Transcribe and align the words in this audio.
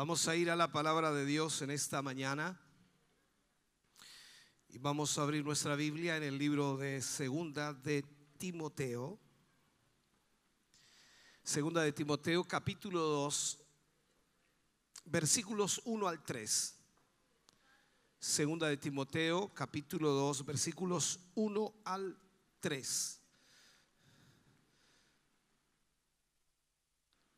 Vamos 0.00 0.26
a 0.28 0.34
ir 0.34 0.48
a 0.48 0.56
la 0.56 0.72
palabra 0.72 1.12
de 1.12 1.26
Dios 1.26 1.60
en 1.60 1.70
esta 1.70 2.00
mañana 2.00 2.58
y 4.70 4.78
vamos 4.78 5.18
a 5.18 5.22
abrir 5.24 5.44
nuestra 5.44 5.76
Biblia 5.76 6.16
en 6.16 6.22
el 6.22 6.38
libro 6.38 6.78
de 6.78 7.02
Segunda 7.02 7.74
de 7.74 8.02
Timoteo. 8.38 9.20
Segunda 11.42 11.82
de 11.82 11.92
Timoteo, 11.92 12.44
capítulo 12.44 12.98
2, 12.98 13.58
versículos 15.04 15.82
1 15.84 16.08
al 16.08 16.24
3. 16.24 16.76
Segunda 18.18 18.68
de 18.68 18.78
Timoteo, 18.78 19.52
capítulo 19.52 20.12
2, 20.12 20.46
versículos 20.46 21.20
1 21.34 21.74
al 21.84 22.18
3. 22.60 23.19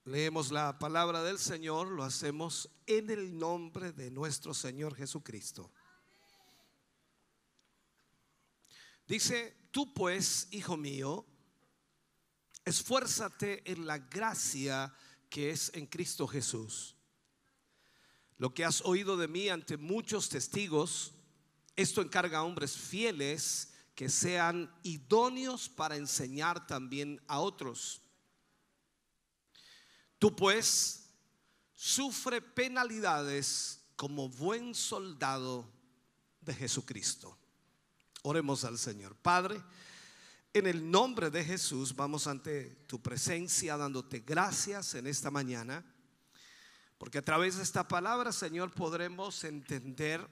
Leemos 0.05 0.51
la 0.51 0.81
palabra 0.81 1.23
del 1.23 1.39
Señor, 1.39 1.87
lo 1.87 2.03
hacemos 2.03 2.69
en 2.87 3.09
el 3.09 3.39
nombre 3.39 3.93
de 3.93 4.11
nuestro 4.11 4.53
Señor 4.53 4.97
Jesucristo. 4.97 5.71
Dice, 9.07 9.69
tú 9.71 9.95
pues, 9.95 10.49
hijo 10.51 10.77
mío, 10.77 11.25
esfuérzate 12.65 13.71
en 13.71 13.87
la 13.87 13.99
gracia 13.99 14.93
que 15.31 15.51
es 15.51 15.71
en 15.73 15.87
Cristo 15.87 16.27
Jesús. 16.27 16.97
Lo 18.39 18.53
que 18.55 18.65
has 18.65 18.81
oído 18.81 19.17
de 19.17 19.29
mí 19.29 19.51
ante 19.51 19.77
muchos 19.77 20.29
testigos, 20.29 21.15
esto 21.77 22.03
encarga 22.03 22.39
a 22.39 22.43
hombres 22.43 22.77
fieles 22.77 23.73
que 23.95 24.09
sean 24.09 24.69
idóneos 24.83 25.69
para 25.69 25.95
enseñar 25.95 26.67
también 26.67 27.23
a 27.29 27.39
otros. 27.39 28.02
Tú 30.23 30.37
pues 30.37 31.11
sufre 31.75 32.41
penalidades 32.41 33.81
como 33.97 34.29
buen 34.29 34.73
soldado 34.73 35.69
de 36.41 36.55
Jesucristo. 36.55 37.37
Oremos 38.23 38.63
al 38.63 38.79
Señor. 38.79 39.17
Padre, 39.17 39.61
en 40.53 40.69
el 40.69 40.89
nombre 40.89 41.29
de 41.29 41.43
Jesús 41.43 41.97
vamos 41.97 42.29
ante 42.29 42.85
tu 42.87 43.03
presencia 43.03 43.77
dándote 43.77 44.21
gracias 44.21 44.95
en 44.95 45.09
esta 45.09 45.33
mañana, 45.33 45.85
porque 46.99 47.19
a 47.19 47.25
través 47.25 47.57
de 47.57 47.65
esta 47.65 47.89
palabra, 47.89 48.31
Señor, 48.31 48.71
podremos 48.71 49.43
entender 49.43 50.25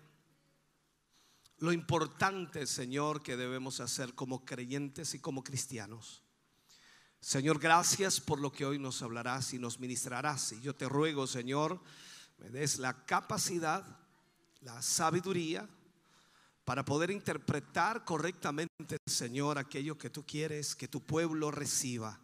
lo 1.59 1.73
importante, 1.73 2.65
Señor, 2.69 3.25
que 3.25 3.37
debemos 3.37 3.81
hacer 3.81 4.15
como 4.15 4.45
creyentes 4.45 5.15
y 5.15 5.19
como 5.19 5.43
cristianos. 5.43 6.23
Señor, 7.21 7.59
gracias 7.59 8.19
por 8.19 8.41
lo 8.41 8.51
que 8.51 8.65
hoy 8.65 8.79
nos 8.79 9.03
hablarás 9.03 9.53
y 9.53 9.59
nos 9.59 9.79
ministrarás. 9.79 10.53
Y 10.53 10.61
yo 10.63 10.75
te 10.75 10.89
ruego, 10.89 11.27
Señor, 11.27 11.81
me 12.39 12.49
des 12.49 12.79
la 12.79 13.05
capacidad, 13.05 13.85
la 14.63 14.81
sabiduría 14.81 15.69
para 16.65 16.85
poder 16.85 17.11
interpretar 17.11 18.05
correctamente, 18.05 18.97
Señor, 19.07 19.59
aquello 19.59 19.99
que 19.99 20.09
tú 20.09 20.25
quieres 20.25 20.75
que 20.75 20.89
tu 20.89 21.01
pueblo 21.01 21.51
reciba. 21.51 22.19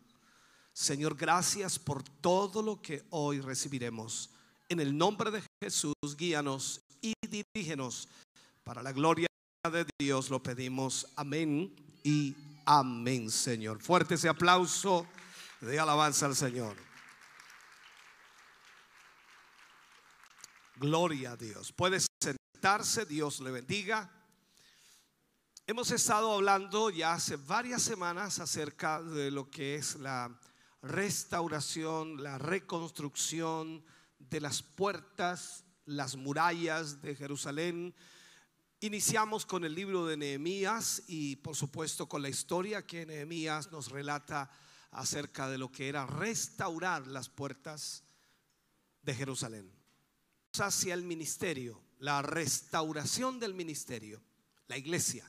Señor, 0.73 1.17
gracias 1.17 1.79
por 1.79 2.03
todo 2.03 2.63
lo 2.63 2.81
que 2.81 3.05
hoy 3.11 3.41
recibiremos. 3.41 4.31
En 4.69 4.81
el 4.81 4.97
nombre 4.97 5.31
de 5.31 5.43
Jesús, 5.63 5.95
guíanos 6.17 6.81
y 7.01 7.13
dirígenos. 7.29 8.09
Para 8.63 8.83
la 8.83 8.93
gloria 8.93 9.27
de 9.71 9.87
Dios 9.99 10.31
lo 10.31 10.43
pedimos. 10.43 11.07
Amén 11.17 11.75
y 12.03 12.35
Amén, 12.69 13.31
Señor. 13.31 13.81
Fuerte 13.81 14.17
ese 14.17 14.29
aplauso 14.29 15.07
de 15.61 15.79
alabanza 15.79 16.27
al 16.27 16.35
Señor. 16.35 16.77
Gloria 20.75 21.33
a 21.33 21.37
Dios. 21.37 21.71
Puede 21.71 22.01
sentarse, 22.21 23.07
Dios 23.07 23.39
le 23.39 23.53
bendiga. 23.53 24.11
Hemos 25.65 25.93
estado 25.93 26.33
hablando 26.33 26.91
ya 26.91 27.13
hace 27.13 27.37
varias 27.37 27.83
semanas 27.83 28.41
acerca 28.41 29.01
de 29.01 29.31
lo 29.31 29.49
que 29.49 29.77
es 29.77 29.95
la 29.95 30.37
restauración, 30.83 32.21
la 32.21 32.37
reconstrucción 32.37 33.85
de 34.19 34.41
las 34.41 34.65
puertas, 34.65 35.65
las 35.85 36.17
murallas 36.17 37.01
de 37.01 37.15
Jerusalén 37.15 37.95
Iniciamos 38.81 39.47
con 39.47 39.65
el 39.65 39.75
libro 39.75 40.05
de 40.05 40.19
Nehemías 40.19 41.03
y 41.07 41.37
por 41.37 41.57
supuesto 41.57 42.07
con 42.07 42.21
la 42.21 42.29
historia 42.29 42.87
que 42.87 43.07
Nehemías 43.07 43.73
nos 43.73 43.91
relata 43.91 44.51
acerca 44.91 45.49
de 45.49 45.57
lo 45.57 45.73
que 45.73 45.89
era 45.89 46.05
restaurar 46.05 47.07
las 47.07 47.31
puertas 47.31 48.05
de 49.01 49.15
Jerusalén. 49.15 49.73
Hacia 50.59 50.93
el 50.93 51.05
ministerio, 51.05 51.83
la 52.01 52.21
restauración 52.21 53.41
del 53.41 53.55
ministerio, 53.55 54.23
la 54.69 54.77
iglesia. 54.77 55.25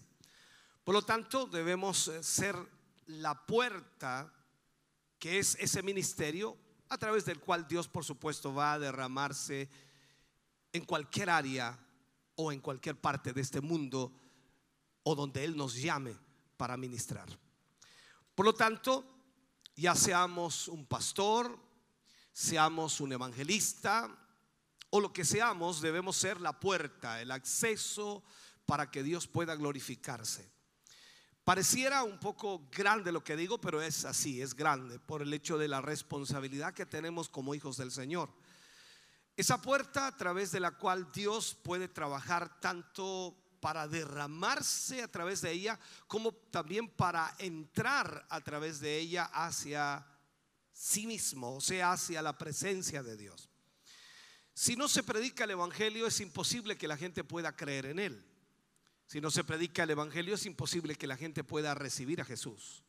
Por 0.83 0.93
lo 0.93 1.03
tanto, 1.03 1.45
debemos 1.45 2.09
eh, 2.09 2.23
ser 2.23 2.57
la 3.05 3.45
puerta 3.45 4.33
que 5.19 5.39
es 5.39 5.55
ese 5.55 5.81
ministerio 5.83 6.57
a 6.89 6.97
través 6.97 7.23
del 7.23 7.39
cual 7.39 7.65
Dios, 7.65 7.87
por 7.87 8.03
supuesto, 8.03 8.53
va 8.53 8.73
a 8.73 8.79
derramarse 8.79 9.69
en 10.73 10.83
cualquier 10.83 11.29
área 11.29 11.86
o 12.37 12.51
en 12.51 12.61
cualquier 12.61 12.99
parte 12.99 13.33
de 13.33 13.41
este 13.41 13.61
mundo 13.61 14.13
o 15.03 15.15
donde 15.15 15.43
Él 15.43 15.55
nos 15.55 15.75
llame 15.75 16.15
para 16.55 16.77
ministrar. 16.77 17.27
Por 18.33 18.45
lo 18.45 18.53
tanto, 18.53 19.05
ya 19.75 19.95
seamos 19.95 20.67
un 20.67 20.85
pastor, 20.85 21.59
seamos 22.31 23.01
un 23.01 23.13
evangelista 23.13 24.15
o 24.89 24.99
lo 24.99 25.11
que 25.11 25.25
seamos, 25.25 25.81
debemos 25.81 26.15
ser 26.15 26.39
la 26.39 26.59
puerta, 26.59 27.21
el 27.21 27.31
acceso 27.31 28.23
para 28.65 28.89
que 28.89 29.03
Dios 29.03 29.27
pueda 29.27 29.55
glorificarse. 29.55 30.49
Pareciera 31.43 32.03
un 32.03 32.19
poco 32.19 32.67
grande 32.71 33.11
lo 33.11 33.23
que 33.23 33.37
digo, 33.37 33.59
pero 33.59 33.81
es 33.81 34.03
así, 34.05 34.41
es 34.41 34.53
grande 34.53 34.99
por 34.99 35.21
el 35.21 35.33
hecho 35.33 35.57
de 35.57 35.69
la 35.69 35.79
responsabilidad 35.79 36.73
que 36.73 36.85
tenemos 36.85 37.29
como 37.29 37.55
hijos 37.55 37.77
del 37.77 37.91
Señor. 37.91 38.29
Esa 39.37 39.61
puerta 39.61 40.07
a 40.07 40.17
través 40.17 40.51
de 40.51 40.59
la 40.59 40.71
cual 40.71 41.11
Dios 41.11 41.55
puede 41.63 41.87
trabajar 41.87 42.59
tanto 42.59 43.37
para 43.59 43.87
derramarse 43.87 45.03
a 45.03 45.07
través 45.07 45.41
de 45.41 45.51
ella 45.51 45.79
como 46.07 46.31
también 46.31 46.89
para 46.89 47.35
entrar 47.37 48.25
a 48.29 48.41
través 48.41 48.79
de 48.79 48.97
ella 48.97 49.25
hacia 49.25 50.03
sí 50.73 51.05
mismo, 51.05 51.55
o 51.55 51.61
sea, 51.61 51.91
hacia 51.91 52.23
la 52.23 52.35
presencia 52.35 53.03
de 53.03 53.15
Dios. 53.15 53.47
Si 54.55 54.75
no 54.75 54.87
se 54.87 55.03
predica 55.03 55.43
el 55.43 55.51
Evangelio 55.51 56.07
es 56.07 56.19
imposible 56.19 56.75
que 56.75 56.87
la 56.87 56.97
gente 56.97 57.23
pueda 57.23 57.55
creer 57.55 57.85
en 57.85 57.99
él. 57.99 58.25
Si 59.05 59.21
no 59.21 59.29
se 59.29 59.43
predica 59.43 59.83
el 59.83 59.91
Evangelio 59.91 60.33
es 60.33 60.47
imposible 60.47 60.95
que 60.95 61.05
la 61.05 61.15
gente 61.15 61.43
pueda 61.43 61.75
recibir 61.75 62.21
a 62.21 62.25
Jesús. 62.25 62.83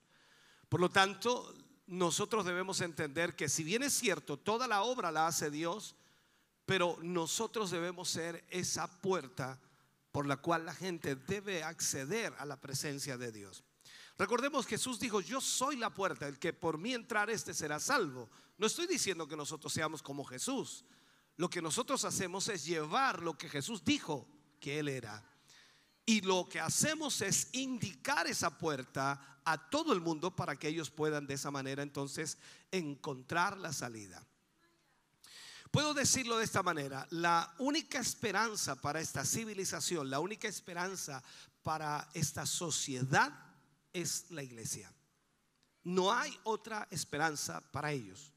Por 0.70 0.80
lo 0.80 0.88
tanto, 0.88 1.54
nosotros 1.86 2.46
debemos 2.46 2.80
entender 2.80 3.36
que 3.36 3.50
si 3.50 3.64
bien 3.64 3.82
es 3.82 3.92
cierto, 3.92 4.38
toda 4.38 4.66
la 4.66 4.82
obra 4.82 5.12
la 5.12 5.26
hace 5.26 5.50
Dios, 5.50 5.94
pero 6.68 6.98
nosotros 7.00 7.70
debemos 7.70 8.10
ser 8.10 8.44
esa 8.50 9.00
puerta 9.00 9.58
por 10.12 10.26
la 10.26 10.36
cual 10.36 10.66
la 10.66 10.74
gente 10.74 11.16
debe 11.16 11.64
acceder 11.64 12.34
a 12.38 12.44
la 12.44 12.60
presencia 12.60 13.16
de 13.16 13.32
Dios. 13.32 13.64
Recordemos 14.18 14.66
Jesús 14.66 15.00
dijo, 15.00 15.22
yo 15.22 15.40
soy 15.40 15.76
la 15.76 15.94
puerta, 15.94 16.28
el 16.28 16.38
que 16.38 16.52
por 16.52 16.76
mí 16.76 16.92
entrar 16.92 17.30
este 17.30 17.54
será 17.54 17.80
salvo. 17.80 18.28
No 18.58 18.66
estoy 18.66 18.86
diciendo 18.86 19.26
que 19.26 19.34
nosotros 19.34 19.72
seamos 19.72 20.02
como 20.02 20.26
Jesús. 20.26 20.84
Lo 21.36 21.48
que 21.48 21.62
nosotros 21.62 22.04
hacemos 22.04 22.46
es 22.48 22.66
llevar 22.66 23.22
lo 23.22 23.38
que 23.38 23.48
Jesús 23.48 23.82
dijo 23.82 24.28
que 24.60 24.78
Él 24.78 24.88
era. 24.88 25.24
Y 26.04 26.20
lo 26.20 26.50
que 26.50 26.60
hacemos 26.60 27.22
es 27.22 27.48
indicar 27.52 28.26
esa 28.26 28.58
puerta 28.58 29.40
a 29.42 29.70
todo 29.70 29.94
el 29.94 30.02
mundo 30.02 30.36
para 30.36 30.56
que 30.56 30.68
ellos 30.68 30.90
puedan 30.90 31.26
de 31.26 31.32
esa 31.32 31.50
manera 31.50 31.82
entonces 31.82 32.36
encontrar 32.70 33.56
la 33.56 33.72
salida. 33.72 34.22
Puedo 35.70 35.92
decirlo 35.92 36.38
de 36.38 36.44
esta 36.44 36.62
manera, 36.62 37.06
la 37.10 37.54
única 37.58 37.98
esperanza 37.98 38.74
para 38.76 39.00
esta 39.00 39.24
civilización, 39.24 40.08
la 40.08 40.20
única 40.20 40.48
esperanza 40.48 41.22
para 41.62 42.08
esta 42.14 42.46
sociedad 42.46 43.32
es 43.92 44.30
la 44.30 44.42
iglesia. 44.42 44.92
No 45.84 46.12
hay 46.12 46.38
otra 46.44 46.88
esperanza 46.90 47.60
para 47.70 47.92
ellos. 47.92 48.32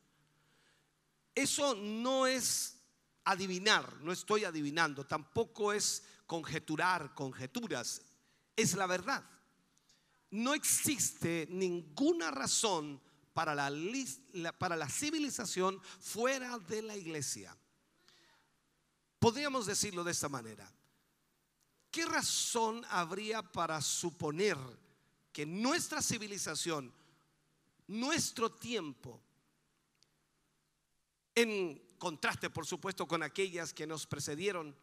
Eso 1.33 1.75
no 1.75 2.27
es 2.27 2.77
adivinar, 3.23 4.01
no 4.01 4.11
estoy 4.11 4.43
adivinando, 4.43 5.05
tampoco 5.05 5.71
es 5.71 6.03
conjeturar, 6.27 7.13
conjeturas, 7.13 8.01
es 8.55 8.75
la 8.75 8.87
verdad. 8.87 9.23
No 10.31 10.53
existe 10.53 11.47
ninguna 11.49 12.31
razón 12.31 13.01
para 13.33 13.55
la, 13.55 14.51
para 14.57 14.75
la 14.75 14.89
civilización 14.89 15.81
fuera 15.99 16.57
de 16.59 16.81
la 16.81 16.95
iglesia. 16.95 17.55
Podríamos 19.19 19.65
decirlo 19.65 20.03
de 20.03 20.11
esta 20.11 20.29
manera. 20.29 20.69
¿Qué 21.91 22.05
razón 22.05 22.85
habría 22.89 23.41
para 23.41 23.81
suponer 23.81 24.57
que 25.31 25.45
nuestra 25.45 26.01
civilización, 26.01 26.91
nuestro 27.87 28.51
tiempo, 28.51 29.21
en 31.35 31.81
contraste 31.97 32.49
por 32.49 32.65
supuesto 32.65 33.07
con 33.07 33.23
aquellas 33.23 33.73
que 33.73 33.85
nos 33.85 34.07
precedieron, 34.07 34.75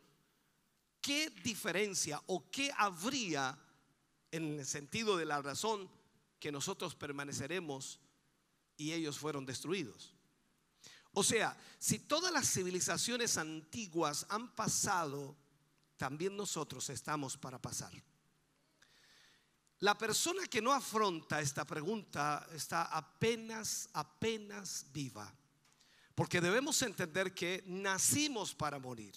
qué 1.01 1.31
diferencia 1.43 2.23
o 2.27 2.49
qué 2.51 2.71
habría 2.77 3.59
en 4.31 4.61
el 4.61 4.67
sentido 4.67 5.17
de 5.17 5.25
la 5.25 5.43
razón 5.43 5.91
que 6.39 6.53
nosotros 6.53 6.95
permaneceremos 6.95 7.99
y 8.79 8.93
ellos 8.93 9.19
fueron 9.19 9.45
destruidos? 9.45 10.15
O 11.13 11.23
sea, 11.23 11.55
si 11.79 11.99
todas 11.99 12.33
las 12.33 12.51
civilizaciones 12.51 13.37
antiguas 13.37 14.25
han 14.31 14.55
pasado, 14.55 15.37
también 15.99 16.37
nosotros 16.37 16.89
estamos 16.89 17.37
para 17.37 17.61
pasar. 17.61 17.93
La 19.81 19.97
persona 19.97 20.47
que 20.47 20.63
no 20.63 20.73
afronta 20.73 21.41
esta 21.41 21.65
pregunta 21.65 22.49
está 22.53 22.85
apenas, 22.85 23.89
apenas 23.93 24.87
viva. 24.93 25.33
Porque 26.15 26.41
debemos 26.41 26.83
entender 26.83 27.33
que 27.33 27.63
nacimos 27.67 28.55
para 28.55 28.81
morir. 28.81 29.15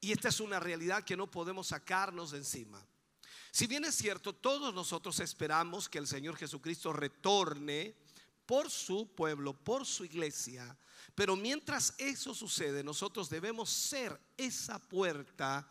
Y 0.00 0.12
esta 0.12 0.28
es 0.28 0.40
una 0.40 0.60
realidad 0.60 1.04
que 1.04 1.16
no 1.16 1.30
podemos 1.30 1.68
sacarnos 1.68 2.32
de 2.32 2.38
encima. 2.38 2.86
Si 3.50 3.66
bien 3.66 3.86
es 3.86 3.94
cierto, 3.94 4.34
todos 4.34 4.74
nosotros 4.74 5.20
esperamos 5.20 5.88
que 5.88 5.96
el 5.96 6.06
Señor 6.06 6.36
Jesucristo 6.36 6.92
retorne 6.92 7.96
por 8.46 8.70
su 8.70 9.14
pueblo, 9.14 9.52
por 9.52 9.84
su 9.84 10.04
iglesia, 10.04 10.76
pero 11.14 11.34
mientras 11.36 11.94
eso 11.98 12.34
sucede, 12.34 12.84
nosotros 12.84 13.28
debemos 13.28 13.70
ser 13.70 14.18
esa 14.36 14.78
puerta 14.78 15.68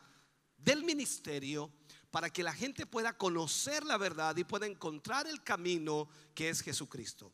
del 0.58 0.84
ministerio 0.84 1.72
para 2.12 2.30
que 2.30 2.44
la 2.44 2.54
gente 2.54 2.86
pueda 2.86 3.18
conocer 3.18 3.84
la 3.84 3.98
verdad 3.98 4.36
y 4.38 4.44
pueda 4.44 4.66
encontrar 4.66 5.28
el 5.28 5.44
camino 5.44 6.08
que 6.34 6.50
es 6.50 6.62
Jesucristo. 6.62 7.32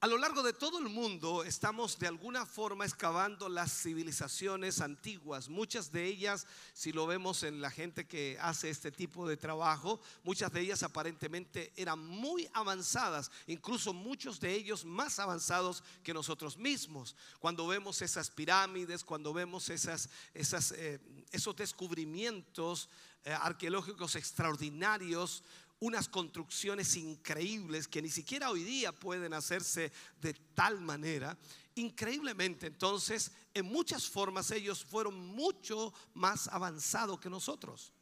A 0.00 0.06
lo 0.06 0.16
largo 0.16 0.44
de 0.44 0.52
todo 0.52 0.78
el 0.78 0.88
mundo 0.88 1.42
estamos 1.42 1.98
de 1.98 2.06
alguna 2.06 2.46
forma 2.46 2.84
excavando 2.84 3.48
las 3.48 3.82
civilizaciones 3.82 4.80
antiguas. 4.80 5.48
Muchas 5.48 5.90
de 5.90 6.04
ellas, 6.04 6.46
si 6.72 6.92
lo 6.92 7.04
vemos 7.08 7.42
en 7.42 7.60
la 7.60 7.68
gente 7.68 8.06
que 8.06 8.38
hace 8.40 8.70
este 8.70 8.92
tipo 8.92 9.26
de 9.26 9.36
trabajo, 9.36 10.00
muchas 10.22 10.52
de 10.52 10.60
ellas 10.60 10.84
aparentemente 10.84 11.72
eran 11.74 11.98
muy 11.98 12.48
avanzadas, 12.54 13.32
incluso 13.48 13.92
muchos 13.92 14.38
de 14.38 14.54
ellos 14.54 14.84
más 14.84 15.18
avanzados 15.18 15.82
que 16.04 16.14
nosotros 16.14 16.56
mismos. 16.56 17.16
Cuando 17.40 17.66
vemos 17.66 18.00
esas 18.00 18.30
pirámides, 18.30 19.02
cuando 19.02 19.32
vemos 19.32 19.68
esas, 19.68 20.08
eh, 20.32 21.00
esos 21.32 21.56
descubrimientos 21.56 22.88
eh, 23.24 23.32
arqueológicos 23.32 24.14
extraordinarios, 24.14 25.42
unas 25.80 26.08
construcciones 26.08 26.96
increíbles 26.96 27.86
que 27.86 28.02
ni 28.02 28.10
siquiera 28.10 28.50
hoy 28.50 28.64
día 28.64 28.92
pueden 28.92 29.32
hacerse 29.32 29.92
de 30.20 30.34
tal 30.54 30.80
manera. 30.80 31.38
Increíblemente, 31.76 32.66
entonces, 32.66 33.30
en 33.54 33.66
muchas 33.66 34.08
formas 34.08 34.50
ellos 34.50 34.84
fueron 34.84 35.14
mucho 35.16 35.92
más 36.14 36.48
avanzados 36.48 37.20
que 37.20 37.30
nosotros. 37.30 37.92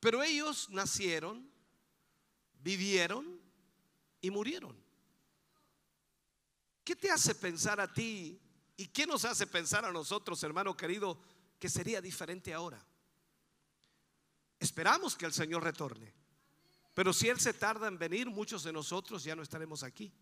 Pero 0.00 0.22
ellos 0.22 0.68
nacieron, 0.70 1.48
vivieron 2.60 3.40
y 4.20 4.30
murieron. 4.30 4.76
¿Qué 6.82 6.96
te 6.96 7.10
hace 7.10 7.34
pensar 7.34 7.80
a 7.80 7.92
ti 7.92 8.38
y 8.76 8.88
qué 8.88 9.06
nos 9.06 9.24
hace 9.24 9.46
pensar 9.46 9.84
a 9.84 9.92
nosotros, 9.92 10.42
hermano 10.42 10.76
querido, 10.76 11.18
que 11.58 11.68
sería 11.68 12.00
diferente 12.02 12.52
ahora? 12.52 12.84
Esperamos 14.58 15.16
que 15.16 15.26
el 15.26 15.32
Señor 15.32 15.62
retorne. 15.62 16.23
Pero 16.94 17.12
si 17.12 17.28
Él 17.28 17.40
se 17.40 17.52
tarda 17.52 17.88
en 17.88 17.98
venir, 17.98 18.30
muchos 18.30 18.62
de 18.62 18.72
nosotros 18.72 19.24
ya 19.24 19.34
no 19.34 19.42
estaremos 19.42 19.82
aquí. 19.82 20.12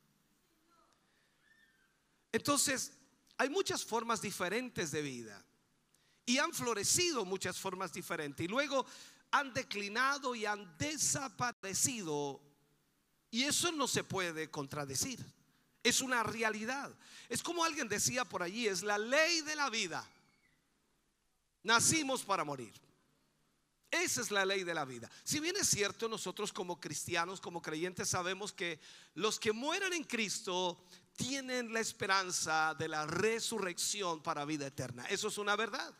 Entonces, 2.32 2.92
hay 3.36 3.50
muchas 3.50 3.84
formas 3.84 4.22
diferentes 4.22 4.90
de 4.90 5.02
vida. 5.02 5.44
Y 6.24 6.38
han 6.38 6.52
florecido 6.54 7.26
muchas 7.26 7.58
formas 7.58 7.92
diferentes. 7.92 8.42
Y 8.42 8.48
luego 8.48 8.86
han 9.30 9.52
declinado 9.52 10.34
y 10.34 10.46
han 10.46 10.78
desaparecido. 10.78 12.40
Y 13.30 13.44
eso 13.44 13.70
no 13.72 13.86
se 13.86 14.02
puede 14.02 14.50
contradecir. 14.50 15.18
Es 15.82 16.00
una 16.00 16.22
realidad. 16.22 16.94
Es 17.28 17.42
como 17.42 17.64
alguien 17.64 17.88
decía 17.88 18.24
por 18.24 18.42
allí, 18.42 18.66
es 18.66 18.82
la 18.82 18.96
ley 18.96 19.42
de 19.42 19.56
la 19.56 19.68
vida. 19.68 20.08
Nacimos 21.62 22.22
para 22.22 22.44
morir. 22.44 22.72
Esa 23.92 24.22
es 24.22 24.30
la 24.30 24.46
ley 24.46 24.64
de 24.64 24.72
la 24.72 24.86
vida. 24.86 25.10
Si 25.22 25.38
bien 25.38 25.54
es 25.54 25.68
cierto, 25.68 26.08
nosotros 26.08 26.50
como 26.50 26.80
cristianos, 26.80 27.42
como 27.42 27.60
creyentes, 27.60 28.08
sabemos 28.08 28.50
que 28.50 28.80
los 29.12 29.38
que 29.38 29.52
mueren 29.52 29.92
en 29.92 30.04
Cristo 30.04 30.82
tienen 31.14 31.74
la 31.74 31.80
esperanza 31.80 32.74
de 32.78 32.88
la 32.88 33.04
resurrección 33.04 34.22
para 34.22 34.46
vida 34.46 34.66
eterna. 34.66 35.04
Eso 35.10 35.28
es 35.28 35.36
una 35.36 35.56
verdad. 35.56 35.94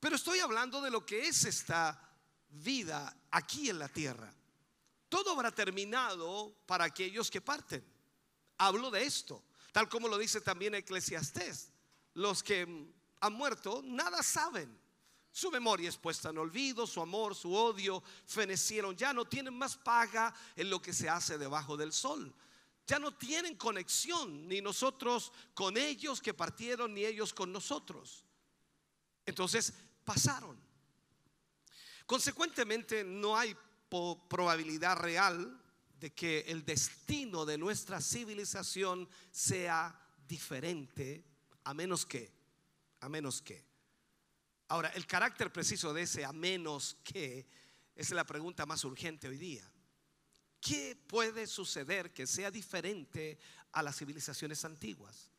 Pero 0.00 0.16
estoy 0.16 0.40
hablando 0.40 0.82
de 0.82 0.90
lo 0.90 1.06
que 1.06 1.26
es 1.26 1.46
esta 1.46 1.98
vida 2.50 3.16
aquí 3.30 3.70
en 3.70 3.78
la 3.78 3.88
tierra. 3.88 4.30
Todo 5.08 5.32
habrá 5.32 5.50
terminado 5.50 6.54
para 6.66 6.84
aquellos 6.84 7.30
que 7.30 7.40
parten. 7.40 7.82
Hablo 8.58 8.90
de 8.90 9.02
esto, 9.02 9.42
tal 9.72 9.88
como 9.88 10.08
lo 10.08 10.18
dice 10.18 10.42
también 10.42 10.74
Eclesiastés. 10.74 11.70
Los 12.12 12.42
que 12.42 12.92
han 13.20 13.32
muerto 13.32 13.80
nada 13.82 14.22
saben 14.22 14.85
su 15.36 15.50
memoria 15.50 15.90
es 15.90 15.98
puesta 15.98 16.30
en 16.30 16.38
olvido, 16.38 16.86
su 16.86 16.98
amor, 16.98 17.34
su 17.34 17.52
odio 17.52 18.02
fenecieron. 18.24 18.96
Ya 18.96 19.12
no 19.12 19.26
tienen 19.26 19.52
más 19.52 19.76
paga 19.76 20.34
en 20.56 20.70
lo 20.70 20.80
que 20.80 20.94
se 20.94 21.10
hace 21.10 21.36
debajo 21.36 21.76
del 21.76 21.92
sol. 21.92 22.34
Ya 22.86 22.98
no 22.98 23.12
tienen 23.12 23.54
conexión, 23.54 24.48
ni 24.48 24.62
nosotros 24.62 25.30
con 25.52 25.76
ellos 25.76 26.22
que 26.22 26.32
partieron, 26.32 26.94
ni 26.94 27.04
ellos 27.04 27.34
con 27.34 27.52
nosotros. 27.52 28.24
Entonces 29.26 29.74
pasaron. 30.06 30.58
Consecuentemente, 32.06 33.04
no 33.04 33.36
hay 33.36 33.54
probabilidad 34.30 34.96
real 34.96 35.62
de 36.00 36.14
que 36.14 36.46
el 36.48 36.64
destino 36.64 37.44
de 37.44 37.58
nuestra 37.58 38.00
civilización 38.00 39.06
sea 39.30 40.00
diferente, 40.26 41.26
a 41.64 41.74
menos 41.74 42.06
que, 42.06 42.32
a 43.00 43.10
menos 43.10 43.42
que 43.42 43.65
Ahora, 44.68 44.88
el 44.90 45.06
carácter 45.06 45.52
preciso 45.52 45.94
de 45.94 46.02
ese 46.02 46.24
a 46.24 46.32
menos 46.32 46.96
que 47.04 47.46
es 47.94 48.10
la 48.10 48.24
pregunta 48.24 48.66
más 48.66 48.84
urgente 48.84 49.28
hoy 49.28 49.38
día. 49.38 49.70
¿Qué 50.60 50.96
puede 51.06 51.46
suceder 51.46 52.12
que 52.12 52.26
sea 52.26 52.50
diferente 52.50 53.38
a 53.72 53.82
las 53.82 53.96
civilizaciones 53.96 54.64
antiguas? 54.64 55.30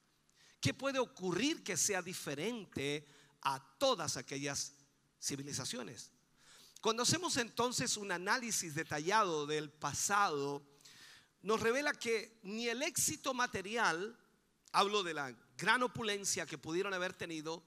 ¿Qué 0.61 0.73
puede 0.73 0.99
ocurrir 0.99 1.63
que 1.63 1.75
sea 1.75 2.01
diferente 2.01 3.05
a 3.41 3.59
todas 3.77 4.15
aquellas 4.15 4.73
civilizaciones? 5.21 6.11
Cuando 6.79 7.03
hacemos 7.03 7.35
entonces 7.37 7.97
un 7.97 8.11
análisis 8.11 8.75
detallado 8.75 9.45
del 9.45 9.69
pasado, 9.69 10.65
nos 11.41 11.59
revela 11.59 11.93
que 11.93 12.39
ni 12.43 12.69
el 12.69 12.81
éxito 12.81 13.33
material, 13.33 14.17
hablo 14.71 15.03
de 15.03 15.13
la 15.13 15.35
gran 15.57 15.83
opulencia 15.83 16.45
que 16.45 16.57
pudieron 16.57 16.93
haber 16.93 17.13
tenido, 17.13 17.63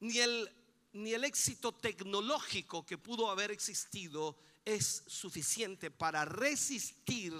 ni 0.00 0.18
el 0.18 0.57
ni 0.98 1.14
el 1.14 1.24
éxito 1.24 1.72
tecnológico 1.72 2.84
que 2.84 2.98
pudo 2.98 3.30
haber 3.30 3.50
existido 3.50 4.36
es 4.64 5.04
suficiente 5.06 5.90
para 5.90 6.24
resistir 6.24 7.32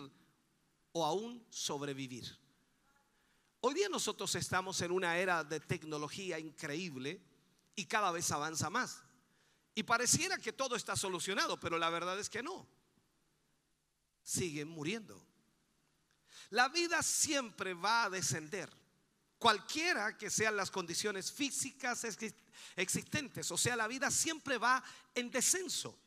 o 0.92 1.04
aún 1.04 1.44
sobrevivir. 1.50 2.38
Hoy 3.60 3.74
día 3.74 3.88
nosotros 3.88 4.34
estamos 4.36 4.80
en 4.82 4.92
una 4.92 5.18
era 5.18 5.42
de 5.42 5.60
tecnología 5.60 6.38
increíble 6.38 7.20
y 7.74 7.86
cada 7.86 8.12
vez 8.12 8.30
avanza 8.30 8.70
más. 8.70 9.02
Y 9.74 9.82
pareciera 9.82 10.38
que 10.38 10.52
todo 10.52 10.76
está 10.76 10.96
solucionado, 10.96 11.58
pero 11.58 11.78
la 11.78 11.90
verdad 11.90 12.18
es 12.18 12.30
que 12.30 12.42
no. 12.42 12.66
Siguen 14.22 14.68
muriendo. 14.68 15.20
La 16.50 16.68
vida 16.68 17.02
siempre 17.02 17.74
va 17.74 18.04
a 18.04 18.10
descender 18.10 18.70
cualquiera 19.38 20.16
que 20.16 20.30
sean 20.30 20.56
las 20.56 20.70
condiciones 20.70 21.30
físicas 21.32 22.04
existentes. 22.76 23.50
O 23.50 23.58
sea, 23.58 23.76
la 23.76 23.88
vida 23.88 24.10
siempre 24.10 24.58
va 24.58 24.82
en 25.14 25.30
descenso. 25.30 25.98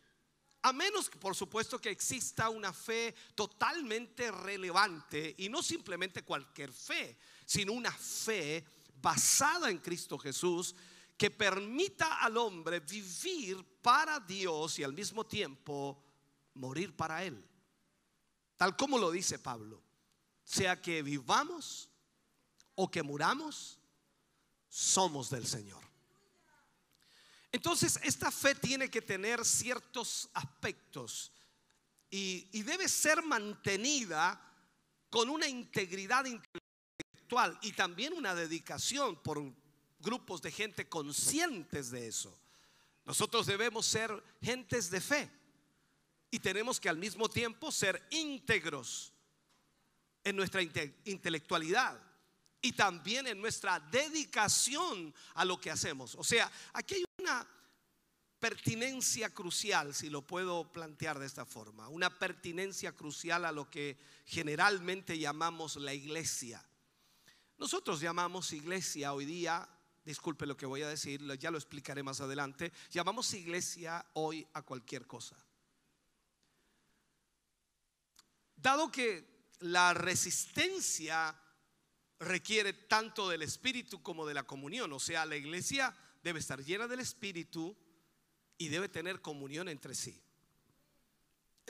A 0.64 0.74
menos, 0.74 1.10
por 1.10 1.36
supuesto, 1.36 1.80
que 1.80 1.90
exista 1.90 2.50
una 2.50 2.72
fe 2.72 3.16
totalmente 3.34 4.32
relevante 4.32 5.34
y 5.40 5.50
no 5.50 5.64
simplemente 5.64 6.24
cualquier 6.24 6.72
fe, 6.72 7.18
sino 7.46 7.74
una 7.74 7.92
fe 7.92 8.64
basada 9.02 9.72
en 9.72 9.80
Cristo 9.80 10.20
Jesús 10.20 10.76
que 11.18 11.32
permita 11.32 12.22
al 12.22 12.38
hombre 12.38 12.80
vivir 12.80 13.64
para 13.82 14.20
Dios 14.20 14.78
y 14.78 14.84
al 14.84 14.94
mismo 14.94 15.26
tiempo 15.26 16.04
morir 16.56 16.96
para 16.96 17.24
Él. 17.24 17.44
Tal 18.58 18.76
como 18.76 19.00
lo 19.00 19.10
dice 19.10 19.40
Pablo, 19.40 19.82
sea 20.44 20.82
que 20.82 21.02
vivamos 21.02 21.91
o 22.82 22.90
que 22.90 23.04
muramos, 23.04 23.78
somos 24.68 25.30
del 25.30 25.46
Señor. 25.46 25.84
Entonces, 27.52 28.00
esta 28.02 28.32
fe 28.32 28.56
tiene 28.56 28.90
que 28.90 29.04
tener 29.04 29.46
ciertos 29.46 30.28
aspectos 30.34 31.32
y, 32.10 32.48
y 32.52 32.64
debe 32.64 32.90
ser 32.90 33.22
mantenida 33.22 34.42
con 35.12 35.30
una 35.30 35.48
integridad 35.48 36.26
intelectual 36.26 37.56
y 37.62 37.74
también 37.74 38.14
una 38.14 38.34
dedicación 38.34 39.16
por 39.22 39.44
grupos 40.00 40.42
de 40.42 40.52
gente 40.52 40.90
conscientes 40.90 41.92
de 41.92 42.08
eso. 42.08 42.36
Nosotros 43.06 43.46
debemos 43.46 43.86
ser 43.86 44.12
gentes 44.42 44.90
de 44.90 45.02
fe 45.02 45.30
y 46.32 46.40
tenemos 46.40 46.80
que 46.80 46.90
al 46.90 46.98
mismo 46.98 47.30
tiempo 47.30 47.72
ser 47.72 48.08
íntegros 48.10 49.14
en 50.24 50.36
nuestra 50.36 50.64
intelectualidad 50.64 52.11
y 52.62 52.74
también 52.74 53.28
en 53.28 53.42
nuestra 53.42 53.80
dedicación 53.80 55.14
a 55.34 55.46
lo 55.46 55.60
que 55.60 55.72
hacemos. 55.72 56.16
O 56.16 56.24
sea, 56.24 56.52
aquí 56.74 56.96
hay 56.96 57.06
una 57.20 57.48
pertinencia 58.40 59.30
crucial, 59.32 59.94
si 59.94 60.10
lo 60.10 60.24
puedo 60.24 60.72
plantear 60.72 61.20
de 61.20 61.28
esta 61.28 61.46
forma, 61.46 61.88
una 61.90 62.18
pertinencia 62.18 62.92
crucial 62.92 63.46
a 63.46 63.52
lo 63.52 63.70
que 63.70 64.00
generalmente 64.26 65.18
llamamos 65.18 65.76
la 65.76 65.94
iglesia. 65.94 66.64
Nosotros 67.58 68.00
llamamos 68.02 68.54
iglesia 68.54 69.14
hoy 69.14 69.26
día, 69.26 69.68
disculpe 70.04 70.48
lo 70.48 70.58
que 70.58 70.66
voy 70.66 70.82
a 70.82 70.88
decir, 70.88 71.22
ya 71.38 71.52
lo 71.52 71.60
explicaré 71.60 72.02
más 72.02 72.22
adelante, 72.22 72.72
llamamos 72.90 73.32
iglesia 73.34 74.04
hoy 74.14 74.48
a 74.54 74.64
cualquier 74.64 75.06
cosa. 75.06 75.36
Dado 78.56 78.92
que 78.92 79.48
la 79.60 79.94
resistencia 79.94 81.36
requiere 82.22 82.72
tanto 82.74 83.28
del 83.28 83.42
Espíritu 83.42 84.02
como 84.02 84.28
de 84.28 84.36
la 84.36 84.44
comunión, 84.44 84.94
o 84.94 85.00
sea, 85.00 85.26
la 85.26 85.36
iglesia 85.36 85.94
debe 86.24 86.40
estar 86.40 86.64
llena 86.64 86.88
del 86.88 87.00
Espíritu 87.00 87.76
y 88.60 88.68
debe 88.70 88.90
tener 88.90 89.22
comunión 89.22 89.68
entre 89.68 89.96
sí. 89.96 90.22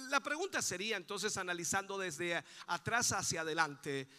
La 0.10 0.20
pregunta 0.20 0.62
sería 0.62 0.98
entonces 0.98 1.38
analizando 1.38 1.98
desde 1.98 2.43
atrás 2.67 3.13
hacia 3.13 3.41
adelante, 3.41 4.10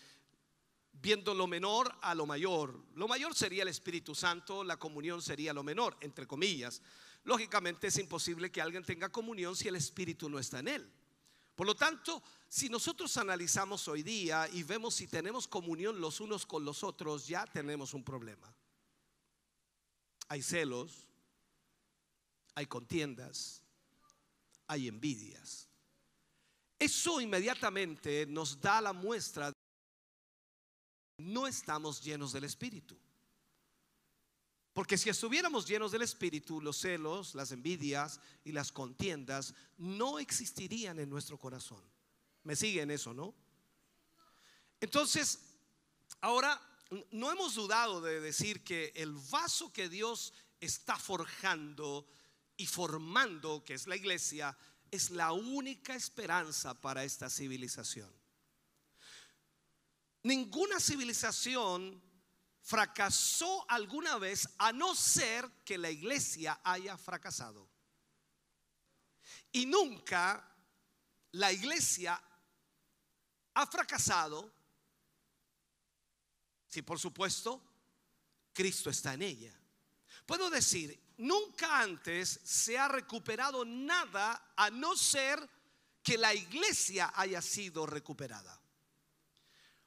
viendo 0.92 1.34
lo 1.34 1.46
menor 1.46 1.94
a 2.00 2.14
lo 2.14 2.24
mayor. 2.24 2.82
Lo 2.94 3.08
mayor 3.08 3.34
sería 3.34 3.62
el 3.62 3.68
Espíritu 3.68 4.14
Santo, 4.14 4.64
la 4.64 4.78
comunión 4.78 5.20
sería 5.20 5.52
lo 5.52 5.62
menor, 5.62 5.98
entre 6.00 6.26
comillas. 6.26 6.80
Lógicamente 7.24 7.88
es 7.88 7.98
imposible 7.98 8.50
que 8.50 8.62
alguien 8.62 8.84
tenga 8.84 9.10
comunión 9.10 9.54
si 9.54 9.68
el 9.68 9.76
Espíritu 9.76 10.30
no 10.30 10.38
está 10.38 10.60
en 10.60 10.68
él. 10.68 10.92
Por 11.54 11.66
lo 11.66 11.74
tanto, 11.74 12.22
si 12.52 12.68
nosotros 12.68 13.16
analizamos 13.16 13.88
hoy 13.88 14.02
día 14.02 14.46
y 14.52 14.62
vemos 14.62 14.96
si 14.96 15.06
tenemos 15.06 15.48
comunión 15.48 15.98
los 16.02 16.20
unos 16.20 16.44
con 16.44 16.66
los 16.66 16.84
otros, 16.84 17.26
ya 17.26 17.46
tenemos 17.46 17.94
un 17.94 18.04
problema. 18.04 18.54
Hay 20.28 20.42
celos, 20.42 21.08
hay 22.54 22.66
contiendas, 22.66 23.62
hay 24.66 24.86
envidias. 24.86 25.66
Eso 26.78 27.22
inmediatamente 27.22 28.26
nos 28.26 28.60
da 28.60 28.82
la 28.82 28.92
muestra 28.92 29.46
de 29.46 29.54
que 31.16 31.24
no 31.24 31.46
estamos 31.46 32.02
llenos 32.04 32.34
del 32.34 32.44
Espíritu. 32.44 32.98
Porque 34.74 34.98
si 34.98 35.08
estuviéramos 35.08 35.66
llenos 35.66 35.90
del 35.90 36.02
Espíritu, 36.02 36.60
los 36.60 36.76
celos, 36.76 37.34
las 37.34 37.50
envidias 37.50 38.20
y 38.44 38.52
las 38.52 38.70
contiendas 38.70 39.54
no 39.78 40.18
existirían 40.18 40.98
en 40.98 41.08
nuestro 41.08 41.38
corazón. 41.38 41.82
¿Me 42.44 42.56
siguen 42.56 42.90
eso, 42.90 43.14
no? 43.14 43.34
Entonces, 44.80 45.38
ahora 46.20 46.60
no 47.10 47.30
hemos 47.30 47.54
dudado 47.54 48.00
de 48.00 48.20
decir 48.20 48.64
que 48.64 48.92
el 48.96 49.12
vaso 49.30 49.72
que 49.72 49.88
Dios 49.88 50.34
está 50.60 50.96
forjando 50.96 52.06
y 52.56 52.66
formando, 52.66 53.64
que 53.64 53.74
es 53.74 53.86
la 53.86 53.96
iglesia, 53.96 54.56
es 54.90 55.10
la 55.10 55.32
única 55.32 55.94
esperanza 55.94 56.74
para 56.80 57.04
esta 57.04 57.30
civilización. 57.30 58.12
Ninguna 60.24 60.78
civilización 60.78 62.00
fracasó 62.60 63.64
alguna 63.68 64.18
vez 64.18 64.48
a 64.58 64.72
no 64.72 64.94
ser 64.94 65.50
que 65.64 65.78
la 65.78 65.90
iglesia 65.90 66.60
haya 66.62 66.96
fracasado. 66.96 67.68
Y 69.50 69.66
nunca 69.66 70.48
la 71.32 71.52
iglesia 71.52 72.22
ha 73.54 73.66
fracasado 73.66 74.50
si 76.68 76.82
por 76.82 76.98
supuesto 76.98 77.62
Cristo 78.52 78.90
está 78.90 79.14
en 79.14 79.22
ella. 79.22 79.54
Puedo 80.24 80.48
decir, 80.48 80.98
nunca 81.18 81.80
antes 81.80 82.40
se 82.44 82.78
ha 82.78 82.88
recuperado 82.88 83.64
nada 83.64 84.52
a 84.56 84.70
no 84.70 84.96
ser 84.96 85.48
que 86.02 86.16
la 86.16 86.34
iglesia 86.34 87.12
haya 87.14 87.42
sido 87.42 87.86
recuperada. 87.86 88.58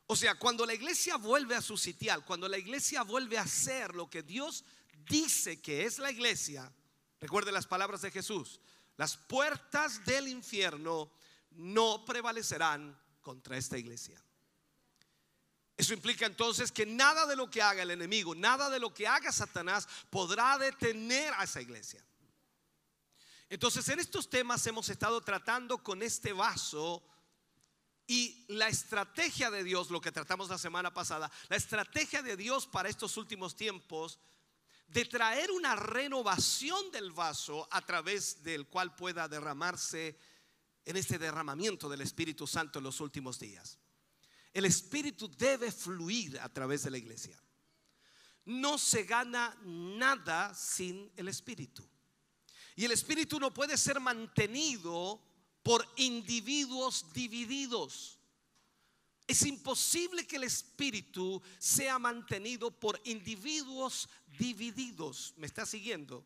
O 0.08 0.16
sea, 0.16 0.36
cuando 0.36 0.66
la 0.66 0.74
iglesia 0.74 1.18
vuelve 1.18 1.56
a 1.56 1.62
su 1.62 1.78
sitial, 1.78 2.24
cuando 2.24 2.48
la 2.48 2.58
iglesia 2.58 3.02
vuelve 3.02 3.38
a 3.38 3.44
hacer 3.44 3.96
lo 3.96 4.10
que 4.10 4.22
Dios 4.22 4.64
dice 5.10 5.62
que 5.62 5.86
es 5.86 5.98
la 5.98 6.12
iglesia, 6.12 6.72
recuerde 7.20 7.52
las 7.52 7.66
palabras 7.66 8.02
de 8.02 8.12
Jesús, 8.12 8.60
las 8.98 9.18
puertas 9.18 10.06
del 10.06 10.28
infierno 10.28 11.12
no 11.52 12.06
prevalecerán 12.06 12.96
contra 13.26 13.58
esta 13.58 13.76
iglesia. 13.76 14.22
Eso 15.76 15.96
implica 15.96 16.28
entonces 16.28 16.72
que 16.72 16.86
nada 16.86 17.26
de 17.26 17.36
lo 17.36 17.50
que 17.50 17.64
haga 17.64 17.82
el 17.82 17.90
enemigo, 17.90 18.36
nada 18.36 18.70
de 18.70 18.80
lo 18.80 18.94
que 18.94 19.08
haga 19.08 19.32
Satanás 19.32 19.88
podrá 20.12 20.60
detener 20.60 21.34
a 21.34 21.44
esa 21.44 21.60
iglesia. 21.60 22.06
Entonces 23.50 23.90
en 23.90 24.00
estos 24.00 24.30
temas 24.30 24.66
hemos 24.68 24.90
estado 24.90 25.20
tratando 25.22 25.80
con 25.80 26.04
este 26.04 26.34
vaso 26.34 27.04
y 28.06 28.46
la 28.48 28.68
estrategia 28.68 29.50
de 29.50 29.64
Dios, 29.64 29.90
lo 29.90 30.00
que 30.00 30.12
tratamos 30.12 30.50
la 30.50 30.60
semana 30.60 30.94
pasada, 30.94 31.32
la 31.50 31.56
estrategia 31.58 32.22
de 32.22 32.38
Dios 32.38 32.68
para 32.68 32.88
estos 32.88 33.18
últimos 33.18 33.56
tiempos, 33.56 34.20
de 34.88 35.04
traer 35.06 35.50
una 35.50 35.76
renovación 35.76 36.92
del 36.92 37.12
vaso 37.12 37.68
a 37.72 37.82
través 37.82 38.44
del 38.44 38.68
cual 38.68 38.96
pueda 38.96 39.28
derramarse 39.28 40.16
en 40.86 40.98
este 40.98 41.18
derramamiento 41.18 41.90
del 41.90 42.02
Espíritu 42.02 42.46
Santo 42.48 42.80
en 42.80 42.86
los 42.86 43.02
últimos 43.02 43.40
días. 43.40 43.80
El 44.54 44.66
Espíritu 44.66 45.30
debe 45.30 45.72
fluir 45.72 46.40
a 46.40 46.48
través 46.48 46.84
de 46.84 46.92
la 46.92 46.98
iglesia. 46.98 47.38
No 48.46 48.78
se 48.78 49.04
gana 49.04 49.58
nada 49.64 50.54
sin 50.54 51.12
el 51.18 51.28
Espíritu. 51.28 51.84
Y 52.76 52.86
el 52.86 52.92
Espíritu 52.92 53.40
no 53.40 53.54
puede 53.54 53.78
ser 53.78 54.00
mantenido 54.00 55.22
por 55.64 55.86
individuos 55.98 57.12
divididos. 57.12 58.20
Es 59.28 59.44
imposible 59.46 60.28
que 60.28 60.36
el 60.36 60.44
espíritu 60.44 61.42
sea 61.58 61.98
mantenido 61.98 62.70
por 62.70 63.02
individuos 63.06 64.08
divididos. 64.38 65.34
¿Me 65.38 65.48
está 65.48 65.66
siguiendo? 65.66 66.24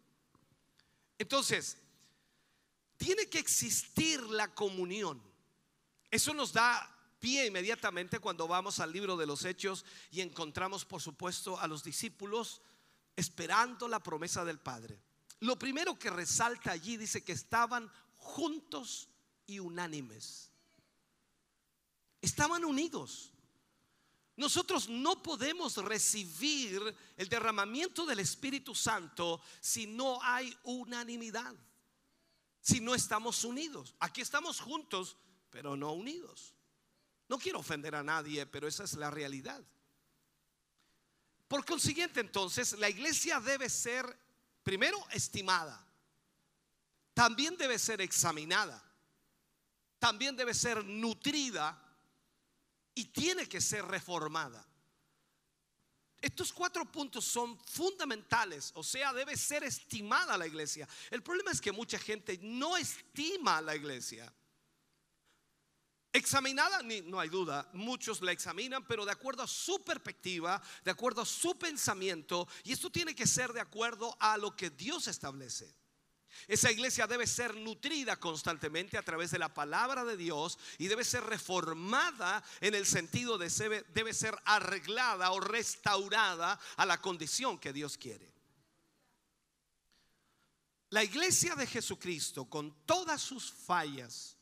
Entonces, 1.18 1.78
tiene 3.00 3.27
que 3.29 3.39
existir 3.39 4.22
la 4.24 4.53
comunión. 4.53 5.24
Eso 6.12 6.34
nos 6.34 6.51
da 6.51 6.96
pie 7.20 7.48
inmediatamente 7.48 8.20
cuando 8.20 8.46
vamos 8.46 8.79
al 8.79 8.91
libro 8.91 9.15
de 9.15 9.25
los 9.25 9.46
hechos 9.46 9.86
y 10.12 10.20
encontramos, 10.20 10.84
por 10.84 11.01
supuesto, 11.01 11.58
a 11.58 11.68
los 11.68 11.82
discípulos 11.82 12.62
esperando 13.15 13.88
la 13.88 14.01
promesa 14.01 14.44
del 14.44 14.60
Padre. 14.60 15.01
Lo 15.39 15.58
primero 15.58 15.98
que 15.98 16.10
resalta 16.10 16.72
allí 16.72 16.98
dice 16.98 17.24
que 17.24 17.32
estaban 17.32 17.89
juntos 18.15 19.08
y 19.48 19.60
unánimes. 19.60 20.51
Estaban 22.22 22.65
unidos. 22.65 23.32
Nosotros 24.36 24.89
no 24.89 25.24
podemos 25.24 25.77
recibir 25.77 26.82
el 27.15 27.29
derramamiento 27.29 28.06
del 28.06 28.20
Espíritu 28.20 28.75
Santo 28.75 29.41
si 29.62 29.88
no 29.88 30.22
hay 30.22 30.53
unanimidad, 30.63 31.56
si 32.62 32.80
no 32.80 32.96
estamos 32.96 33.44
unidos. 33.44 33.96
Aquí 34.00 34.22
estamos 34.22 34.60
juntos, 34.60 35.18
pero 35.50 35.75
no 35.75 35.94
unidos. 35.94 36.54
No 37.28 37.38
quiero 37.38 37.60
ofender 37.60 37.96
a 37.96 38.04
nadie, 38.04 38.46
pero 38.46 38.68
esa 38.68 38.84
es 38.84 38.94
la 38.94 39.10
realidad. 39.10 39.63
Por 41.48 41.66
consiguiente, 41.66 42.20
entonces, 42.20 42.78
la 42.80 42.89
iglesia 42.89 43.39
debe 43.39 43.70
ser, 43.70 44.18
primero, 44.63 44.98
estimada. 45.12 45.86
También 47.13 47.58
debe 47.58 47.80
ser 47.80 48.01
examinada 48.01 48.86
también 50.00 50.36
debe 50.36 50.54
ser 50.54 50.84
nutrida 50.86 51.78
y 52.96 53.06
tiene 53.06 53.48
que 53.48 53.62
ser 53.62 53.86
reformada. 53.86 54.66
Estos 56.21 56.51
cuatro 56.51 56.83
puntos 56.85 57.23
son 57.23 57.57
fundamentales, 57.59 58.71
o 58.75 58.83
sea, 58.83 59.13
debe 59.13 59.38
ser 59.38 59.63
estimada 59.63 60.38
la 60.38 60.47
iglesia. 60.47 60.88
El 61.09 61.23
problema 61.23 61.51
es 61.51 61.61
que 61.61 61.71
mucha 61.71 61.97
gente 61.97 62.38
no 62.41 62.75
estima 62.75 63.61
la 63.61 63.75
iglesia. 63.75 64.33
Examinada, 66.11 66.81
no 67.05 67.19
hay 67.19 67.29
duda, 67.29 67.69
muchos 67.71 68.21
la 68.21 68.31
examinan, 68.31 68.85
pero 68.85 69.05
de 69.05 69.11
acuerdo 69.11 69.43
a 69.43 69.47
su 69.47 69.81
perspectiva, 69.83 70.61
de 70.83 70.91
acuerdo 70.91 71.21
a 71.21 71.25
su 71.25 71.57
pensamiento, 71.57 72.47
y 72.63 72.73
esto 72.73 72.89
tiene 72.89 73.15
que 73.15 73.27
ser 73.27 73.53
de 73.53 73.61
acuerdo 73.61 74.17
a 74.19 74.35
lo 74.35 74.55
que 74.55 74.71
Dios 74.71 75.07
establece. 75.07 75.78
Esa 76.48 76.71
iglesia 76.71 77.07
debe 77.07 77.27
ser 77.27 77.55
nutrida 77.55 78.19
constantemente 78.19 78.98
a 78.98 79.03
través 79.03 79.31
de 79.31 79.39
la 79.39 79.53
palabra 79.53 80.03
de 80.03 80.17
Dios 80.17 80.57
y 80.77 80.88
debe 80.88 81.03
ser 81.03 81.24
reformada 81.24 82.43
en 82.62 82.75
el 82.75 82.86
sentido 82.86 83.38
de 83.38 83.50
debe, 83.50 83.86
debe 83.93 84.13
ser 84.13 84.38
arreglada 84.45 85.31
o 85.31 85.39
restaurada 85.39 86.59
a 86.77 86.86
la 86.86 87.01
condición 87.01 87.59
que 87.59 87.74
Dios 87.74 87.98
quiere. 87.98 88.33
La 90.89 91.03
iglesia 91.03 91.55
de 91.55 91.67
Jesucristo, 91.67 92.45
con 92.45 92.86
todas 92.86 93.21
sus 93.21 93.51
fallas, 93.51 94.38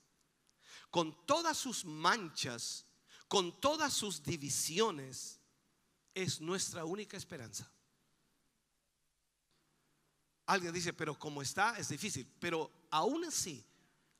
con 0.89 1.25
todas 1.25 1.57
sus 1.57 1.83
manchas, 1.83 2.85
con 3.27 3.59
todas 3.59 3.93
sus 3.93 4.23
divisiones, 4.23 5.41
es 6.13 6.39
nuestra 6.39 6.85
única 6.85 7.17
esperanza. 7.17 7.69
Alguien 10.47 10.73
dice, 10.73 10.93
pero 10.93 11.17
como 11.19 11.41
está 11.41 11.77
es 11.77 11.89
difícil. 11.89 12.27
Pero 12.39 12.71
aún 12.89 13.25
así, 13.25 13.63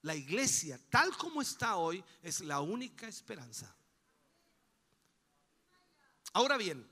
la 0.02 0.16
iglesia 0.16 0.80
tal 0.90 1.16
como 1.18 1.42
está 1.42 1.78
hoy 1.78 2.04
es 2.22 2.42
la 2.42 2.60
única 2.60 3.08
esperanza. 3.08 3.74
Ahora 6.34 6.58
bien, 6.58 6.88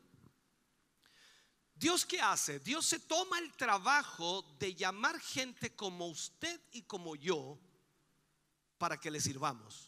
Dios 1.75 2.05
qué 2.05 2.21
hace? 2.21 2.59
Dios 2.59 2.85
se 2.85 2.99
toma 2.99 3.37
el 3.39 3.51
trabajo 3.57 4.41
de 4.57 4.73
llamar 4.73 5.19
gente 5.19 5.75
como 5.75 6.07
usted 6.07 6.59
y 6.71 6.83
como 6.83 7.15
yo 7.17 7.59
para 8.77 8.97
que 8.97 9.11
le 9.11 9.19
sirvamos. 9.19 9.84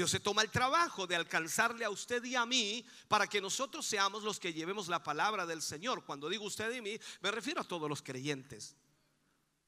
Dios 0.00 0.12
se 0.12 0.20
toma 0.20 0.40
el 0.40 0.50
trabajo 0.50 1.06
de 1.06 1.14
alcanzarle 1.14 1.84
a 1.84 1.90
usted 1.90 2.24
y 2.24 2.34
a 2.34 2.46
mí 2.46 2.82
para 3.06 3.26
que 3.26 3.38
nosotros 3.38 3.84
seamos 3.84 4.22
los 4.22 4.40
que 4.40 4.54
llevemos 4.54 4.88
la 4.88 5.02
palabra 5.02 5.44
del 5.44 5.60
Señor. 5.60 6.06
Cuando 6.06 6.30
digo 6.30 6.46
usted 6.46 6.72
y 6.72 6.80
mí, 6.80 6.98
me 7.20 7.30
refiero 7.30 7.60
a 7.60 7.68
todos 7.68 7.86
los 7.86 8.00
creyentes. 8.00 8.74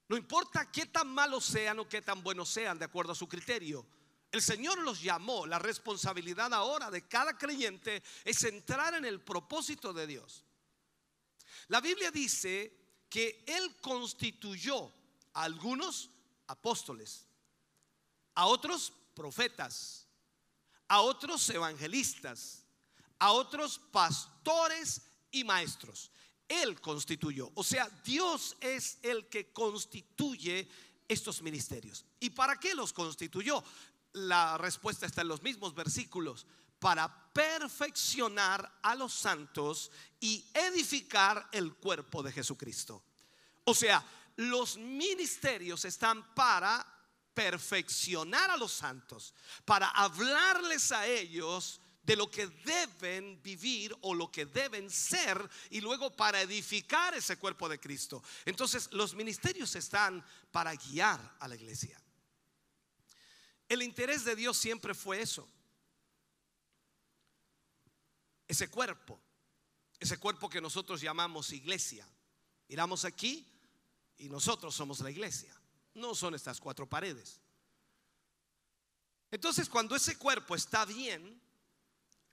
No 0.08 0.16
importa 0.16 0.72
qué 0.72 0.86
tan 0.86 1.08
malos 1.08 1.44
sean 1.44 1.80
o 1.80 1.86
qué 1.86 2.00
tan 2.00 2.22
buenos 2.22 2.48
sean, 2.48 2.78
de 2.78 2.86
acuerdo 2.86 3.12
a 3.12 3.14
su 3.14 3.28
criterio. 3.28 3.84
El 4.30 4.40
Señor 4.40 4.78
los 4.78 5.02
llamó. 5.02 5.44
La 5.44 5.58
responsabilidad 5.58 6.54
ahora 6.54 6.90
de 6.90 7.06
cada 7.06 7.36
creyente 7.36 8.02
es 8.24 8.42
entrar 8.44 8.94
en 8.94 9.04
el 9.04 9.20
propósito 9.20 9.92
de 9.92 10.06
Dios. 10.06 10.46
La 11.68 11.82
Biblia 11.82 12.10
dice 12.10 13.04
que 13.10 13.44
Él 13.46 13.76
constituyó 13.82 14.90
a 15.34 15.42
algunos 15.42 16.08
apóstoles, 16.46 17.26
a 18.34 18.46
otros 18.46 18.94
profetas 19.14 20.02
a 20.92 21.00
otros 21.00 21.48
evangelistas, 21.48 22.66
a 23.18 23.32
otros 23.32 23.78
pastores 23.78 25.00
y 25.30 25.42
maestros. 25.42 26.10
Él 26.46 26.78
constituyó, 26.82 27.50
o 27.54 27.64
sea, 27.64 27.88
Dios 28.04 28.58
es 28.60 28.98
el 29.00 29.26
que 29.30 29.54
constituye 29.54 30.68
estos 31.08 31.40
ministerios. 31.40 32.04
¿Y 32.20 32.28
para 32.28 32.60
qué 32.60 32.74
los 32.74 32.92
constituyó? 32.92 33.64
La 34.12 34.58
respuesta 34.58 35.06
está 35.06 35.22
en 35.22 35.28
los 35.28 35.42
mismos 35.42 35.74
versículos. 35.74 36.46
Para 36.78 37.32
perfeccionar 37.32 38.80
a 38.82 38.94
los 38.94 39.14
santos 39.14 39.90
y 40.20 40.44
edificar 40.52 41.48
el 41.52 41.74
cuerpo 41.76 42.22
de 42.22 42.32
Jesucristo. 42.32 43.02
O 43.64 43.74
sea, 43.74 44.04
los 44.36 44.76
ministerios 44.76 45.86
están 45.86 46.34
para 46.34 46.86
perfeccionar 47.34 48.50
a 48.50 48.56
los 48.56 48.72
santos, 48.72 49.34
para 49.64 49.88
hablarles 49.88 50.92
a 50.92 51.06
ellos 51.06 51.80
de 52.02 52.16
lo 52.16 52.30
que 52.30 52.46
deben 52.46 53.40
vivir 53.42 53.96
o 54.00 54.14
lo 54.14 54.30
que 54.30 54.46
deben 54.46 54.90
ser 54.90 55.48
y 55.70 55.80
luego 55.80 56.14
para 56.14 56.40
edificar 56.40 57.14
ese 57.14 57.36
cuerpo 57.36 57.68
de 57.68 57.78
Cristo. 57.78 58.22
Entonces 58.44 58.88
los 58.92 59.14
ministerios 59.14 59.74
están 59.76 60.24
para 60.50 60.74
guiar 60.74 61.36
a 61.38 61.48
la 61.48 61.54
iglesia. 61.54 62.00
El 63.68 63.82
interés 63.82 64.24
de 64.24 64.34
Dios 64.34 64.56
siempre 64.56 64.94
fue 64.94 65.22
eso. 65.22 65.48
Ese 68.48 68.68
cuerpo, 68.68 69.18
ese 69.98 70.18
cuerpo 70.18 70.50
que 70.50 70.60
nosotros 70.60 71.00
llamamos 71.00 71.52
iglesia. 71.52 72.06
Miramos 72.68 73.04
aquí 73.04 73.48
y 74.18 74.28
nosotros 74.28 74.74
somos 74.74 75.00
la 75.00 75.10
iglesia. 75.10 75.56
No 75.94 76.14
son 76.14 76.34
estas 76.34 76.60
cuatro 76.60 76.88
paredes. 76.88 77.40
Entonces, 79.30 79.68
cuando 79.68 79.96
ese 79.96 80.16
cuerpo 80.18 80.54
está 80.54 80.84
bien, 80.84 81.40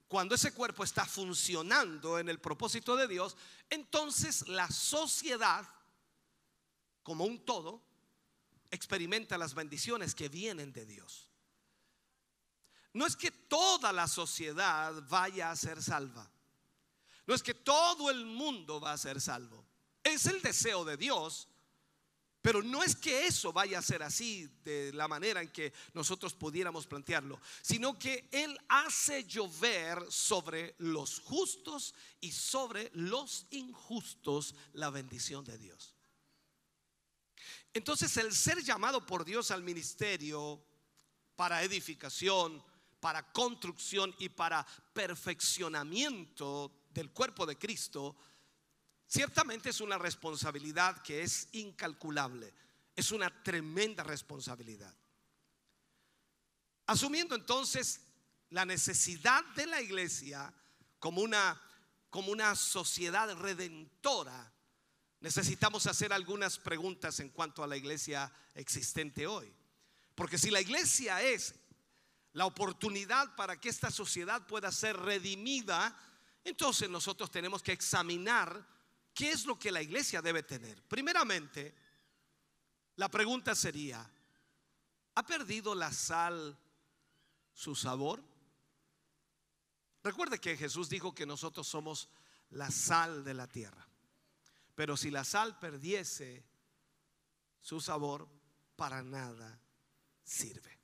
cuando 0.08 0.36
ese 0.36 0.54
cuerpo 0.54 0.84
está 0.84 1.06
funcionando 1.06 2.20
en 2.20 2.30
el 2.30 2.40
propósito 2.40 2.96
de 2.96 3.08
Dios, 3.08 3.38
entonces 3.70 4.48
la 4.48 4.70
sociedad, 4.70 5.68
como 7.04 7.26
un 7.26 7.46
todo, 7.46 7.82
experimenta 8.72 9.38
las 9.38 9.54
bendiciones 9.54 10.16
que 10.16 10.30
vienen 10.30 10.74
de 10.74 10.86
Dios. 10.86 11.30
No 12.94 13.06
es 13.06 13.16
que 13.16 13.32
toda 13.32 13.94
la 13.94 14.08
sociedad 14.08 14.94
vaya 15.08 15.52
a 15.52 15.56
ser 15.56 15.82
salva. 15.82 16.30
No 17.28 17.36
es 17.36 17.44
que 17.44 17.54
todo 17.54 18.10
el 18.10 18.26
mundo 18.26 18.82
va 18.82 18.94
a 18.94 18.98
ser 18.98 19.22
salvo. 19.22 19.64
Es 20.04 20.26
el 20.26 20.42
deseo 20.42 20.84
de 20.84 20.98
Dios 20.98 21.48
pero 22.42 22.64
no 22.64 22.84
es 22.84 22.96
que 22.96 23.26
eso 23.28 23.52
vaya 23.52 23.80
a 23.80 23.84
ser 23.84 24.02
así 24.02 24.48
de 24.64 24.94
la 24.94 25.08
manera 25.08 25.42
en 25.42 25.50
que 25.50 25.74
nosotros 25.94 26.34
pudiéramos 26.34 26.88
plantearlo, 26.88 27.40
sino 27.62 28.00
que 28.00 28.30
Él 28.32 28.58
hace 28.70 29.26
llover 29.26 30.06
sobre 30.10 30.76
los 30.78 31.20
justos 31.20 31.94
y 32.22 32.32
sobre 32.32 32.92
los 32.94 33.46
injustos 33.52 34.56
la 34.74 34.90
bendición 34.90 35.44
de 35.44 35.58
Dios. 35.58 35.96
Entonces 37.74 38.16
el 38.18 38.34
ser 38.34 38.64
llamado 38.64 39.06
por 39.06 39.26
Dios 39.26 39.52
al 39.52 39.62
ministerio 39.62 40.64
para 41.36 41.64
edificación, 41.64 42.64
para 43.00 43.32
construcción 43.32 44.16
y 44.18 44.30
para 44.30 44.66
perfeccionamiento 44.94 46.72
del 46.90 47.12
cuerpo 47.12 47.46
de 47.46 47.58
Cristo, 47.58 48.16
Ciertamente 49.10 49.72
es 49.72 49.82
una 49.82 49.98
responsabilidad 49.98 51.02
que 51.02 51.24
es 51.24 51.48
incalculable, 51.54 52.54
es 52.96 53.12
una 53.12 53.32
tremenda 53.42 54.04
responsabilidad. 54.04 54.96
Asumiendo 56.86 57.34
entonces 57.34 58.02
la 58.52 58.66
necesidad 58.66 59.44
de 59.56 59.66
la 59.66 59.82
iglesia 59.82 60.54
como 61.00 61.22
una, 61.22 61.60
como 62.12 62.32
una 62.32 62.56
sociedad 62.56 63.36
redentora, 63.36 64.54
necesitamos 65.22 65.88
hacer 65.88 66.14
algunas 66.14 66.60
preguntas 66.60 67.20
en 67.20 67.30
cuanto 67.30 67.64
a 67.64 67.68
la 67.68 67.78
iglesia 67.78 68.32
existente 68.54 69.26
hoy. 69.26 69.52
Porque 70.14 70.38
si 70.38 70.52
la 70.52 70.62
iglesia 70.62 71.20
es 71.24 71.56
la 72.34 72.46
oportunidad 72.46 73.36
para 73.36 73.60
que 73.60 73.70
esta 73.70 73.90
sociedad 73.90 74.46
pueda 74.46 74.72
ser 74.72 74.98
redimida, 74.98 75.98
entonces 76.44 76.88
nosotros 76.92 77.32
tenemos 77.32 77.64
que 77.64 77.72
examinar 77.72 78.78
¿Qué 79.20 79.32
es 79.32 79.46
lo 79.46 79.60
que 79.60 79.70
la 79.70 79.82
iglesia 79.82 80.22
debe 80.22 80.44
tener? 80.44 80.82
Primeramente, 80.84 81.76
la 82.96 83.10
pregunta 83.10 83.54
sería, 83.54 84.10
¿ha 85.14 85.26
perdido 85.26 85.76
la 85.76 85.92
sal 85.92 86.58
su 87.54 87.76
sabor? 87.76 88.24
Recuerde 90.06 90.40
que 90.40 90.56
Jesús 90.56 90.88
dijo 90.88 91.14
que 91.14 91.26
nosotros 91.26 91.68
somos 91.68 92.08
la 92.52 92.72
sal 92.72 93.26
de 93.26 93.34
la 93.34 93.46
tierra. 93.48 93.86
Pero 94.74 94.96
si 94.96 95.12
la 95.12 95.26
sal 95.26 95.60
perdiese 95.60 96.46
su 97.60 97.82
sabor, 97.82 98.26
para 98.78 99.04
nada 99.04 99.60
sirve. 100.24 100.80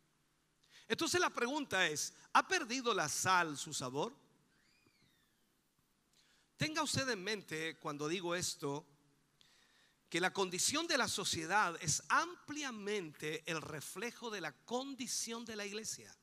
Entonces 0.89 1.21
la 1.21 1.30
pregunta 1.30 1.88
es, 1.88 2.13
¿ha 2.34 2.45
perdido 2.45 2.93
la 2.93 3.08
sal 3.08 3.58
su 3.58 3.74
sabor? 3.74 4.13
Tenga 6.58 6.84
usted 6.84 7.08
en 7.10 7.24
mente 7.24 7.78
cuando 7.80 8.08
digo 8.08 8.36
esto, 8.36 8.86
que 10.10 10.22
la 10.22 10.32
condición 10.32 10.88
de 10.88 10.98
la 10.98 11.08
sociedad 11.08 11.76
es 11.82 12.04
ampliamente 12.08 13.44
el 13.52 13.62
reflejo 13.62 14.30
de 14.30 14.41
la 14.41 14.54
condición 14.63 15.44
de 15.44 15.56
la 15.56 15.65
iglesia. 15.65 16.15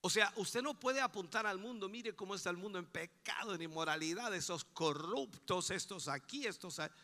O 0.00 0.08
sea, 0.08 0.32
usted 0.36 0.62
no 0.62 0.80
puede 0.80 1.00
apuntar 1.00 1.46
al 1.46 1.58
mundo, 1.58 1.88
mire 1.88 2.16
cómo 2.16 2.34
está 2.34 2.50
el 2.50 2.56
mundo 2.56 2.78
en 2.78 2.86
pecado, 2.86 3.54
en 3.54 3.62
inmoralidad, 3.62 4.34
esos 4.34 4.64
corruptos, 4.64 5.70
estos 5.70 6.08
aquí, 6.08 6.46
estos 6.46 6.78
aquí. 6.78 6.94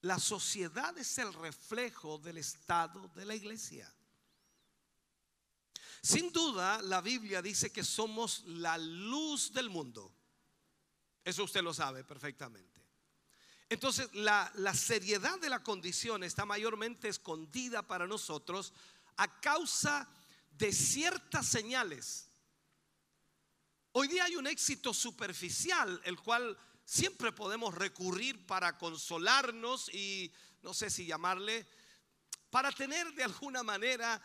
La 0.00 0.18
sociedad 0.18 0.98
es 0.98 1.16
el 1.18 1.32
reflejo 1.32 2.18
del 2.18 2.38
estado 2.38 3.08
de 3.14 3.24
la 3.24 3.36
iglesia. 3.36 3.90
Sin 6.02 6.32
duda, 6.32 6.82
la 6.82 7.00
Biblia 7.00 7.40
dice 7.40 7.70
que 7.70 7.84
somos 7.84 8.42
la 8.44 8.76
luz 8.76 9.52
del 9.52 9.70
mundo. 9.70 10.12
Eso 11.24 11.44
usted 11.44 11.62
lo 11.62 11.72
sabe 11.72 12.04
perfectamente. 12.04 12.80
Entonces, 13.68 14.08
la, 14.12 14.50
la, 14.56 14.74
seriedad 14.74 15.38
de 15.38 15.48
la 15.48 15.62
condición 15.62 16.24
está 16.24 16.44
mayormente 16.44 17.08
escondida 17.08 17.82
para 17.82 18.06
nosotros 18.06 18.74
a 19.16 19.40
causa 19.40 20.08
de 20.50 20.72
ciertas 20.72 21.46
señales. 21.46 22.28
Hoy 23.92 24.08
día 24.08 24.24
hay 24.24 24.36
un 24.36 24.46
éxito 24.46 24.92
superficial, 24.92 26.00
el 26.04 26.18
cual 26.20 26.58
siempre 26.84 27.32
podemos 27.32 27.74
recurrir 27.74 28.46
para 28.46 28.76
consolarnos 28.76 29.88
y, 29.94 30.32
no 30.62 30.74
sé 30.74 30.90
si 30.90 31.06
llamarle, 31.06 31.66
para 32.50 32.72
tener 32.72 33.12
de 33.14 33.24
alguna 33.24 33.62
manera 33.62 34.20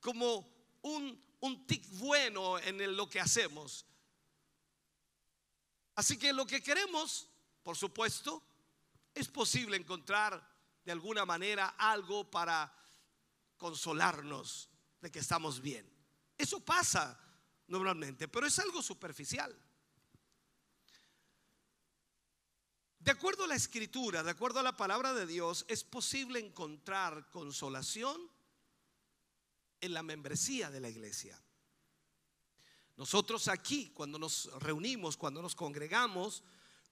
como 0.00 0.48
un, 0.82 1.22
un 1.40 1.66
tic 1.66 1.86
bueno 1.98 2.58
en 2.58 2.96
lo 2.96 3.08
que 3.08 3.20
hacemos. 3.20 3.84
Así 5.94 6.16
que 6.16 6.32
lo 6.32 6.46
que 6.46 6.62
queremos, 6.62 7.28
por 7.62 7.76
supuesto, 7.76 8.42
es 9.14 9.28
posible 9.28 9.76
encontrar 9.76 10.42
de 10.84 10.92
alguna 10.92 11.24
manera 11.24 11.74
algo 11.78 12.30
para 12.30 12.72
consolarnos 13.58 14.68
de 15.00 15.10
que 15.10 15.18
estamos 15.18 15.60
bien. 15.60 15.88
Eso 16.36 16.60
pasa 16.60 17.18
normalmente, 17.68 18.26
pero 18.28 18.46
es 18.46 18.58
algo 18.58 18.82
superficial. 18.82 19.54
De 22.98 23.10
acuerdo 23.10 23.44
a 23.44 23.48
la 23.48 23.56
escritura, 23.56 24.22
de 24.22 24.30
acuerdo 24.30 24.60
a 24.60 24.62
la 24.62 24.76
palabra 24.76 25.12
de 25.12 25.26
Dios, 25.26 25.64
es 25.68 25.82
posible 25.82 26.38
encontrar 26.38 27.28
consolación 27.30 28.30
en 29.80 29.92
la 29.92 30.04
membresía 30.04 30.70
de 30.70 30.80
la 30.80 30.88
iglesia. 30.88 31.36
Nosotros 33.02 33.48
aquí, 33.48 33.90
cuando 33.92 34.16
nos 34.16 34.48
reunimos, 34.60 35.16
cuando 35.16 35.42
nos 35.42 35.56
congregamos, 35.56 36.44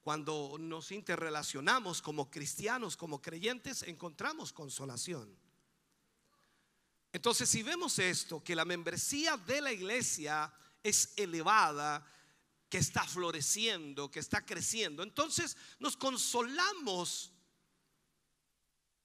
cuando 0.03 0.57
nos 0.59 0.91
interrelacionamos 0.91 2.03
como 2.03 2.29
cristianos, 2.29 2.97
como 2.97 3.23
creyentes, 3.23 3.85
encontramos 3.85 4.53
consolación. 4.53 5.33
Entonces, 7.13 7.49
si 7.49 7.63
vemos 7.63 8.01
esto, 8.01 8.43
que 8.43 8.57
la 8.57 8.65
membresía 8.65 9.37
de 9.37 9.61
la 9.61 9.71
iglesia 9.73 10.53
es 10.83 11.13
elevada, 11.15 12.05
que 12.69 12.79
está 12.79 13.05
floreciendo, 13.05 14.11
que 14.11 14.19
está 14.19 14.45
creciendo, 14.45 15.05
entonces 15.05 15.57
nos 15.79 15.97
consolamos 15.97 17.31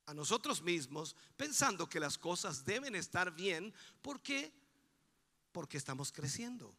a 0.08 0.14
nosotros 0.16 0.64
mismos 0.64 1.16
pensando 1.38 1.88
que 1.88 2.00
las 2.00 2.18
cosas 2.18 2.66
deben 2.66 2.96
estar 2.96 3.30
bien 3.30 3.72
porque 4.02 4.52
porque 5.52 5.78
estamos 5.78 6.12
creciendo. 6.12 6.76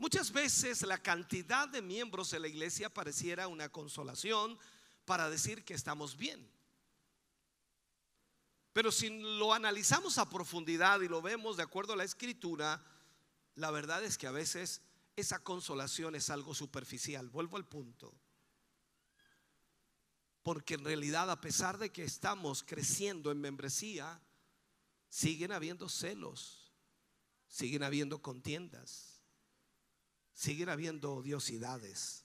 Muchas 0.00 0.32
veces 0.32 0.80
la 0.80 0.96
cantidad 0.96 1.68
de 1.68 1.82
miembros 1.82 2.30
de 2.30 2.40
la 2.40 2.48
iglesia 2.48 2.88
pareciera 2.88 3.48
una 3.48 3.68
consolación 3.68 4.58
para 5.04 5.28
decir 5.28 5.62
que 5.62 5.74
estamos 5.74 6.16
bien. 6.16 6.50
Pero 8.72 8.92
si 8.92 9.10
lo 9.10 9.52
analizamos 9.52 10.16
a 10.16 10.30
profundidad 10.30 11.02
y 11.02 11.08
lo 11.08 11.20
vemos 11.20 11.58
de 11.58 11.64
acuerdo 11.64 11.92
a 11.92 11.96
la 11.96 12.04
escritura, 12.04 12.82
la 13.56 13.70
verdad 13.70 14.02
es 14.02 14.16
que 14.16 14.26
a 14.26 14.30
veces 14.30 14.80
esa 15.16 15.40
consolación 15.40 16.14
es 16.14 16.30
algo 16.30 16.54
superficial. 16.54 17.28
Vuelvo 17.28 17.58
al 17.58 17.68
punto. 17.68 18.14
Porque 20.42 20.76
en 20.76 20.84
realidad, 20.86 21.30
a 21.30 21.42
pesar 21.42 21.76
de 21.76 21.92
que 21.92 22.04
estamos 22.04 22.64
creciendo 22.66 23.30
en 23.30 23.38
membresía, 23.38 24.18
siguen 25.10 25.52
habiendo 25.52 25.90
celos, 25.90 26.72
siguen 27.48 27.82
habiendo 27.82 28.22
contiendas, 28.22 29.09
siguen 30.40 30.70
habiendo 30.70 31.16
odiosidades. 31.16 32.24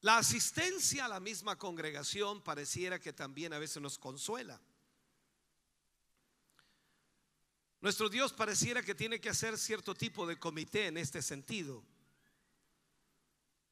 La 0.00 0.18
asistencia 0.18 1.04
a 1.04 1.08
la 1.08 1.20
misma 1.20 1.56
congregación 1.56 2.42
pareciera 2.42 2.98
que 2.98 3.12
también 3.12 3.52
a 3.52 3.60
veces 3.60 3.80
nos 3.80 3.98
consuela. 3.98 4.60
Nuestro 7.80 8.08
Dios 8.08 8.32
pareciera 8.32 8.82
que 8.82 8.96
tiene 8.96 9.20
que 9.20 9.28
hacer 9.28 9.56
cierto 9.58 9.94
tipo 9.94 10.26
de 10.26 10.36
comité 10.36 10.88
en 10.88 10.96
este 10.96 11.22
sentido. 11.22 11.84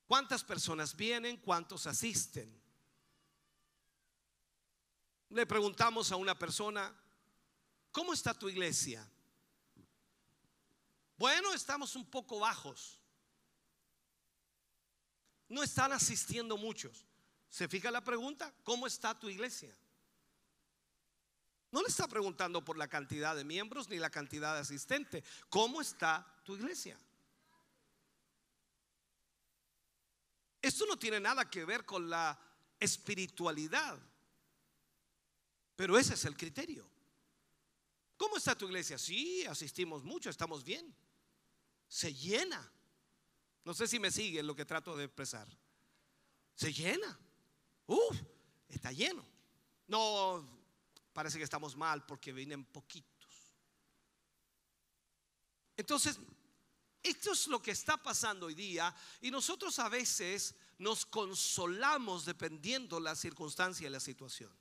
¿Cuántas 0.07 0.45
personas 0.45 0.95
vienen? 0.95 1.39
¿Cuántos 1.39 1.89
asisten? 1.89 2.62
Le 5.31 5.47
preguntamos 5.47 6.12
a 6.12 6.17
una 6.17 6.39
persona, 6.39 6.97
¿cómo 7.91 8.12
está 8.12 8.33
tu 8.33 8.49
iglesia? 8.49 9.11
Bueno, 11.16 11.52
estamos 11.55 11.96
un 11.96 12.05
poco 12.11 12.40
bajos 12.40 13.00
no 15.48 15.62
están 15.62 15.92
asistiendo 15.92 16.57
muchos. 16.57 17.07
¿Se 17.48 17.68
fija 17.68 17.90
la 17.90 18.02
pregunta? 18.02 18.52
¿Cómo 18.64 18.87
está 18.87 19.18
tu 19.18 19.29
iglesia? 19.29 19.74
No 21.70 21.83
le 21.83 21.88
está 21.88 22.09
preguntando 22.09 22.64
por 22.64 22.76
la 22.76 22.88
cantidad 22.88 23.37
de 23.37 23.44
miembros 23.44 23.88
ni 23.88 23.98
la 23.98 24.11
cantidad 24.11 24.55
de 24.55 24.61
asistentes. 24.61 25.24
¿Cómo 25.48 25.81
está 25.81 26.26
tu 26.44 26.57
iglesia? 26.57 26.98
Esto 30.61 30.85
no 30.87 30.98
tiene 30.98 31.20
nada 31.20 31.48
que 31.48 31.64
ver 31.64 31.85
con 31.85 32.11
la 32.11 32.38
espiritualidad, 32.81 33.98
pero 35.76 35.96
ese 35.96 36.14
es 36.14 36.24
el 36.24 36.37
criterio. 36.37 36.90
¿Cómo 38.16 38.37
está 38.37 38.57
tu 38.57 38.66
iglesia? 38.66 38.98
Sí, 38.98 39.44
asistimos 39.44 40.02
mucho, 40.02 40.31
estamos 40.31 40.64
bien. 40.64 40.94
Se 41.88 42.12
llena. 42.12 42.72
No 43.64 43.75
sé 43.75 43.87
si 43.88 43.99
me 43.99 44.11
siguen 44.11 44.46
lo 44.46 44.55
que 44.55 44.64
trato 44.64 44.96
de 44.96 45.05
expresar. 45.05 45.46
Se 46.55 46.72
llena. 46.72 47.18
Uf, 47.87 48.16
está 48.68 48.92
lleno. 48.92 49.25
No, 49.88 50.46
parece 51.12 51.38
que 51.38 51.44
estamos 51.44 51.77
mal 51.77 52.05
porque 52.07 52.33
vienen 52.33 52.64
poquitos. 52.64 53.53
Entonces, 55.77 56.18
esto 57.03 57.33
es 57.33 57.46
lo 57.46 57.62
que 57.62 57.70
está 57.70 57.96
pasando 57.96 58.46
hoy 58.46 58.55
día 58.55 58.94
y 59.20 59.31
nosotros 59.31 59.79
a 59.79 59.88
veces 59.88 60.55
nos 60.79 61.07
consolamos 61.07 62.25
dependiendo 62.25 62.99
la 62.99 63.14
circunstancia 63.14 63.87
y 63.87 63.90
la 63.90 64.01
situación. 64.01 64.53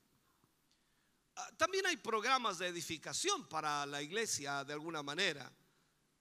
Ah, 1.36 1.52
también 1.58 1.86
hay 1.86 1.98
programas 1.98 2.58
de 2.58 2.68
edificación 2.68 3.48
para 3.48 3.86
la 3.86 4.02
iglesia 4.02 4.64
de 4.64 4.74
alguna 4.74 5.04
manera 5.04 5.52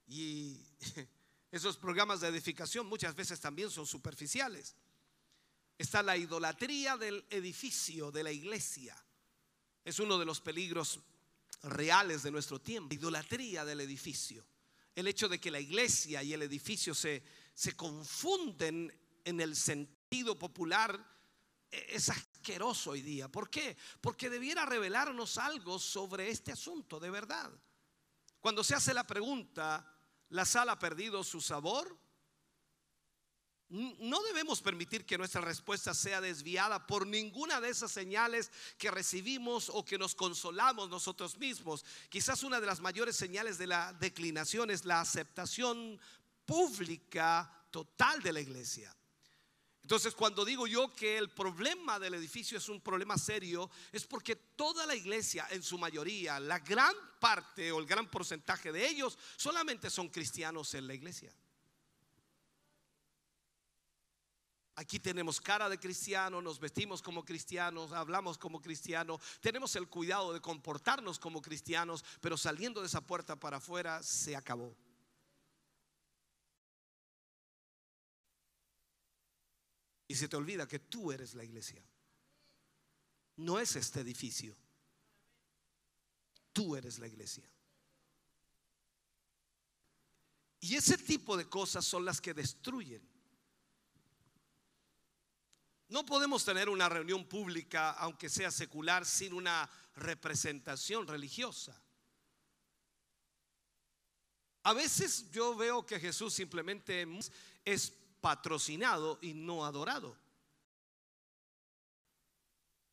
y 0.06 0.60
Esos 1.54 1.76
programas 1.76 2.20
de 2.20 2.26
edificación 2.26 2.84
muchas 2.84 3.14
veces 3.14 3.38
también 3.38 3.70
son 3.70 3.86
superficiales. 3.86 4.74
Está 5.78 6.02
la 6.02 6.16
idolatría 6.16 6.96
del 6.96 7.24
edificio, 7.30 8.10
de 8.10 8.24
la 8.24 8.32
iglesia. 8.32 8.96
Es 9.84 10.00
uno 10.00 10.18
de 10.18 10.24
los 10.24 10.40
peligros 10.40 10.98
reales 11.62 12.24
de 12.24 12.32
nuestro 12.32 12.60
tiempo. 12.60 12.92
idolatría 12.92 13.64
del 13.64 13.82
edificio. 13.82 14.44
El 14.96 15.06
hecho 15.06 15.28
de 15.28 15.38
que 15.38 15.52
la 15.52 15.60
iglesia 15.60 16.24
y 16.24 16.32
el 16.32 16.42
edificio 16.42 16.92
se, 16.92 17.22
se 17.54 17.76
confunden 17.76 18.92
en 19.22 19.40
el 19.40 19.54
sentido 19.54 20.36
popular 20.36 20.98
e, 21.70 21.86
es 21.90 22.08
asqueroso 22.08 22.90
hoy 22.90 23.02
día. 23.02 23.28
¿Por 23.28 23.48
qué? 23.48 23.76
Porque 24.00 24.28
debiera 24.28 24.66
revelarnos 24.66 25.38
algo 25.38 25.78
sobre 25.78 26.30
este 26.30 26.50
asunto 26.50 26.98
de 26.98 27.10
verdad. 27.10 27.52
Cuando 28.40 28.64
se 28.64 28.74
hace 28.74 28.92
la 28.92 29.06
pregunta, 29.06 29.93
la 30.34 30.44
sal 30.44 30.68
ha 30.68 30.78
perdido 30.80 31.22
su 31.22 31.40
sabor? 31.40 31.96
No 33.68 34.20
debemos 34.24 34.60
permitir 34.60 35.06
que 35.06 35.16
nuestra 35.16 35.40
respuesta 35.40 35.94
sea 35.94 36.20
desviada 36.20 36.88
por 36.88 37.06
ninguna 37.06 37.60
de 37.60 37.68
esas 37.68 37.92
señales 37.92 38.50
que 38.76 38.90
recibimos 38.90 39.68
o 39.68 39.84
que 39.84 39.96
nos 39.96 40.16
consolamos 40.16 40.90
nosotros 40.90 41.38
mismos. 41.38 41.84
Quizás 42.08 42.42
una 42.42 42.60
de 42.60 42.66
las 42.66 42.80
mayores 42.80 43.14
señales 43.14 43.58
de 43.58 43.68
la 43.68 43.92
declinación 43.92 44.70
es 44.72 44.84
la 44.84 45.00
aceptación 45.00 46.00
pública 46.44 47.66
total 47.70 48.20
de 48.20 48.32
la 48.32 48.40
iglesia. 48.40 48.92
Entonces, 49.84 50.14
cuando 50.14 50.46
digo 50.46 50.66
yo 50.66 50.94
que 50.94 51.18
el 51.18 51.28
problema 51.28 51.98
del 51.98 52.14
edificio 52.14 52.56
es 52.56 52.70
un 52.70 52.80
problema 52.80 53.18
serio, 53.18 53.70
es 53.92 54.06
porque 54.06 54.34
toda 54.34 54.86
la 54.86 54.94
iglesia, 54.94 55.46
en 55.50 55.62
su 55.62 55.76
mayoría, 55.76 56.40
la 56.40 56.58
gran 56.58 56.94
parte 57.20 57.70
o 57.70 57.80
el 57.80 57.84
gran 57.84 58.10
porcentaje 58.10 58.72
de 58.72 58.88
ellos, 58.88 59.18
solamente 59.36 59.90
son 59.90 60.08
cristianos 60.08 60.72
en 60.72 60.86
la 60.86 60.94
iglesia. 60.94 61.30
Aquí 64.76 64.98
tenemos 64.98 65.38
cara 65.38 65.68
de 65.68 65.78
cristiano, 65.78 66.40
nos 66.40 66.58
vestimos 66.58 67.02
como 67.02 67.22
cristianos, 67.22 67.92
hablamos 67.92 68.38
como 68.38 68.62
cristianos, 68.62 69.20
tenemos 69.42 69.76
el 69.76 69.86
cuidado 69.88 70.32
de 70.32 70.40
comportarnos 70.40 71.18
como 71.18 71.42
cristianos, 71.42 72.02
pero 72.22 72.38
saliendo 72.38 72.80
de 72.80 72.86
esa 72.86 73.02
puerta 73.02 73.36
para 73.36 73.58
afuera 73.58 74.02
se 74.02 74.34
acabó. 74.34 74.74
Y 80.06 80.14
se 80.14 80.28
te 80.28 80.36
olvida 80.36 80.68
que 80.68 80.78
tú 80.78 81.12
eres 81.12 81.34
la 81.34 81.44
iglesia. 81.44 81.82
No 83.36 83.58
es 83.58 83.76
este 83.76 84.00
edificio. 84.00 84.56
Tú 86.52 86.76
eres 86.76 86.98
la 86.98 87.06
iglesia. 87.06 87.48
Y 90.60 90.76
ese 90.76 90.96
tipo 90.96 91.36
de 91.36 91.48
cosas 91.48 91.84
son 91.84 92.04
las 92.04 92.20
que 92.20 92.32
destruyen. 92.32 93.06
No 95.88 96.06
podemos 96.06 96.44
tener 96.44 96.68
una 96.68 96.88
reunión 96.88 97.26
pública, 97.26 97.90
aunque 97.92 98.28
sea 98.28 98.50
secular, 98.50 99.04
sin 99.04 99.34
una 99.34 99.68
representación 99.96 101.06
religiosa. 101.06 101.78
A 104.62 104.72
veces 104.72 105.30
yo 105.30 105.54
veo 105.54 105.84
que 105.84 106.00
Jesús 106.00 106.32
simplemente 106.32 107.06
es 107.64 107.92
patrocinado 108.24 109.18
y 109.20 109.34
no 109.34 109.66
adorado. 109.66 110.16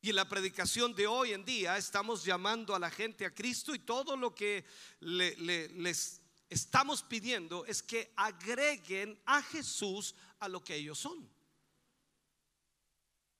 Y 0.02 0.10
en 0.10 0.18
la 0.18 0.28
predicación 0.28 0.94
de 0.94 1.08
hoy 1.08 1.32
en 1.32 1.46
día 1.46 1.78
estamos 1.78 2.26
llamando 2.26 2.76
a 2.76 2.80
la 2.80 2.90
gente 2.90 3.26
a 3.26 3.34
Cristo 3.34 3.74
y 3.74 3.80
todo 3.80 4.18
lo 4.18 4.36
que 4.36 4.66
les 5.00 6.20
estamos 6.50 7.02
pidiendo 7.04 7.66
es 7.66 7.82
que 7.82 8.12
agreguen 8.18 9.18
a 9.26 9.42
Jesús 9.42 10.16
a 10.42 10.50
lo 10.50 10.62
que 10.62 10.76
ellos 10.76 11.00
son. 11.00 11.30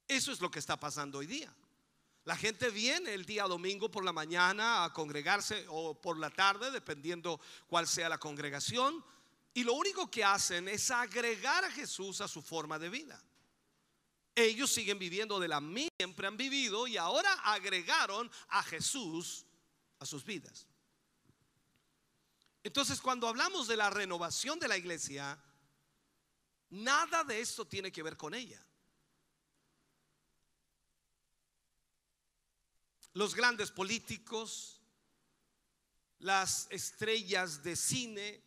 Eso 0.08 0.32
es 0.32 0.40
lo 0.40 0.50
que 0.50 0.60
está 0.60 0.80
pasando 0.80 1.18
hoy 1.18 1.26
día. 1.26 1.54
La 2.24 2.38
gente 2.38 2.70
viene 2.70 3.14
el 3.14 3.26
día 3.26 3.44
domingo 3.48 3.92
por 3.92 4.06
la 4.06 4.14
mañana 4.14 4.86
a 4.86 4.94
congregarse 4.94 5.66
o 5.68 6.00
por 6.00 6.18
la 6.18 6.30
tarde, 6.30 6.72
dependiendo 6.72 7.42
cuál 7.68 7.86
sea 7.86 8.08
la 8.08 8.18
congregación, 8.18 9.04
y 9.54 9.64
lo 9.64 9.74
único 9.74 10.10
que 10.10 10.24
hacen 10.24 10.68
es 10.68 10.92
agregar 10.92 11.66
a 11.66 11.72
Jesús 11.72 12.22
a 12.22 12.28
su 12.28 12.42
forma 12.42 12.80
de 12.80 12.90
vida. 12.90 13.22
Ellos 14.34 14.72
siguen 14.72 14.98
viviendo 14.98 15.40
de 15.40 15.48
la 15.48 15.60
misma 15.60 15.92
siempre 16.02 16.26
han 16.26 16.36
vivido 16.36 16.88
y 16.88 16.98
ahora 16.98 17.32
agregaron 17.44 18.32
a 18.50 18.64
Jesús 18.64 19.46
a 20.00 20.06
sus 20.08 20.26
vidas. 20.26 20.66
Entonces, 22.64 23.00
cuando 23.00 23.28
hablamos 23.28 23.68
de 23.68 23.78
la 23.78 23.92
renovación 23.92 24.58
de 24.58 24.68
la 24.68 24.78
iglesia, 24.78 25.40
nada 26.72 27.24
de 27.24 27.40
esto 27.40 27.66
tiene 27.66 27.92
que 27.92 28.02
ver 28.02 28.18
con 28.18 28.34
ella. 28.34 28.60
Los 33.14 33.36
grandes 33.36 33.70
políticos, 33.70 34.82
las 36.18 36.66
estrellas 36.72 37.62
de 37.62 37.76
cine, 37.76 38.44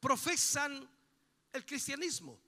profesan 0.00 0.88
el 1.52 1.66
cristianismo. 1.66 2.40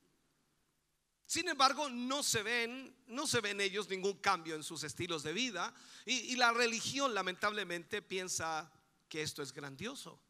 Sin 1.26 1.48
embargo, 1.48 1.88
no 1.88 2.22
se 2.22 2.42
ven, 2.42 2.94
no 3.06 3.26
se 3.26 3.40
ven 3.40 3.60
ellos 3.60 3.88
ningún 3.88 4.18
cambio 4.18 4.54
en 4.54 4.62
sus 4.62 4.84
estilos 4.84 5.22
de 5.22 5.32
vida 5.32 5.74
y, 6.04 6.36
la 6.36 6.52
religión 6.52 7.14
lamentablemente 7.14 8.02
piensa 8.02 8.70
que 9.08 9.22
esto 9.22 9.42
es 9.42 9.52
grandioso. 9.52 10.20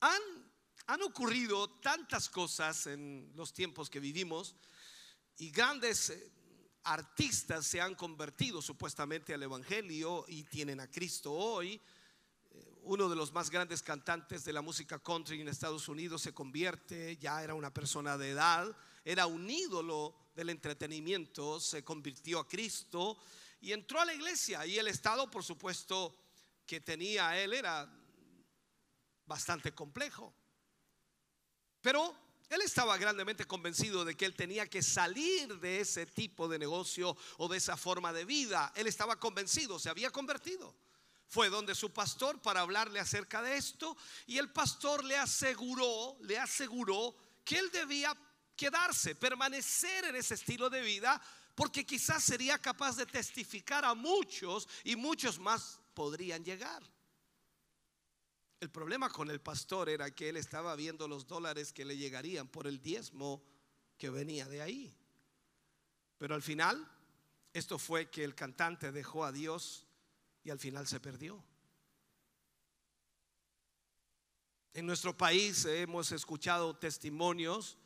Han, 0.00 0.22
han 0.86 1.02
ocurrido 1.02 1.68
tantas 1.80 2.28
cosas 2.28 2.86
en 2.86 3.32
los 3.34 3.52
tiempos 3.52 3.90
que 3.90 3.98
vivimos 3.98 4.54
y 5.36 5.50
grandes 5.50 6.10
eh, 6.10 6.32
artistas 6.84 7.66
se 7.66 7.80
han 7.80 7.94
convertido 7.94 8.62
supuestamente 8.62 9.34
al 9.34 9.42
Evangelio 9.42 10.24
y 10.28 10.44
tienen 10.44 10.78
a 10.80 10.90
Cristo 10.90 11.32
hoy 11.32 11.80
uno 12.84 13.08
de 13.08 13.16
los 13.16 13.32
más 13.32 13.50
grandes 13.50 13.82
cantantes 13.82 14.44
de 14.44 14.52
la 14.52 14.62
música 14.62 14.98
country 14.98 15.40
en 15.40 15.48
Estados 15.48 15.88
Unidos 15.88 16.22
se 16.22 16.34
convierte, 16.34 17.16
ya 17.16 17.42
era 17.42 17.54
una 17.54 17.72
persona 17.72 18.18
de 18.18 18.30
edad, 18.30 18.76
era 19.04 19.26
un 19.26 19.48
ídolo 19.48 20.14
del 20.34 20.50
entretenimiento, 20.50 21.60
se 21.60 21.84
convirtió 21.84 22.40
a 22.40 22.48
Cristo 22.48 23.18
y 23.60 23.72
entró 23.72 24.00
a 24.00 24.04
la 24.04 24.14
iglesia 24.14 24.66
y 24.66 24.78
el 24.78 24.88
estado, 24.88 25.30
por 25.30 25.44
supuesto, 25.44 26.16
que 26.66 26.80
tenía 26.80 27.38
él 27.40 27.52
era 27.52 27.88
bastante 29.26 29.72
complejo. 29.72 30.34
Pero 31.80 32.16
él 32.48 32.62
estaba 32.62 32.96
grandemente 32.98 33.46
convencido 33.46 34.04
de 34.04 34.16
que 34.16 34.24
él 34.24 34.34
tenía 34.34 34.68
que 34.68 34.82
salir 34.82 35.58
de 35.60 35.80
ese 35.80 36.06
tipo 36.06 36.48
de 36.48 36.58
negocio 36.58 37.16
o 37.38 37.48
de 37.48 37.58
esa 37.58 37.76
forma 37.76 38.12
de 38.12 38.24
vida. 38.24 38.72
Él 38.74 38.86
estaba 38.86 39.18
convencido, 39.18 39.78
se 39.78 39.88
había 39.88 40.10
convertido 40.10 40.74
fue 41.32 41.48
donde 41.48 41.74
su 41.74 41.90
pastor 41.94 42.42
para 42.42 42.60
hablarle 42.60 43.00
acerca 43.00 43.40
de 43.40 43.56
esto 43.56 43.96
y 44.26 44.36
el 44.36 44.52
pastor 44.52 45.02
le 45.02 45.16
aseguró, 45.16 46.18
le 46.20 46.38
aseguró 46.38 47.16
que 47.42 47.58
él 47.58 47.70
debía 47.70 48.14
quedarse, 48.54 49.14
permanecer 49.14 50.04
en 50.04 50.16
ese 50.16 50.34
estilo 50.34 50.68
de 50.68 50.82
vida, 50.82 51.18
porque 51.54 51.86
quizás 51.86 52.22
sería 52.22 52.58
capaz 52.58 52.96
de 52.96 53.06
testificar 53.06 53.82
a 53.82 53.94
muchos 53.94 54.68
y 54.84 54.94
muchos 54.94 55.38
más 55.38 55.80
podrían 55.94 56.44
llegar. 56.44 56.82
El 58.60 58.70
problema 58.70 59.08
con 59.08 59.30
el 59.30 59.40
pastor 59.40 59.88
era 59.88 60.10
que 60.10 60.28
él 60.28 60.36
estaba 60.36 60.76
viendo 60.76 61.08
los 61.08 61.26
dólares 61.26 61.72
que 61.72 61.86
le 61.86 61.96
llegarían 61.96 62.46
por 62.46 62.66
el 62.66 62.82
diezmo 62.82 63.42
que 63.96 64.10
venía 64.10 64.46
de 64.48 64.60
ahí. 64.60 64.94
Pero 66.18 66.34
al 66.34 66.42
final, 66.42 66.86
esto 67.54 67.78
fue 67.78 68.10
que 68.10 68.22
el 68.22 68.34
cantante 68.34 68.92
dejó 68.92 69.24
a 69.24 69.32
Dios 69.32 69.86
y 70.44 70.50
al 70.50 70.58
final 70.58 70.86
se 70.86 71.00
perdió. 71.00 71.42
En 74.74 74.86
nuestro 74.86 75.16
país 75.16 75.64
hemos 75.66 76.12
escuchado 76.12 76.76
testimonios, 76.76 77.76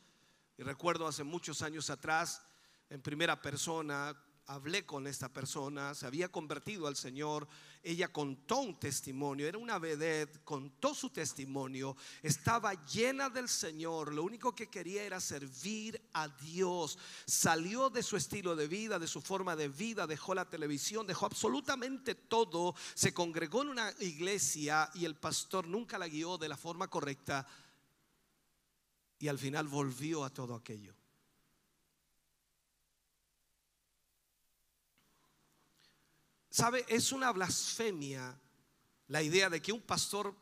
y 0.57 0.63
recuerdo 0.63 1.05
hace 1.05 1.23
muchos 1.23 1.61
años 1.61 1.89
atrás, 1.89 2.41
en 2.89 3.01
primera 3.01 3.41
persona, 3.41 4.15
hablé 4.47 4.85
con 4.85 5.07
esta 5.07 5.27
persona, 5.31 5.93
se 5.93 6.05
había 6.05 6.29
convertido 6.29 6.87
al 6.87 6.95
Señor, 6.95 7.47
ella 7.83 8.07
contó 8.07 8.59
un 8.59 8.79
testimonio, 8.79 9.45
era 9.45 9.57
una 9.57 9.77
vedette, 9.77 10.39
contó 10.45 10.95
su 10.95 11.09
testimonio, 11.09 11.97
estaba 12.23 12.73
llena 12.85 13.29
del 13.29 13.49
Señor, 13.49 14.13
lo 14.13 14.23
único 14.23 14.55
que 14.55 14.67
quería 14.67 15.03
era 15.03 15.19
servir 15.19 16.01
a 16.13 16.29
Dios, 16.29 16.97
salió 17.25 17.89
de 17.89 18.01
su 18.01 18.15
estilo 18.15 18.55
de 18.55 18.67
vida, 18.67 18.97
de 18.97 19.07
su 19.07 19.21
forma 19.21 19.55
de 19.57 19.67
vida, 19.67 20.07
dejó 20.07 20.33
la 20.33 20.49
televisión, 20.49 21.05
dejó 21.05 21.25
absolutamente 21.25 22.15
todo, 22.15 22.73
se 22.93 23.13
congregó 23.13 23.63
en 23.63 23.69
una 23.69 23.93
iglesia 23.99 24.89
y 24.93 25.03
el 25.03 25.15
pastor 25.15 25.67
nunca 25.67 25.97
la 25.97 26.07
guió 26.07 26.37
de 26.37 26.47
la 26.47 26.57
forma 26.57 26.87
correcta 26.87 27.45
y 29.19 29.27
al 29.27 29.39
final 29.39 29.67
volvió 29.67 30.23
a 30.23 30.29
todo 30.29 30.55
aquello. 30.55 30.95
¿Sabe? 36.57 36.87
Es 36.87 37.11
una 37.11 37.31
blasfemia 37.31 38.35
la 39.09 39.21
idea 39.21 39.47
de 39.47 39.61
que 39.61 39.71
un 39.71 39.83
pastor 39.83 40.35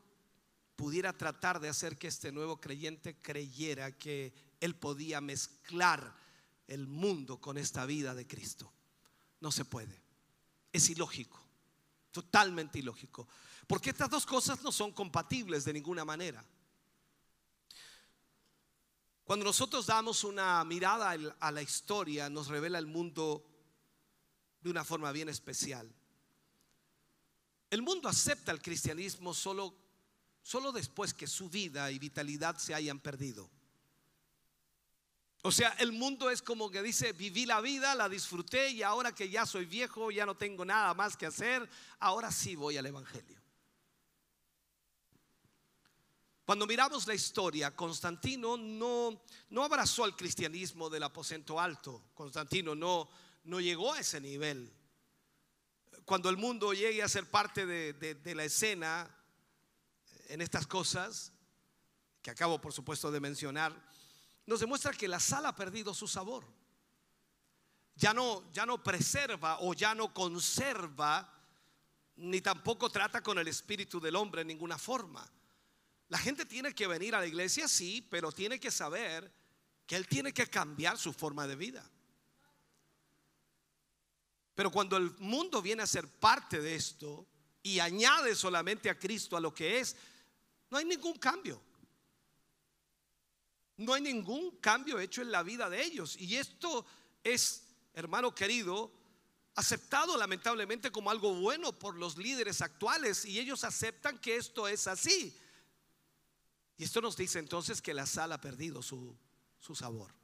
pudiera 0.74 1.12
tratar 1.12 1.60
de 1.60 1.68
hacer 1.68 1.98
que 1.98 2.06
este 2.06 2.32
nuevo 2.32 2.58
creyente 2.58 3.20
creyera 3.20 3.98
que 3.98 4.32
él 4.58 4.74
podía 4.76 5.20
mezclar 5.20 6.16
el 6.68 6.86
mundo 6.86 7.38
con 7.38 7.58
esta 7.58 7.84
vida 7.84 8.14
de 8.14 8.26
Cristo. 8.26 8.72
No 9.40 9.52
se 9.52 9.66
puede. 9.66 10.00
Es 10.72 10.88
ilógico. 10.88 11.38
Totalmente 12.12 12.78
ilógico. 12.78 13.28
Porque 13.66 13.90
estas 13.90 14.08
dos 14.08 14.24
cosas 14.24 14.62
no 14.62 14.72
son 14.72 14.92
compatibles 14.92 15.66
de 15.66 15.74
ninguna 15.74 16.06
manera. 16.06 16.42
Cuando 19.22 19.44
nosotros 19.44 19.84
damos 19.84 20.24
una 20.24 20.64
mirada 20.64 21.14
a 21.40 21.52
la 21.52 21.60
historia, 21.60 22.30
nos 22.30 22.48
revela 22.48 22.78
el 22.78 22.86
mundo 22.86 23.44
de 24.62 24.70
una 24.70 24.82
forma 24.82 25.12
bien 25.12 25.28
especial. 25.28 25.94
El 27.70 27.82
mundo 27.82 28.08
acepta 28.08 28.52
el 28.52 28.62
cristianismo 28.62 29.34
solo, 29.34 29.74
solo 30.42 30.72
después 30.72 31.12
que 31.12 31.26
su 31.26 31.48
vida 31.48 31.90
y 31.90 31.98
vitalidad 31.98 32.56
se 32.58 32.74
hayan 32.74 33.00
perdido. 33.00 33.50
O 35.42 35.52
sea, 35.52 35.70
el 35.78 35.92
mundo 35.92 36.30
es 36.30 36.42
como 36.42 36.70
que 36.70 36.82
dice, 36.82 37.12
viví 37.12 37.46
la 37.46 37.60
vida, 37.60 37.94
la 37.94 38.08
disfruté 38.08 38.70
y 38.70 38.82
ahora 38.82 39.14
que 39.14 39.28
ya 39.28 39.46
soy 39.46 39.64
viejo, 39.64 40.10
ya 40.10 40.26
no 40.26 40.36
tengo 40.36 40.64
nada 40.64 40.92
más 40.94 41.16
que 41.16 41.26
hacer, 41.26 41.68
ahora 42.00 42.32
sí 42.32 42.56
voy 42.56 42.76
al 42.76 42.86
Evangelio. 42.86 43.40
Cuando 46.44 46.66
miramos 46.66 47.06
la 47.08 47.14
historia, 47.14 47.74
Constantino 47.74 48.56
no, 48.56 49.20
no 49.50 49.64
abrazó 49.64 50.04
al 50.04 50.14
cristianismo 50.14 50.88
del 50.88 51.02
aposento 51.02 51.58
alto. 51.58 52.10
Constantino 52.14 52.76
no, 52.76 53.08
no 53.44 53.60
llegó 53.60 53.92
a 53.92 54.00
ese 54.00 54.20
nivel 54.20 54.72
cuando 56.06 56.30
el 56.30 56.36
mundo 56.36 56.72
llegue 56.72 57.02
a 57.02 57.08
ser 57.08 57.28
parte 57.28 57.66
de, 57.66 58.34
la 58.36 58.44
escena 58.44 59.10
en 60.28 60.40
estas 60.40 60.64
cosas, 60.64 61.32
que 62.22 62.30
acabo 62.30 62.60
por 62.60 62.72
supuesto 62.72 63.10
de 63.10 63.18
mencionar, 63.18 63.74
nos 64.46 64.60
demuestra 64.60 64.92
que 64.92 65.08
la 65.08 65.18
sal 65.18 65.46
ha 65.46 65.56
perdido 65.56 65.92
su 65.92 66.06
sabor. 66.06 66.46
Ya 67.96 68.14
no, 68.14 68.50
ya 68.52 68.64
no 68.64 68.84
preserva 68.84 69.58
o 69.60 69.74
ya 69.74 69.96
no 69.96 70.14
conserva, 70.14 71.28
ni 72.14 72.40
tampoco 72.40 72.88
trata 72.88 73.20
con 73.20 73.38
el 73.40 73.48
espíritu 73.48 73.98
del 73.98 74.14
hombre 74.14 74.42
en 74.42 74.48
ninguna 74.48 74.78
forma. 74.78 75.28
La 76.06 76.18
gente 76.18 76.46
tiene 76.46 76.72
que 76.72 76.86
venir 76.86 77.16
a 77.16 77.20
la 77.20 77.26
iglesia, 77.26 77.66
sí, 77.66 78.06
pero 78.08 78.30
tiene 78.30 78.60
que 78.60 78.70
saber 78.70 79.32
que 79.84 79.96
él 79.96 80.06
tiene 80.06 80.32
que 80.32 80.46
cambiar 80.46 80.98
su 80.98 81.12
forma 81.12 81.48
de 81.48 81.56
vida. 81.56 81.90
Pero 84.56 84.70
cuando 84.70 84.96
el 84.96 85.14
mundo 85.18 85.60
viene 85.60 85.82
a 85.82 85.86
ser 85.86 86.08
parte 86.08 86.60
de 86.62 86.74
esto 86.74 87.26
y 87.62 87.78
añade 87.78 88.34
solamente 88.34 88.88
a 88.88 88.98
Cristo 88.98 89.36
a 89.36 89.40
lo 89.40 89.54
que 89.54 89.78
es, 89.78 89.94
no 90.70 90.78
hay 90.78 90.86
ningún 90.86 91.18
cambio. 91.18 91.62
No 93.76 93.92
hay 93.92 94.00
ningún 94.00 94.56
cambio 94.56 94.98
hecho 94.98 95.20
en 95.20 95.30
la 95.30 95.42
vida 95.42 95.68
de 95.68 95.84
ellos. 95.84 96.16
Y 96.16 96.36
esto 96.36 96.86
es, 97.22 97.66
hermano 97.92 98.34
querido, 98.34 98.90
aceptado 99.56 100.16
lamentablemente 100.16 100.90
como 100.90 101.10
algo 101.10 101.34
bueno 101.34 101.78
por 101.78 101.94
los 101.94 102.16
líderes 102.16 102.62
actuales 102.62 103.26
y 103.26 103.38
ellos 103.38 103.62
aceptan 103.62 104.18
que 104.18 104.36
esto 104.36 104.66
es 104.68 104.86
así. 104.86 105.38
Y 106.78 106.84
esto 106.84 107.02
nos 107.02 107.14
dice 107.14 107.40
entonces 107.40 107.82
que 107.82 107.92
la 107.92 108.06
sal 108.06 108.32
ha 108.32 108.40
perdido 108.40 108.82
su, 108.82 109.14
su 109.58 109.74
sabor. 109.74 110.14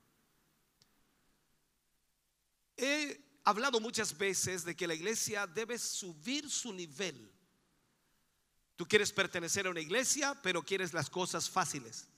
He 2.78 3.31
hablado 3.44 3.80
muchas 3.80 4.16
veces 4.16 4.64
de 4.64 4.76
que 4.76 4.86
la 4.86 4.94
iglesia 4.94 5.46
debe 5.46 5.78
subir 5.78 6.48
su 6.50 6.72
nivel. 6.72 7.30
Tú 8.76 8.86
quieres 8.86 9.12
pertenecer 9.12 9.66
a 9.66 9.70
una 9.70 9.80
iglesia, 9.80 10.38
pero 10.42 10.62
quieres 10.62 10.92
las 10.92 11.10
cosas 11.10 11.48
fáciles. 11.48 12.08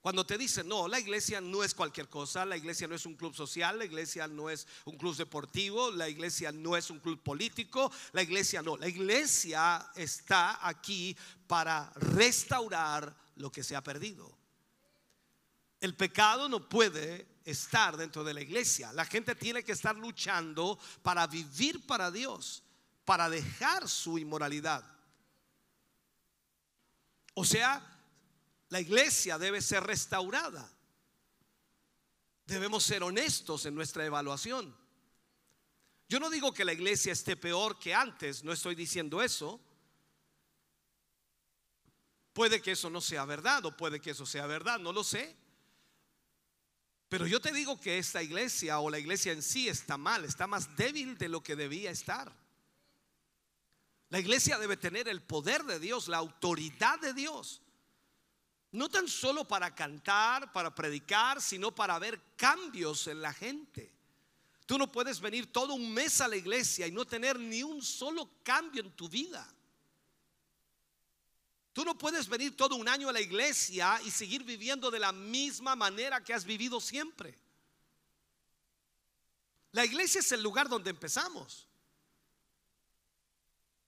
Cuando 0.00 0.24
te 0.24 0.38
dicen, 0.38 0.66
no, 0.66 0.88
la 0.88 0.98
iglesia 0.98 1.42
no 1.42 1.62
es 1.62 1.74
cualquier 1.74 2.08
cosa, 2.08 2.46
la 2.46 2.56
iglesia 2.56 2.88
no 2.88 2.94
es 2.94 3.04
un 3.04 3.16
club 3.16 3.34
social, 3.34 3.78
la 3.78 3.84
iglesia 3.84 4.26
no 4.26 4.48
es 4.48 4.66
un 4.86 4.96
club 4.96 5.14
deportivo, 5.14 5.90
la 5.90 6.08
iglesia 6.08 6.52
no 6.52 6.74
es 6.74 6.88
un 6.88 7.00
club 7.00 7.22
político, 7.22 7.92
la 8.12 8.22
iglesia 8.22 8.62
no, 8.62 8.78
la 8.78 8.88
iglesia 8.88 9.90
está 9.94 10.66
aquí 10.66 11.14
para 11.46 11.92
restaurar 11.96 13.14
lo 13.36 13.52
que 13.52 13.62
se 13.62 13.76
ha 13.76 13.82
perdido. 13.82 14.38
El 15.80 15.94
pecado 15.94 16.48
no 16.48 16.66
puede 16.66 17.26
estar 17.50 17.96
dentro 17.96 18.24
de 18.24 18.34
la 18.34 18.40
iglesia, 18.40 18.92
la 18.92 19.04
gente 19.04 19.34
tiene 19.34 19.62
que 19.62 19.72
estar 19.72 19.96
luchando 19.96 20.78
para 21.02 21.26
vivir 21.26 21.86
para 21.86 22.10
Dios, 22.10 22.62
para 23.04 23.28
dejar 23.28 23.88
su 23.88 24.18
inmoralidad. 24.18 24.84
O 27.34 27.44
sea, 27.44 27.82
la 28.68 28.80
iglesia 28.80 29.38
debe 29.38 29.60
ser 29.60 29.82
restaurada. 29.82 30.70
Debemos 32.46 32.82
ser 32.82 33.02
honestos 33.02 33.66
en 33.66 33.74
nuestra 33.74 34.04
evaluación. 34.04 34.76
Yo 36.08 36.18
no 36.18 36.28
digo 36.28 36.52
que 36.52 36.64
la 36.64 36.72
iglesia 36.72 37.12
esté 37.12 37.36
peor 37.36 37.78
que 37.78 37.94
antes, 37.94 38.42
no 38.42 38.52
estoy 38.52 38.74
diciendo 38.74 39.22
eso. 39.22 39.60
Puede 42.32 42.60
que 42.60 42.72
eso 42.72 42.90
no 42.90 43.00
sea 43.00 43.24
verdad 43.24 43.64
o 43.66 43.76
puede 43.76 44.00
que 44.00 44.10
eso 44.10 44.26
sea 44.26 44.46
verdad, 44.46 44.78
no 44.80 44.92
lo 44.92 45.04
sé. 45.04 45.36
Pero 47.10 47.26
yo 47.26 47.40
te 47.40 47.52
digo 47.52 47.78
que 47.80 47.98
esta 47.98 48.22
iglesia 48.22 48.78
o 48.78 48.88
la 48.88 49.00
iglesia 49.00 49.32
en 49.32 49.42
sí 49.42 49.68
está 49.68 49.98
mal, 49.98 50.24
está 50.24 50.46
más 50.46 50.76
débil 50.76 51.18
de 51.18 51.28
lo 51.28 51.42
que 51.42 51.56
debía 51.56 51.90
estar. 51.90 52.32
La 54.10 54.20
iglesia 54.20 54.60
debe 54.60 54.76
tener 54.76 55.08
el 55.08 55.20
poder 55.20 55.64
de 55.64 55.80
Dios, 55.80 56.06
la 56.06 56.18
autoridad 56.18 57.00
de 57.00 57.12
Dios. 57.12 57.62
No 58.70 58.88
tan 58.88 59.08
solo 59.08 59.44
para 59.44 59.74
cantar, 59.74 60.52
para 60.52 60.72
predicar, 60.72 61.42
sino 61.42 61.74
para 61.74 61.98
ver 61.98 62.20
cambios 62.36 63.08
en 63.08 63.20
la 63.20 63.32
gente. 63.32 63.92
Tú 64.64 64.78
no 64.78 64.92
puedes 64.92 65.20
venir 65.20 65.50
todo 65.50 65.74
un 65.74 65.92
mes 65.92 66.20
a 66.20 66.28
la 66.28 66.36
iglesia 66.36 66.86
y 66.86 66.92
no 66.92 67.04
tener 67.04 67.40
ni 67.40 67.64
un 67.64 67.82
solo 67.82 68.30
cambio 68.44 68.82
en 68.82 68.92
tu 68.92 69.08
vida. 69.08 69.52
Tú 71.72 71.84
no 71.84 71.96
puedes 71.96 72.28
venir 72.28 72.56
todo 72.56 72.74
un 72.76 72.88
año 72.88 73.08
a 73.08 73.12
la 73.12 73.20
iglesia 73.20 74.00
y 74.04 74.10
seguir 74.10 74.44
viviendo 74.44 74.90
de 74.90 74.98
la 74.98 75.12
misma 75.12 75.76
manera 75.76 76.22
que 76.22 76.34
has 76.34 76.44
vivido 76.44 76.80
siempre. 76.80 77.38
La 79.72 79.84
iglesia 79.84 80.18
es 80.18 80.32
el 80.32 80.42
lugar 80.42 80.68
donde 80.68 80.90
empezamos. 80.90 81.68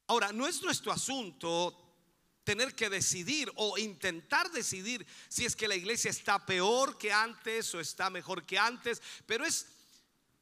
Ahora, 0.07 0.33
no 0.33 0.47
es 0.47 0.62
nuestro 0.62 0.92
asunto 0.92 1.79
tener 2.45 2.75
que 2.75 2.90
decidir 2.90 3.51
o 3.57 3.79
intentar 3.79 4.51
decidir 4.51 5.07
si 5.29 5.45
es 5.45 5.55
que 5.55 5.68
la 5.68 5.77
iglesia 5.77 6.11
está 6.11 6.45
peor 6.45 6.99
que 6.99 7.12
antes 7.12 7.75
o 7.75 7.81
está 7.81 8.11
mejor 8.11 8.45
que 8.45 8.59
antes, 8.59 9.01
pero 9.27 9.45
es, 9.45 9.66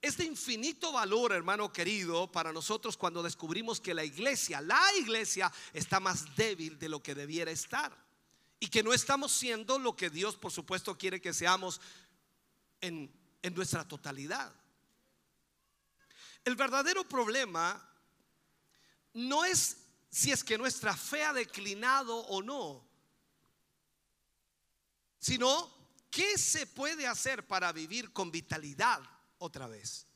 es 0.03 0.17
de 0.17 0.25
infinito 0.25 0.93
valor, 0.93 1.33
hermano 1.33 1.73
querido, 1.73 2.31
para 2.33 2.53
nosotros 2.53 2.97
cuando 2.97 3.23
descubrimos 3.23 3.81
que 3.81 3.93
la 3.93 4.05
iglesia, 4.05 4.61
la 4.63 4.83
iglesia 4.97 5.53
está 5.75 6.01
más 6.01 6.35
débil 6.37 6.79
de 6.79 6.89
lo 6.89 7.03
que 7.03 7.15
debiera 7.15 7.51
estar 7.51 7.95
y 8.59 8.69
que 8.69 8.83
no 8.83 8.95
estamos 8.95 9.31
siendo 9.31 9.79
lo 9.79 9.95
que 9.97 10.09
Dios, 10.09 10.37
por 10.37 10.53
supuesto, 10.53 10.97
quiere 10.97 11.21
que 11.21 11.35
seamos 11.35 11.83
en, 12.81 13.13
en 13.43 13.55
nuestra 13.55 13.87
totalidad. 13.87 14.55
El 16.47 16.57
verdadero 16.57 17.07
problema 17.07 17.87
no 19.13 19.45
es 19.45 19.77
si 20.09 20.33
es 20.33 20.43
que 20.43 20.57
nuestra 20.57 20.97
fe 20.97 21.25
ha 21.25 21.35
declinado 21.35 22.17
o 22.17 22.43
no, 22.43 22.83
sino 25.19 25.71
qué 26.11 26.39
se 26.39 26.67
puede 26.67 27.07
hacer 27.07 27.47
para 27.47 27.71
vivir 27.73 28.15
con 28.15 28.33
vitalidad 28.33 29.03
otra 29.41 29.67
vez. 29.67 30.07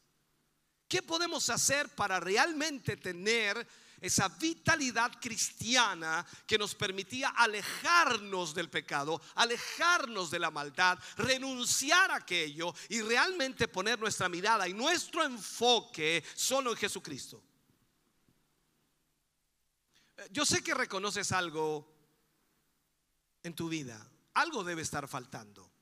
¿Qué 0.89 1.03
podemos 1.03 1.51
hacer 1.51 1.89
para 1.91 2.21
realmente 2.21 2.97
tener 2.97 3.67
esa 4.01 4.29
vitalidad 4.29 5.13
cristiana 5.21 6.25
que 6.47 6.59
nos 6.59 6.75
permitía 6.75 7.31
alejarnos 7.31 8.55
del 8.55 8.69
pecado, 8.69 9.21
alejarnos 9.35 10.31
de 10.31 10.39
la 10.39 10.51
maldad, 10.51 10.99
renunciar 11.17 12.11
a 12.11 12.17
aquello 12.17 12.75
y 12.91 13.01
realmente 13.01 13.67
poner 13.67 13.99
nuestra 13.99 14.29
mirada 14.29 14.69
y 14.69 14.75
nuestro 14.75 15.25
enfoque 15.25 16.23
solo 16.35 16.71
en 16.71 16.77
Jesucristo? 16.77 17.43
Yo 20.31 20.45
sé 20.45 20.63
que 20.63 20.75
reconoces 20.75 21.33
algo 21.33 21.93
en 23.43 23.55
tu 23.55 23.69
vida. 23.69 24.11
Algo 24.35 24.65
debe 24.65 24.83
estar 24.83 25.09
faltando. 25.09 25.74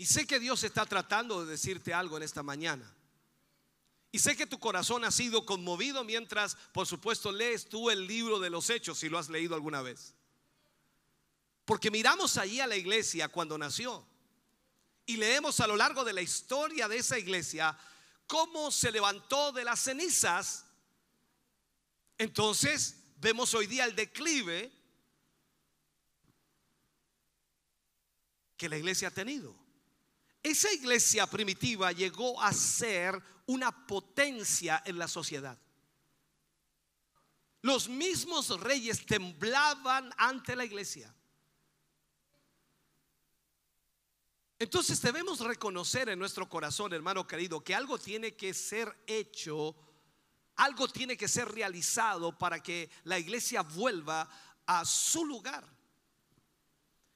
Y 0.00 0.06
sé 0.06 0.26
que 0.26 0.40
Dios 0.40 0.64
está 0.64 0.86
tratando 0.86 1.44
de 1.44 1.50
decirte 1.50 1.92
algo 1.92 2.16
en 2.16 2.22
esta 2.22 2.42
mañana. 2.42 2.90
Y 4.10 4.18
sé 4.18 4.34
que 4.34 4.46
tu 4.46 4.58
corazón 4.58 5.04
ha 5.04 5.10
sido 5.10 5.44
conmovido 5.44 6.04
mientras, 6.04 6.54
por 6.72 6.86
supuesto, 6.86 7.30
lees 7.30 7.68
tú 7.68 7.90
el 7.90 8.06
libro 8.06 8.40
de 8.40 8.48
los 8.48 8.70
hechos, 8.70 8.96
si 8.96 9.10
lo 9.10 9.18
has 9.18 9.28
leído 9.28 9.54
alguna 9.54 9.82
vez. 9.82 10.14
Porque 11.66 11.90
miramos 11.90 12.38
allí 12.38 12.60
a 12.60 12.66
la 12.66 12.76
iglesia 12.76 13.28
cuando 13.28 13.58
nació. 13.58 14.02
Y 15.04 15.18
leemos 15.18 15.60
a 15.60 15.66
lo 15.66 15.76
largo 15.76 16.02
de 16.02 16.14
la 16.14 16.22
historia 16.22 16.88
de 16.88 16.96
esa 16.96 17.18
iglesia 17.18 17.78
cómo 18.26 18.70
se 18.70 18.90
levantó 18.90 19.52
de 19.52 19.64
las 19.64 19.80
cenizas 19.80 20.64
entonces 22.16 22.96
vemos 23.18 23.52
hoy 23.52 23.66
día 23.66 23.84
el 23.84 23.94
declive 23.94 24.72
que 28.56 28.68
la 28.70 28.78
iglesia 28.78 29.08
ha 29.08 29.10
tenido. 29.10 29.59
Esa 30.42 30.72
iglesia 30.72 31.26
primitiva 31.26 31.92
llegó 31.92 32.40
a 32.40 32.52
ser 32.52 33.20
una 33.46 33.86
potencia 33.86 34.82
en 34.86 34.98
la 34.98 35.08
sociedad. 35.08 35.58
Los 37.62 37.88
mismos 37.88 38.48
reyes 38.60 39.04
temblaban 39.04 40.10
ante 40.16 40.56
la 40.56 40.64
iglesia. 40.64 41.14
Entonces 44.58 45.00
debemos 45.00 45.40
reconocer 45.40 46.08
en 46.08 46.18
nuestro 46.18 46.48
corazón, 46.48 46.92
hermano 46.92 47.26
querido, 47.26 47.62
que 47.62 47.74
algo 47.74 47.98
tiene 47.98 48.34
que 48.34 48.54
ser 48.54 48.94
hecho 49.06 49.76
algo 50.60 50.88
tiene 50.88 51.16
que 51.16 51.26
ser 51.26 51.48
realizado 51.48 52.36
para 52.36 52.62
que 52.62 52.90
la 53.04 53.18
iglesia 53.18 53.62
vuelva 53.62 54.28
a 54.66 54.84
su 54.84 55.24
lugar. 55.24 55.64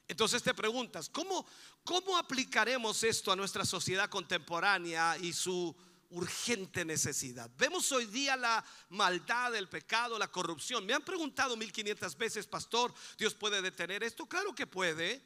Entonces 0.07 0.43
te 0.43 0.53
preguntas, 0.53 1.09
¿cómo, 1.09 1.47
¿cómo 1.83 2.17
aplicaremos 2.19 3.03
esto 3.05 3.33
a 3.33 3.37
nuestra 3.37 3.65
sociedad 3.65 4.11
contemporánea 4.11 5.17
y 5.19 5.33
su 5.33 5.75
urgente 6.11 6.85
necesidad? 6.85 7.51
Vemos 7.57 7.91
hoy 7.91 8.05
día 8.07 8.37
la 8.37 8.63
maldad, 8.91 9.55
el 9.55 9.69
pecado, 9.69 10.19
la 10.19 10.29
corrupción. 10.29 10.85
Me 10.85 10.93
han 10.93 11.03
preguntado 11.03 11.57
1500 11.57 12.17
veces, 12.19 12.47
pastor, 12.47 12.93
¿Dios 13.17 13.35
puede 13.35 13.63
detener 13.63 14.03
esto? 14.03 14.27
Claro 14.27 14.55
que 14.55 14.67
puede. 14.67 15.23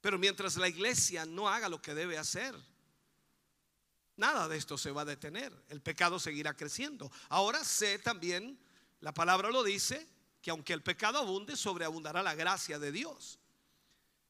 Pero 0.00 0.18
mientras 0.18 0.56
la 0.56 0.68
iglesia 0.68 1.24
no 1.24 1.48
haga 1.48 1.68
lo 1.68 1.80
que 1.80 1.94
debe 1.94 2.18
hacer, 2.18 2.54
nada 4.16 4.48
de 4.48 4.56
esto 4.56 4.76
se 4.76 4.90
va 4.90 5.02
a 5.02 5.06
detener. 5.06 5.52
El 5.68 5.80
pecado 5.80 6.18
seguirá 6.18 6.54
creciendo. 6.54 7.10
Ahora 7.28 7.62
sé 7.64 8.00
también, 8.00 8.58
la 9.00 9.14
palabra 9.14 9.50
lo 9.50 9.62
dice, 9.62 10.06
que 10.46 10.52
aunque 10.52 10.74
el 10.74 10.80
pecado 10.80 11.18
abunde, 11.18 11.56
sobreabundará 11.56 12.22
la 12.22 12.36
gracia 12.36 12.78
de 12.78 12.92
Dios. 12.92 13.40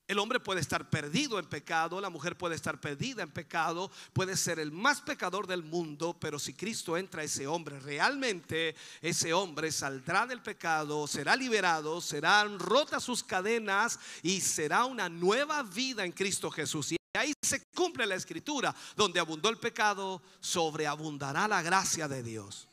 El 0.08 0.18
hombre 0.18 0.40
puede 0.40 0.62
estar 0.62 0.88
perdido 0.88 1.38
en 1.38 1.44
pecado, 1.44 2.00
la 2.00 2.08
mujer 2.08 2.38
puede 2.38 2.54
estar 2.54 2.80
perdida 2.80 3.22
en 3.22 3.30
pecado, 3.30 3.90
puede 4.14 4.34
ser 4.38 4.58
el 4.58 4.72
más 4.72 5.02
pecador 5.02 5.46
del 5.46 5.62
mundo, 5.62 6.16
pero 6.18 6.38
si 6.38 6.54
Cristo 6.54 6.96
entra 6.96 7.20
a 7.20 7.24
ese 7.24 7.46
hombre, 7.46 7.78
realmente 7.80 8.74
ese 9.02 9.34
hombre 9.34 9.70
saldrá 9.70 10.26
del 10.26 10.40
pecado, 10.40 11.06
será 11.06 11.36
liberado, 11.36 12.00
serán 12.00 12.58
rotas 12.58 13.04
sus 13.04 13.22
cadenas 13.22 13.98
y 14.22 14.40
será 14.40 14.86
una 14.86 15.10
nueva 15.10 15.62
vida 15.64 16.02
en 16.02 16.12
Cristo 16.12 16.50
Jesús. 16.50 16.94
ahí 17.12 17.34
se 17.42 17.62
cumple 17.74 18.06
la 18.06 18.14
escritura, 18.14 18.74
donde 18.96 19.20
abundó 19.20 19.50
el 19.50 19.58
pecado, 19.58 20.22
sobreabundará 20.40 21.46
la 21.46 21.60
gracia 21.60 22.08
de 22.08 22.22
Dios. 22.22 22.68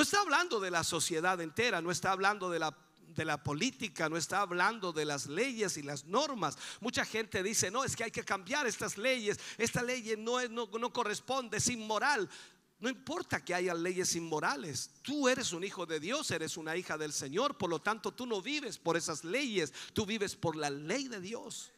No 0.00 0.04
está 0.04 0.22
hablando 0.22 0.60
de 0.60 0.70
la 0.70 0.82
sociedad 0.82 1.38
entera, 1.42 1.82
no 1.82 1.90
está 1.90 2.12
hablando 2.12 2.48
de 2.48 2.58
la 2.58 2.74
de 3.08 3.26
la 3.26 3.42
política, 3.42 4.08
no 4.08 4.16
está 4.16 4.40
hablando 4.40 4.94
de 4.94 5.04
las 5.04 5.26
leyes 5.26 5.76
y 5.76 5.82
las 5.82 6.06
normas. 6.06 6.56
Mucha 6.80 7.04
gente 7.04 7.42
dice, 7.42 7.70
no, 7.70 7.84
es 7.84 7.94
que 7.94 8.04
hay 8.04 8.10
que 8.10 8.24
cambiar 8.24 8.66
estas 8.66 8.96
leyes, 8.96 9.38
esta 9.58 9.82
ley 9.82 10.14
no, 10.16 10.40
no 10.48 10.90
corresponde, 10.90 11.58
es 11.58 11.68
inmoral. 11.68 12.30
No 12.78 12.88
importa 12.88 13.44
que 13.44 13.54
haya 13.54 13.74
leyes 13.74 14.16
inmorales, 14.16 14.90
tú 15.02 15.28
eres 15.28 15.52
un 15.52 15.64
hijo 15.64 15.84
de 15.84 16.00
Dios, 16.00 16.30
eres 16.30 16.56
una 16.56 16.78
hija 16.78 16.96
del 16.96 17.12
Señor, 17.12 17.58
por 17.58 17.68
lo 17.68 17.80
tanto 17.80 18.10
tú 18.10 18.24
no 18.24 18.40
vives 18.40 18.78
por 18.78 18.96
esas 18.96 19.22
leyes, 19.22 19.70
tú 19.92 20.06
vives 20.06 20.34
por 20.34 20.56
la 20.56 20.70
ley 20.70 21.08
de 21.08 21.20
Dios. 21.20 21.72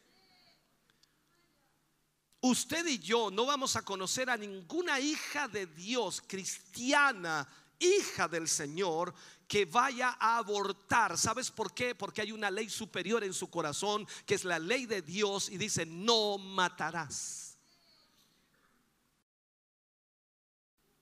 Usted 2.40 2.86
y 2.86 3.00
yo 3.00 3.32
no 3.32 3.46
vamos 3.46 3.74
a 3.74 3.82
conocer 3.82 4.30
a 4.30 4.36
ninguna 4.36 5.00
hija 5.00 5.48
de 5.48 5.66
Dios 5.66 6.22
cristiana 6.24 7.48
hija 7.82 8.28
del 8.28 8.48
Señor 8.48 9.14
que 9.48 9.64
vaya 9.64 10.16
a 10.18 10.38
abortar. 10.38 11.18
¿Sabes 11.18 11.50
por 11.50 11.74
qué? 11.74 11.94
Porque 11.94 12.22
hay 12.22 12.32
una 12.32 12.50
ley 12.50 12.70
superior 12.70 13.22
en 13.24 13.34
su 13.34 13.50
corazón, 13.50 14.06
que 14.24 14.34
es 14.34 14.44
la 14.44 14.58
ley 14.58 14.86
de 14.86 15.02
Dios, 15.02 15.48
y 15.48 15.58
dice, 15.58 15.84
no 15.84 16.38
matarás. 16.38 17.58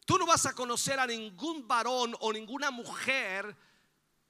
Tú 0.05 0.19
no 0.19 0.27
vas 0.27 0.47
a 0.47 0.55
conocer 0.55 0.99
a 0.99 1.07
ningún 1.07 1.69
varón 1.69 2.17
o 2.21 2.33
ninguna 2.33 2.73
mujer 2.73 3.57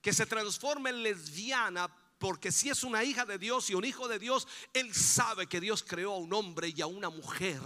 que 0.02 0.12
se 0.12 0.26
transforme 0.26 0.90
en 0.90 1.02
lesbiana 1.02 1.88
porque 2.20 2.52
si 2.52 2.68
es 2.68 2.84
una 2.84 3.02
hija 3.02 3.24
de 3.24 3.38
Dios 3.38 3.70
y 3.70 3.74
un 3.74 3.86
hijo 3.86 4.06
de 4.06 4.18
Dios, 4.18 4.46
él 4.74 4.94
sabe 4.94 5.46
que 5.46 5.58
Dios 5.58 5.82
creó 5.82 6.12
a 6.12 6.18
un 6.18 6.34
hombre 6.34 6.68
y 6.68 6.82
a 6.82 6.86
una 6.86 7.08
mujer 7.08 7.62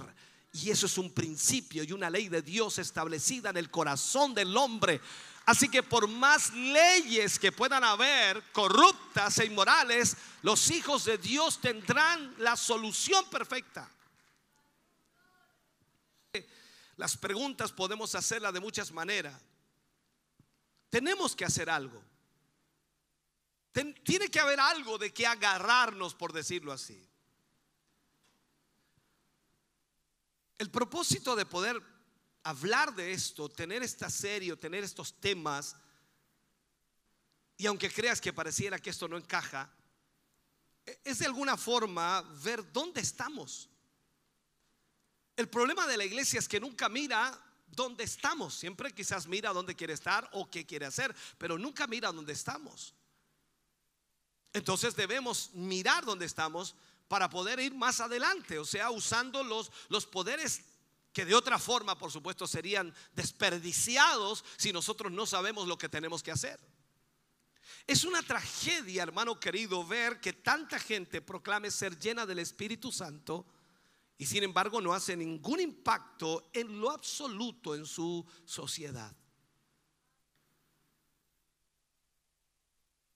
y 0.54 0.70
eso 0.70 0.86
es 0.86 0.98
un 0.98 1.10
principio 1.10 1.82
y 1.82 1.90
una 1.90 2.08
ley 2.08 2.28
de 2.28 2.40
Dios 2.40 2.78
establecida 2.78 3.50
en 3.50 3.56
el 3.56 3.72
corazón 3.72 4.34
del 4.34 4.56
hombre. 4.56 5.00
Así 5.46 5.68
que 5.68 5.82
por 5.82 6.06
más 6.06 6.52
leyes 6.54 7.40
que 7.40 7.50
puedan 7.50 7.82
haber 7.82 8.40
corruptas 8.52 9.36
e 9.38 9.46
inmorales, 9.46 10.16
los 10.42 10.70
hijos 10.70 11.06
de 11.06 11.18
Dios 11.18 11.60
tendrán 11.60 12.36
la 12.38 12.56
solución 12.56 13.28
perfecta. 13.28 13.90
Las 16.96 17.16
preguntas 17.16 17.72
podemos 17.72 18.14
hacerlas 18.14 18.54
de 18.54 18.60
muchas 18.60 18.92
maneras. 18.92 19.34
Tenemos 20.88 21.34
que 21.34 21.44
hacer 21.44 21.68
algo. 21.68 22.00
tiene 24.04 24.30
que 24.30 24.38
haber 24.38 24.60
algo 24.60 24.98
de 24.98 25.12
que 25.12 25.26
agarrarnos, 25.26 26.14
por 26.14 26.32
decirlo 26.32 26.70
así. 26.70 27.04
El 30.58 30.70
propósito 30.70 31.34
de 31.34 31.46
poder 31.46 31.82
hablar 32.42 32.94
de 32.94 33.12
esto, 33.12 33.48
tener 33.48 33.82
esta 33.82 34.10
serie, 34.10 34.56
tener 34.56 34.84
estos 34.84 35.20
temas, 35.20 35.76
y 37.56 37.66
aunque 37.66 37.90
creas 37.90 38.20
que 38.20 38.32
pareciera 38.32 38.78
que 38.78 38.90
esto 38.90 39.08
no 39.08 39.16
encaja, 39.16 39.70
e-, 40.86 41.00
es 41.04 41.18
de 41.18 41.26
alguna 41.26 41.56
forma 41.56 42.22
ver 42.42 42.72
dónde 42.72 43.00
estamos. 43.00 43.68
El 45.36 45.48
problema 45.48 45.86
de 45.86 45.96
la 45.96 46.04
iglesia 46.04 46.38
es 46.38 46.48
que 46.48 46.60
nunca 46.60 46.88
mira 46.88 47.40
dónde 47.66 48.04
estamos, 48.04 48.54
siempre 48.54 48.92
quizás 48.92 49.26
mira 49.26 49.52
dónde 49.52 49.74
quiere 49.74 49.94
estar 49.94 50.28
o 50.32 50.48
qué 50.48 50.64
quiere 50.64 50.86
hacer, 50.86 51.14
pero 51.38 51.58
nunca 51.58 51.86
mira 51.86 52.12
dónde 52.12 52.32
estamos. 52.32 52.94
Entonces 54.52 54.94
debemos 54.94 55.50
mirar 55.54 56.04
dónde 56.04 56.26
estamos 56.26 56.76
para 57.08 57.28
poder 57.30 57.60
ir 57.60 57.74
más 57.74 58.00
adelante, 58.00 58.58
o 58.58 58.64
sea, 58.64 58.90
usando 58.90 59.42
los, 59.42 59.70
los 59.88 60.06
poderes 60.06 60.62
que 61.12 61.24
de 61.24 61.34
otra 61.34 61.58
forma, 61.58 61.96
por 61.96 62.10
supuesto, 62.10 62.46
serían 62.46 62.92
desperdiciados 63.14 64.44
si 64.56 64.72
nosotros 64.72 65.12
no 65.12 65.26
sabemos 65.26 65.68
lo 65.68 65.78
que 65.78 65.88
tenemos 65.88 66.22
que 66.22 66.32
hacer. 66.32 66.58
Es 67.86 68.04
una 68.04 68.22
tragedia, 68.22 69.02
hermano 69.02 69.38
querido, 69.38 69.86
ver 69.86 70.20
que 70.20 70.32
tanta 70.32 70.78
gente 70.78 71.20
proclame 71.20 71.70
ser 71.70 71.98
llena 71.98 72.26
del 72.26 72.40
Espíritu 72.40 72.90
Santo 72.90 73.46
y 74.16 74.26
sin 74.26 74.42
embargo 74.42 74.80
no 74.80 74.92
hace 74.92 75.16
ningún 75.16 75.60
impacto 75.60 76.50
en 76.52 76.80
lo 76.80 76.90
absoluto 76.90 77.74
en 77.74 77.86
su 77.86 78.26
sociedad. 78.44 79.14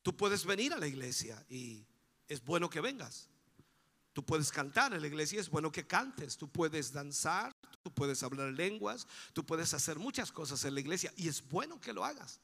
Tú 0.03 0.17
puedes 0.17 0.45
venir 0.45 0.73
a 0.73 0.79
la 0.79 0.87
iglesia 0.87 1.45
y 1.49 1.85
es 2.29 2.45
bueno 2.45 2.71
que 2.71 2.81
vengas. 2.81 3.29
Tú 4.19 4.25
puedes 4.25 4.51
cantar 4.51 4.93
en 4.93 5.01
la 5.01 5.07
iglesia, 5.07 5.39
es 5.39 5.49
bueno 5.49 5.71
que 5.71 5.87
cantes. 5.87 6.37
Tú 6.37 6.49
puedes 6.49 6.93
danzar, 6.93 7.55
tú 7.85 7.95
puedes 7.95 8.21
hablar 8.25 8.53
lenguas, 8.53 9.07
tú 9.33 9.47
puedes 9.47 9.73
hacer 9.75 9.97
muchas 9.97 10.33
cosas 10.33 10.65
en 10.65 10.75
la 10.75 10.81
iglesia 10.81 11.15
y 11.17 11.29
es 11.29 11.49
bueno 11.49 11.81
que 11.81 11.93
lo 11.93 12.05
hagas. 12.05 12.41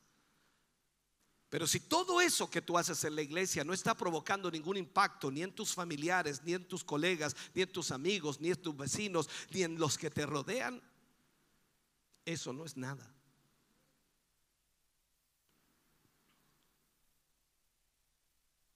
Pero 1.49 1.67
si 1.67 1.81
todo 1.81 2.21
eso 2.21 2.49
que 2.49 2.63
tú 2.63 2.79
haces 2.79 3.03
en 3.03 3.17
la 3.17 3.23
iglesia 3.23 3.65
no 3.65 3.73
está 3.73 3.97
provocando 3.97 4.53
ningún 4.53 4.77
impacto 4.77 5.33
ni 5.33 5.43
en 5.43 5.53
tus 5.53 5.75
familiares, 5.75 6.45
ni 6.45 6.53
en 6.55 6.65
tus 6.65 6.85
colegas, 6.85 7.35
ni 7.55 7.63
en 7.63 7.73
tus 7.73 7.91
amigos, 7.91 8.41
ni 8.41 8.51
en 8.51 8.63
tus 8.63 8.77
vecinos, 8.77 9.29
ni 9.51 9.65
en 9.65 9.77
los 9.77 9.99
que 9.99 10.11
te 10.11 10.25
rodean, 10.27 10.81
eso 12.25 12.53
no 12.53 12.65
es 12.65 12.77
nada. 12.77 13.13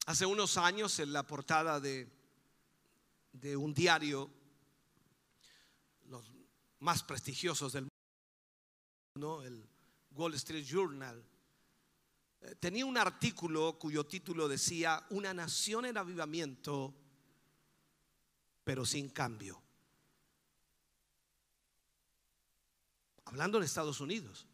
Hace 0.04 0.26
unos 0.26 0.56
años 0.56 0.98
en 0.98 1.12
la 1.12 1.24
portada 1.24 1.78
de 1.78 2.17
de 3.32 3.56
un 3.56 3.74
diario, 3.74 4.30
los 6.06 6.32
más 6.80 7.02
prestigiosos 7.02 7.72
del 7.72 7.88
mundo, 9.14 9.42
el 9.42 9.68
Wall 10.10 10.34
Street 10.34 10.64
Journal, 10.64 11.24
eh, 12.40 12.54
tenía 12.60 12.86
un 12.86 12.96
artículo 12.96 13.78
cuyo 13.78 14.06
título 14.06 14.48
decía, 14.48 15.04
Una 15.10 15.34
nación 15.34 15.86
en 15.86 15.96
avivamiento, 15.96 16.94
pero 18.64 18.84
sin 18.84 19.08
cambio. 19.08 19.62
Hablando 23.24 23.58
en 23.58 23.64
Estados 23.64 24.00
Unidos, 24.00 24.46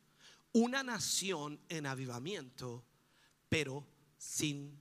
una 0.53 0.83
nación 0.83 1.61
en 1.69 1.87
avivamiento, 1.87 2.85
pero 3.49 3.87
sin 4.17 4.79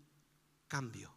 cambio. 0.67 1.15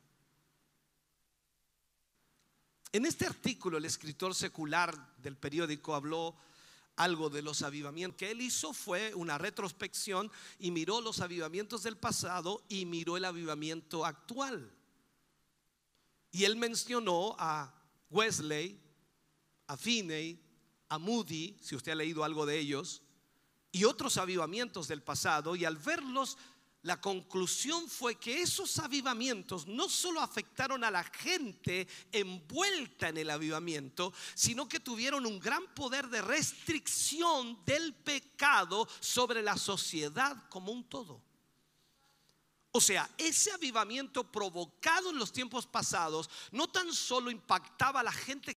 En 2.93 3.05
este 3.07 3.27
artículo 3.27 3.79
el 3.79 3.85
escritor 3.85 4.35
secular 4.35 4.97
del 5.19 5.37
periódico 5.37 5.95
habló 5.95 6.37
algo 6.97 7.29
de 7.29 7.43
los 7.43 7.63
avivamientos. 7.63 8.19
que 8.19 8.31
él 8.31 8.41
hizo 8.41 8.73
fue 8.73 9.15
una 9.15 9.39
retrospección 9.39 10.31
y 10.59 10.71
miró 10.71 11.01
los 11.01 11.21
avivamientos 11.21 11.83
del 11.83 11.97
pasado 11.97 12.65
y 12.69 12.87
miró 12.87 13.17
el 13.17 13.25
avivamiento 13.25 14.05
actual. 14.05 14.73
Y 16.31 16.45
él 16.45 16.57
mencionó 16.57 17.37
a 17.39 17.73
Wesley, 18.11 18.81
a 19.67 19.77
Finney, 19.77 20.41
a 20.89 20.99
Moody, 20.99 21.57
si 21.61 21.75
usted 21.75 21.93
ha 21.93 21.97
leído 21.97 22.25
algo 22.25 22.47
de 22.47 22.59
ellos, 22.59 23.03
y 23.73 23.85
otros 23.85 24.17
avivamientos 24.17 24.89
del 24.89 25.03
pasado, 25.03 25.57
y 25.57 25.65
al 25.65 25.77
verlos 25.77 26.39
la 26.87 27.01
conclusión 27.01 27.89
fue 27.89 28.15
que 28.15 28.43
esos 28.43 28.79
avivamientos 28.79 29.67
no 29.67 29.89
solo 29.89 30.21
afectaron 30.21 30.85
a 30.85 30.91
la 30.93 31.03
gente 31.03 31.89
envuelta 32.13 33.09
en 33.09 33.17
el 33.17 33.29
avivamiento, 33.29 34.13
sino 34.37 34.69
que 34.69 34.79
tuvieron 34.79 35.27
un 35.27 35.41
gran 35.41 35.67
poder 35.75 36.07
de 36.07 36.23
restricción 36.23 37.59
del 37.65 37.93
pecado 37.93 38.89
sobre 39.01 39.43
la 39.43 39.57
sociedad 39.57 40.49
como 40.49 40.71
un 40.71 40.89
todo. 40.89 41.21
O 42.71 42.81
sea, 42.81 43.11
ese 43.19 43.51
avivamiento 43.51 44.31
provocado 44.31 45.11
en 45.11 45.19
los 45.19 45.33
tiempos 45.33 45.67
pasados 45.67 46.31
no 46.53 46.69
tan 46.69 46.93
solo 46.93 47.33
impactaba 47.33 47.99
a 47.99 48.05
la 48.05 48.13
gente 48.13 48.57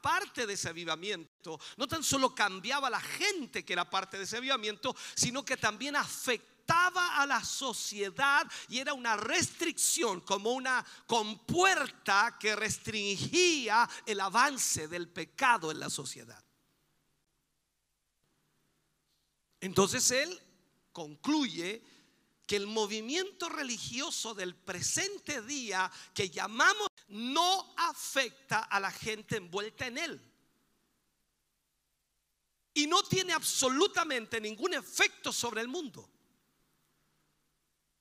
parte 0.00 0.46
de 0.46 0.54
ese 0.54 0.68
avivamiento, 0.68 1.60
no 1.76 1.86
tan 1.86 2.02
solo 2.04 2.32
cambiaba 2.32 2.86
a 2.86 2.90
la 2.90 3.00
gente 3.00 3.64
que 3.64 3.72
era 3.72 3.90
parte 3.90 4.16
de 4.16 4.24
ese 4.24 4.36
avivamiento, 4.36 4.94
sino 5.14 5.44
que 5.44 5.56
también 5.56 5.96
afectaba 5.96 6.59
a 6.70 7.26
la 7.26 7.44
sociedad 7.44 8.46
y 8.68 8.78
era 8.78 8.94
una 8.94 9.16
restricción, 9.16 10.20
como 10.20 10.52
una 10.52 10.84
compuerta 11.06 12.36
que 12.38 12.56
restringía 12.56 13.88
el 14.06 14.20
avance 14.20 14.88
del 14.88 15.08
pecado 15.08 15.70
en 15.70 15.80
la 15.80 15.90
sociedad. 15.90 16.42
Entonces 19.60 20.10
él 20.10 20.40
concluye 20.92 21.82
que 22.46 22.56
el 22.56 22.66
movimiento 22.66 23.48
religioso 23.48 24.34
del 24.34 24.56
presente 24.56 25.42
día 25.42 25.90
que 26.14 26.30
llamamos 26.30 26.88
no 27.08 27.74
afecta 27.76 28.60
a 28.60 28.80
la 28.80 28.90
gente 28.90 29.36
envuelta 29.36 29.86
en 29.86 29.98
él. 29.98 30.20
Y 32.72 32.86
no 32.86 33.02
tiene 33.02 33.32
absolutamente 33.32 34.40
ningún 34.40 34.74
efecto 34.74 35.32
sobre 35.32 35.60
el 35.60 35.68
mundo. 35.68 36.08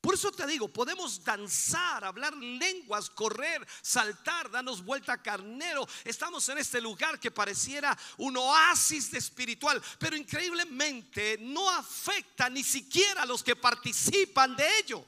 Por 0.01 0.13
eso 0.13 0.31
te 0.31 0.47
digo, 0.47 0.69
podemos 0.69 1.21
danzar, 1.23 2.05
hablar 2.05 2.33
lenguas, 2.37 3.09
correr, 3.09 3.67
saltar, 3.81 4.49
darnos 4.49 4.83
vuelta 4.83 5.21
carnero. 5.21 5.85
Estamos 6.05 6.47
en 6.47 6.57
este 6.57 6.79
lugar 6.79 7.19
que 7.19 7.31
pareciera 7.31 7.97
un 8.17 8.37
oasis 8.37 9.11
de 9.11 9.17
espiritual, 9.17 9.81
pero 9.97 10.15
increíblemente 10.15 11.37
no 11.41 11.69
afecta 11.69 12.49
ni 12.49 12.63
siquiera 12.63 13.23
a 13.23 13.25
los 13.25 13.43
que 13.43 13.57
participan 13.57 14.55
de 14.55 14.79
ello. 14.79 15.05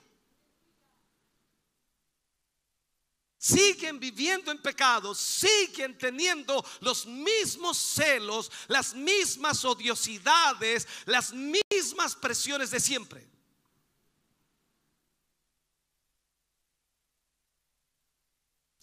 siguen 3.41 3.99
viviendo 3.99 4.51
en 4.51 4.61
pecado, 4.61 5.15
siguen 5.15 5.97
teniendo 5.97 6.63
los 6.81 7.07
mismos 7.07 7.75
celos, 7.75 8.51
las 8.67 8.93
mismas 8.93 9.65
odiosidades, 9.65 10.87
las 11.05 11.33
mismas 11.33 12.15
presiones 12.15 12.69
de 12.69 12.79
siempre. 12.79 13.30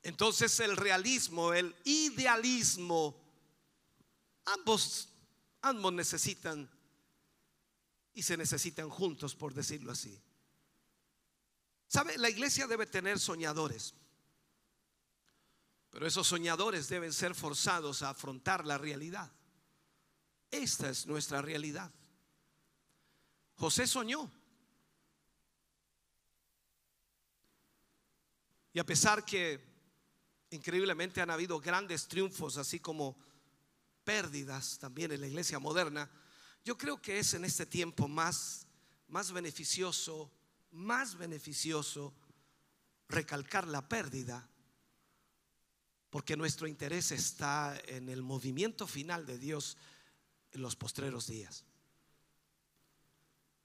Entonces 0.08 0.58
el 0.60 0.74
realismo, 0.74 1.52
el 1.52 1.76
idealismo, 1.84 3.14
ambos, 4.46 5.10
ambos 5.60 5.92
necesitan 5.92 6.66
y 8.14 8.22
se 8.22 8.38
necesitan 8.38 8.88
juntos, 8.88 9.34
por 9.34 9.52
decirlo 9.52 9.92
así. 9.92 10.18
¿Sabe? 11.88 12.16
La 12.16 12.30
iglesia 12.30 12.66
debe 12.66 12.86
tener 12.86 13.18
soñadores. 13.18 13.92
Pero 15.90 16.06
esos 16.06 16.26
soñadores 16.26 16.88
deben 16.88 17.12
ser 17.12 17.34
forzados 17.34 18.00
a 18.00 18.08
afrontar 18.08 18.64
la 18.64 18.78
realidad. 18.78 19.30
Esta 20.50 20.88
es 20.88 21.06
nuestra 21.06 21.42
realidad. 21.42 21.92
José 23.56 23.86
soñó. 23.86 24.30
Y 28.72 28.78
a 28.78 28.86
pesar 28.86 29.22
que 29.26 29.67
increíblemente 30.50 31.20
han 31.20 31.30
habido 31.30 31.60
grandes 31.60 32.08
triunfos, 32.08 32.56
así 32.56 32.80
como 32.80 33.16
pérdidas 34.04 34.78
también 34.78 35.12
en 35.12 35.20
la 35.20 35.26
iglesia 35.26 35.58
moderna, 35.58 36.10
yo 36.64 36.76
creo 36.76 37.00
que 37.00 37.18
es 37.18 37.34
en 37.34 37.44
este 37.44 37.66
tiempo 37.66 38.08
más, 38.08 38.66
más 39.08 39.32
beneficioso, 39.32 40.30
más 40.70 41.16
beneficioso 41.16 42.14
recalcar 43.08 43.66
la 43.66 43.88
pérdida 43.88 44.48
porque 46.10 46.36
nuestro 46.36 46.66
interés 46.66 47.12
está 47.12 47.78
en 47.86 48.08
el 48.08 48.22
movimiento 48.22 48.86
final 48.86 49.26
de 49.26 49.38
Dios 49.38 49.76
en 50.52 50.62
los 50.62 50.74
postreros 50.74 51.26
días. 51.26 51.64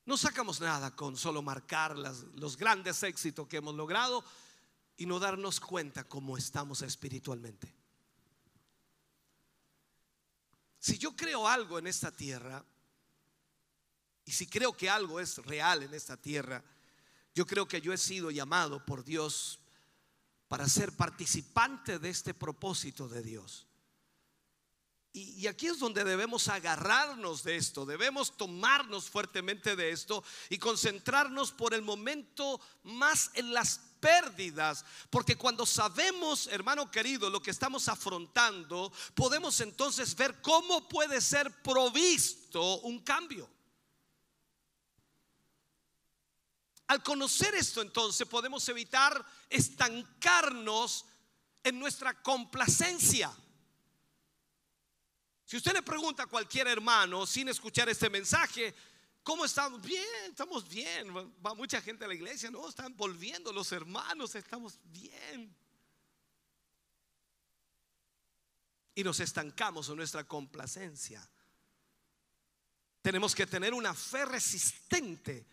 No 0.05 0.17
sacamos 0.17 0.59
nada 0.59 0.93
con 0.95 1.15
solo 1.15 1.41
marcar 1.41 1.97
los 1.97 2.57
grandes 2.57 3.01
éxitos 3.03 3.47
que 3.47 3.57
hemos 3.57 3.75
logrado 3.75 4.23
y 4.97 5.05
no 5.05 5.19
darnos 5.19 5.59
cuenta 5.59 6.03
cómo 6.03 6.37
estamos 6.37 6.81
espiritualmente. 6.81 7.73
Si 10.79 10.97
yo 10.97 11.15
creo 11.15 11.47
algo 11.47 11.79
en 11.79 11.87
esta 11.87 12.11
tierra, 12.11 12.63
y 14.25 14.31
si 14.31 14.47
creo 14.47 14.75
que 14.75 14.89
algo 14.89 15.19
es 15.19 15.37
real 15.39 15.83
en 15.83 15.93
esta 15.93 16.17
tierra, 16.17 16.63
yo 17.33 17.45
creo 17.45 17.67
que 17.67 17.81
yo 17.81 17.93
he 17.93 17.97
sido 17.97 18.31
llamado 18.31 18.85
por 18.85 19.03
Dios 19.03 19.59
para 20.47 20.67
ser 20.69 20.95
participante 20.95 21.99
de 21.99 22.09
este 22.09 22.33
propósito 22.33 23.07
de 23.07 23.23
Dios. 23.23 23.67
Y, 25.15 25.45
aquí 25.45 25.67
es 25.67 25.77
donde 25.77 26.03
debemos 26.03 26.47
agarrarnos 26.47 27.43
de 27.43 27.55
esto, 27.55 27.85
debemos 27.85 28.35
tomarnos 28.35 29.11
fuertemente 29.11 29.75
de 29.75 29.91
esto 29.91 30.23
y 30.49 30.57
concentrarnos 30.57 31.51
por 31.51 31.75
el 31.75 31.83
momento 31.83 32.59
más 32.81 33.29
en 33.35 33.53
las 33.53 33.92
pérdidas, 34.03 34.83
porque 35.09 35.37
cuando 35.37 35.65
sabemos, 35.65 36.47
hermano 36.47 36.91
querido, 36.91 37.29
lo 37.29 37.41
que 37.41 37.51
estamos 37.51 37.87
afrontando, 37.87 38.91
podemos 39.15 39.61
entonces 39.61 40.13
ver 40.13 40.41
cómo 40.41 40.89
puede 40.89 41.21
ser 41.21 41.49
provisto 41.61 42.79
un 42.81 42.99
cambio. 42.99 43.49
Al 46.87 47.01
conocer 47.01 47.55
esto 47.55 47.81
entonces 47.81 48.27
podemos 48.27 48.67
evitar 48.67 49.25
estancarnos 49.49 51.05
en 51.63 51.79
nuestra 51.79 52.21
complacencia. 52.21 53.33
Si 55.45 55.55
usted 55.55 55.71
le 55.71 55.81
pregunta 55.81 56.23
a 56.23 56.27
cualquier 56.27 56.67
hermano 56.67 57.25
sin 57.25 57.47
escuchar 57.47 57.87
este 57.87 58.09
mensaje, 58.09 58.75
¿cómo 59.23 59.45
estamos? 59.45 59.81
Bien, 59.81 60.05
estamos 60.29 60.67
bien. 60.67 61.07
Va 61.45 61.53
mucha 61.53 61.81
gente 61.81 62.05
a 62.05 62.07
la 62.07 62.13
iglesia, 62.13 62.51
no, 62.51 62.67
están 62.67 62.95
volviendo 62.95 63.51
los 63.51 63.71
hermanos, 63.71 64.35
estamos 64.35 64.77
bien. 64.83 65.55
Y 68.95 69.03
nos 69.03 69.19
estancamos 69.19 69.89
en 69.89 69.97
nuestra 69.97 70.23
complacencia. 70.25 71.27
Tenemos 73.01 73.33
que 73.33 73.47
tener 73.47 73.73
una 73.73 73.93
fe 73.93 74.25
resistente 74.25 75.45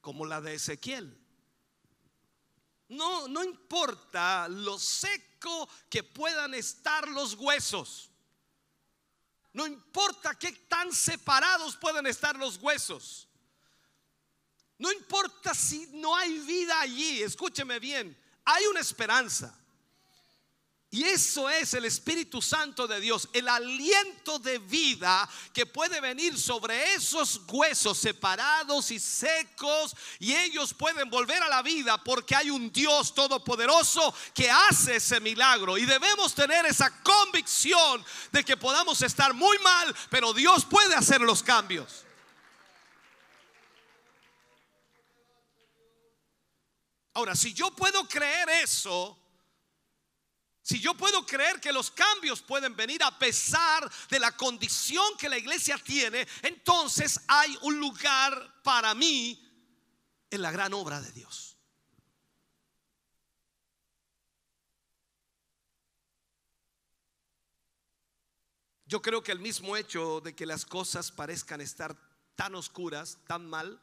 como 0.00 0.24
la 0.24 0.40
de 0.40 0.54
Ezequiel. 0.54 1.18
No, 2.88 3.28
no 3.28 3.42
importa 3.44 4.48
lo 4.48 4.78
seco 4.78 5.68
que 5.88 6.02
puedan 6.02 6.54
estar 6.54 7.08
los 7.08 7.34
huesos. 7.34 8.11
No 9.52 9.66
importa 9.66 10.34
qué 10.34 10.52
tan 10.68 10.92
separados 10.92 11.76
pueden 11.76 12.06
estar 12.06 12.36
los 12.36 12.56
huesos. 12.56 13.28
No 14.78 14.90
importa 14.90 15.54
si 15.54 15.86
no 15.92 16.16
hay 16.16 16.38
vida 16.40 16.80
allí, 16.80 17.22
escúcheme 17.22 17.78
bien, 17.78 18.18
hay 18.44 18.64
una 18.66 18.80
esperanza. 18.80 19.61
Y 20.94 21.04
eso 21.04 21.48
es 21.48 21.72
el 21.72 21.86
Espíritu 21.86 22.42
Santo 22.42 22.86
de 22.86 23.00
Dios, 23.00 23.26
el 23.32 23.48
aliento 23.48 24.38
de 24.38 24.58
vida 24.58 25.26
que 25.54 25.64
puede 25.64 26.02
venir 26.02 26.38
sobre 26.38 26.92
esos 26.92 27.40
huesos 27.48 27.96
separados 27.96 28.90
y 28.90 28.98
secos 28.98 29.96
y 30.18 30.34
ellos 30.34 30.74
pueden 30.74 31.08
volver 31.08 31.42
a 31.42 31.48
la 31.48 31.62
vida 31.62 31.96
porque 31.96 32.36
hay 32.36 32.50
un 32.50 32.70
Dios 32.70 33.14
todopoderoso 33.14 34.14
que 34.34 34.50
hace 34.50 34.96
ese 34.96 35.18
milagro. 35.18 35.78
Y 35.78 35.86
debemos 35.86 36.34
tener 36.34 36.66
esa 36.66 36.90
convicción 37.02 38.04
de 38.30 38.44
que 38.44 38.58
podamos 38.58 39.00
estar 39.00 39.32
muy 39.32 39.56
mal, 39.60 39.96
pero 40.10 40.34
Dios 40.34 40.66
puede 40.66 40.94
hacer 40.94 41.22
los 41.22 41.42
cambios. 41.42 42.04
Ahora, 47.14 47.34
si 47.34 47.54
yo 47.54 47.70
puedo 47.70 48.06
creer 48.06 48.50
eso, 48.62 49.21
si 50.62 50.78
yo 50.78 50.94
puedo 50.94 51.26
creer 51.26 51.60
que 51.60 51.72
los 51.72 51.90
cambios 51.90 52.40
pueden 52.40 52.76
venir 52.76 53.02
a 53.02 53.18
pesar 53.18 53.90
de 54.08 54.20
la 54.20 54.36
condición 54.36 55.04
que 55.18 55.28
la 55.28 55.36
iglesia 55.36 55.76
tiene, 55.76 56.26
entonces 56.42 57.20
hay 57.26 57.58
un 57.62 57.80
lugar 57.80 58.62
para 58.62 58.94
mí 58.94 59.44
en 60.30 60.40
la 60.40 60.52
gran 60.52 60.72
obra 60.72 61.00
de 61.00 61.10
Dios. 61.10 61.58
Yo 68.86 69.02
creo 69.02 69.22
que 69.22 69.32
el 69.32 69.40
mismo 69.40 69.76
hecho 69.76 70.20
de 70.20 70.36
que 70.36 70.46
las 70.46 70.64
cosas 70.64 71.10
parezcan 71.10 71.60
estar 71.60 71.96
tan 72.36 72.54
oscuras, 72.54 73.18
tan 73.26 73.46
mal, 73.46 73.80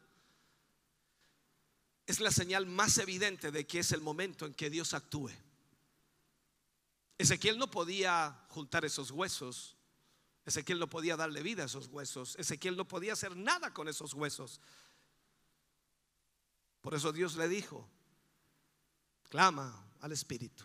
es 2.06 2.20
la 2.20 2.32
señal 2.32 2.68
más 2.68 2.98
evidente 3.00 3.52
de 3.52 3.68
que 3.68 3.80
es 3.80 3.92
el 3.92 4.02
momento 4.02 4.46
en 4.46 4.54
que 4.54 4.70
Dios 4.70 4.94
actúe. 4.94 5.32
Ezequiel 7.20 7.58
no 7.58 7.70
podía 7.70 8.46
juntar 8.48 8.86
esos 8.86 9.12
huesos. 9.12 9.76
Ezequiel 10.46 10.80
no 10.80 10.90
podía 10.90 11.18
darle 11.18 11.44
vida 11.44 11.64
a 11.64 11.66
esos 11.66 11.88
huesos. 11.88 12.38
Ezequiel 12.40 12.78
no 12.78 12.88
podía 12.88 13.12
hacer 13.12 13.36
nada 13.36 13.74
con 13.74 13.90
esos 13.90 14.14
huesos. 14.14 14.62
Por 16.82 16.96
eso 16.96 17.12
Dios 17.12 17.36
le 17.36 17.50
dijo, 17.50 17.86
clama 19.28 19.86
al 20.00 20.14
Espíritu. 20.14 20.64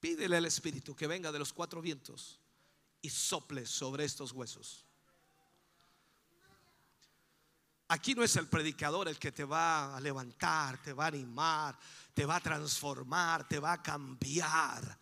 Pídele 0.00 0.36
al 0.36 0.44
Espíritu 0.44 0.96
que 0.96 1.06
venga 1.06 1.30
de 1.30 1.38
los 1.38 1.52
cuatro 1.52 1.80
vientos 1.80 2.40
y 3.00 3.08
sople 3.08 3.64
sobre 3.64 4.04
estos 4.04 4.32
huesos. 4.32 4.84
Aquí 7.86 8.16
no 8.16 8.24
es 8.24 8.34
el 8.34 8.48
predicador 8.48 9.06
el 9.06 9.20
que 9.20 9.30
te 9.30 9.44
va 9.44 9.96
a 9.96 10.00
levantar, 10.00 10.82
te 10.82 10.92
va 10.92 11.04
a 11.04 11.08
animar, 11.08 11.78
te 12.12 12.26
va 12.26 12.36
a 12.36 12.40
transformar, 12.40 13.46
te 13.46 13.60
va 13.60 13.74
a 13.74 13.82
cambiar. 13.82 14.98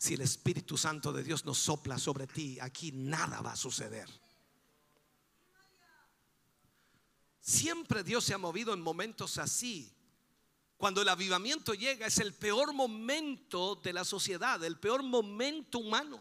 Si 0.00 0.14
el 0.14 0.22
Espíritu 0.22 0.78
Santo 0.78 1.12
de 1.12 1.22
Dios 1.22 1.44
no 1.44 1.52
sopla 1.52 1.98
sobre 1.98 2.26
ti, 2.26 2.58
aquí 2.58 2.90
nada 2.90 3.42
va 3.42 3.52
a 3.52 3.56
suceder. 3.56 4.08
Siempre 7.38 8.02
Dios 8.02 8.24
se 8.24 8.32
ha 8.32 8.38
movido 8.38 8.72
en 8.72 8.80
momentos 8.80 9.36
así. 9.36 9.94
Cuando 10.78 11.02
el 11.02 11.08
avivamiento 11.10 11.74
llega 11.74 12.06
es 12.06 12.16
el 12.16 12.32
peor 12.32 12.72
momento 12.72 13.74
de 13.76 13.92
la 13.92 14.06
sociedad, 14.06 14.64
el 14.64 14.78
peor 14.78 15.02
momento 15.02 15.80
humano. 15.80 16.18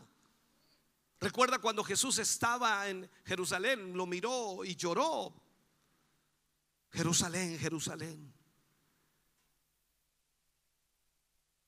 Recuerda 1.22 1.60
cuando 1.60 1.82
Jesús 1.82 2.20
estaba 2.20 2.90
en 2.90 3.10
Jerusalén, 3.24 3.96
lo 3.96 4.06
miró 4.06 4.66
y 4.66 4.76
lloró. 4.76 5.34
Jerusalén, 6.92 7.58
Jerusalén, 7.58 8.34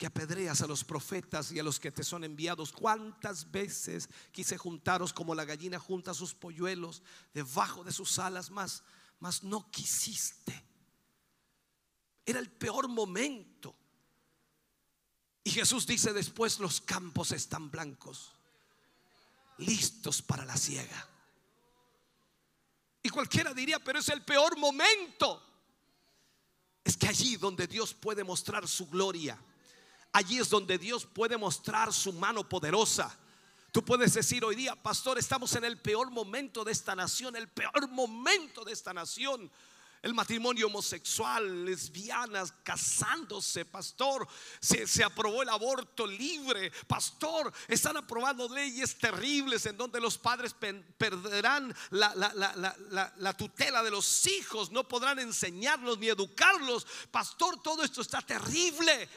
que 0.01 0.07
apedreas 0.07 0.59
a 0.61 0.65
los 0.65 0.83
profetas 0.83 1.51
y 1.51 1.59
a 1.59 1.63
los 1.63 1.79
que 1.79 1.91
te 1.91 2.03
son 2.03 2.23
enviados. 2.23 2.71
¿Cuántas 2.71 3.51
veces 3.51 4.09
quise 4.31 4.57
juntaros 4.57 5.13
como 5.13 5.35
la 5.35 5.45
gallina 5.45 5.77
junta 5.77 6.15
sus 6.15 6.33
polluelos 6.33 7.03
debajo 7.35 7.83
de 7.83 7.91
sus 7.91 8.17
alas, 8.17 8.49
mas, 8.49 8.81
mas 9.19 9.43
no 9.43 9.69
quisiste? 9.69 10.59
Era 12.25 12.39
el 12.39 12.49
peor 12.49 12.87
momento. 12.87 13.75
Y 15.43 15.51
Jesús 15.51 15.85
dice 15.85 16.13
después, 16.13 16.57
los 16.57 16.81
campos 16.81 17.31
están 17.31 17.69
blancos, 17.69 18.31
listos 19.59 20.23
para 20.23 20.45
la 20.45 20.57
siega. 20.57 21.07
Y 23.03 23.09
cualquiera 23.09 23.53
diría, 23.53 23.77
pero 23.77 23.99
es 23.99 24.09
el 24.09 24.25
peor 24.25 24.57
momento. 24.57 25.45
Es 26.83 26.97
que 26.97 27.07
allí 27.07 27.35
donde 27.35 27.67
Dios 27.67 27.93
puede 27.93 28.23
mostrar 28.23 28.67
su 28.67 28.87
gloria 28.87 29.39
Allí 30.13 30.39
es 30.39 30.49
donde 30.49 30.77
Dios 30.77 31.05
puede 31.05 31.37
mostrar 31.37 31.93
su 31.93 32.11
mano 32.13 32.47
poderosa. 32.47 33.17
Tú 33.71 33.83
puedes 33.83 34.13
decir 34.13 34.43
hoy 34.43 34.55
día, 34.55 34.75
pastor, 34.75 35.17
estamos 35.17 35.55
en 35.55 35.63
el 35.63 35.77
peor 35.77 36.11
momento 36.11 36.65
de 36.65 36.73
esta 36.73 36.93
nación, 36.93 37.37
el 37.37 37.47
peor 37.47 37.87
momento 37.89 38.65
de 38.65 38.73
esta 38.73 38.93
nación. 38.93 39.49
El 40.01 40.15
matrimonio 40.15 40.65
homosexual, 40.65 41.63
lesbianas, 41.63 42.51
casándose, 42.63 43.65
pastor. 43.65 44.27
Se, 44.59 45.03
aprobó 45.03 45.43
el 45.43 45.49
aborto 45.49 46.07
libre, 46.07 46.71
pastor. 46.87 47.53
Están 47.67 47.97
aprobando 47.97 48.49
leyes 48.49 48.97
terribles 48.97 49.67
en 49.67 49.77
donde 49.77 50.01
los 50.01 50.17
padres 50.17 50.55
perderán 50.97 51.75
la, 51.91 52.15
la 53.15 53.37
tutela 53.37 53.83
de 53.83 53.91
los 53.91 54.25
hijos, 54.25 54.71
no 54.71 54.87
podrán 54.87 55.19
enseñarlos 55.19 55.99
ni 55.99 56.09
educarlos. 56.09 56.87
Pastor, 57.11 57.61
todo 57.61 57.83
esto 57.83 58.01
está 58.01 58.23
terrible 58.23 59.07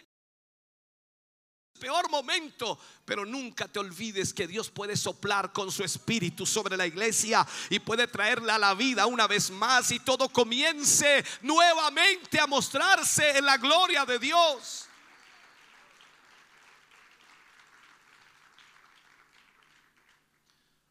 peor 1.79 2.09
momento, 2.09 2.79
pero 3.05 3.25
nunca 3.25 3.69
te 3.69 3.79
olvides 3.79 4.33
que 4.33 4.47
Dios 4.47 4.71
puede 4.71 4.97
soplar 4.97 5.53
con 5.53 5.71
su 5.71 5.85
espíritu 5.85 6.47
sobre 6.47 6.77
la 6.77 6.87
iglesia 6.87 7.47
y 7.69 7.79
puede 7.79 8.07
traerla 8.07 8.55
a 8.55 8.59
la 8.59 8.75
vida 8.75 9.07
una 9.07 9.27
vez 9.27 9.51
más 9.51 9.91
y 9.91 10.01
todo 10.01 10.29
comience 10.29 11.25
nuevamente 11.43 12.39
a 12.41 12.47
mostrarse 12.47 13.37
en 13.37 13.45
la 13.45 13.59
gloria 13.59 14.05
de 14.07 14.19
Dios. 14.19 14.87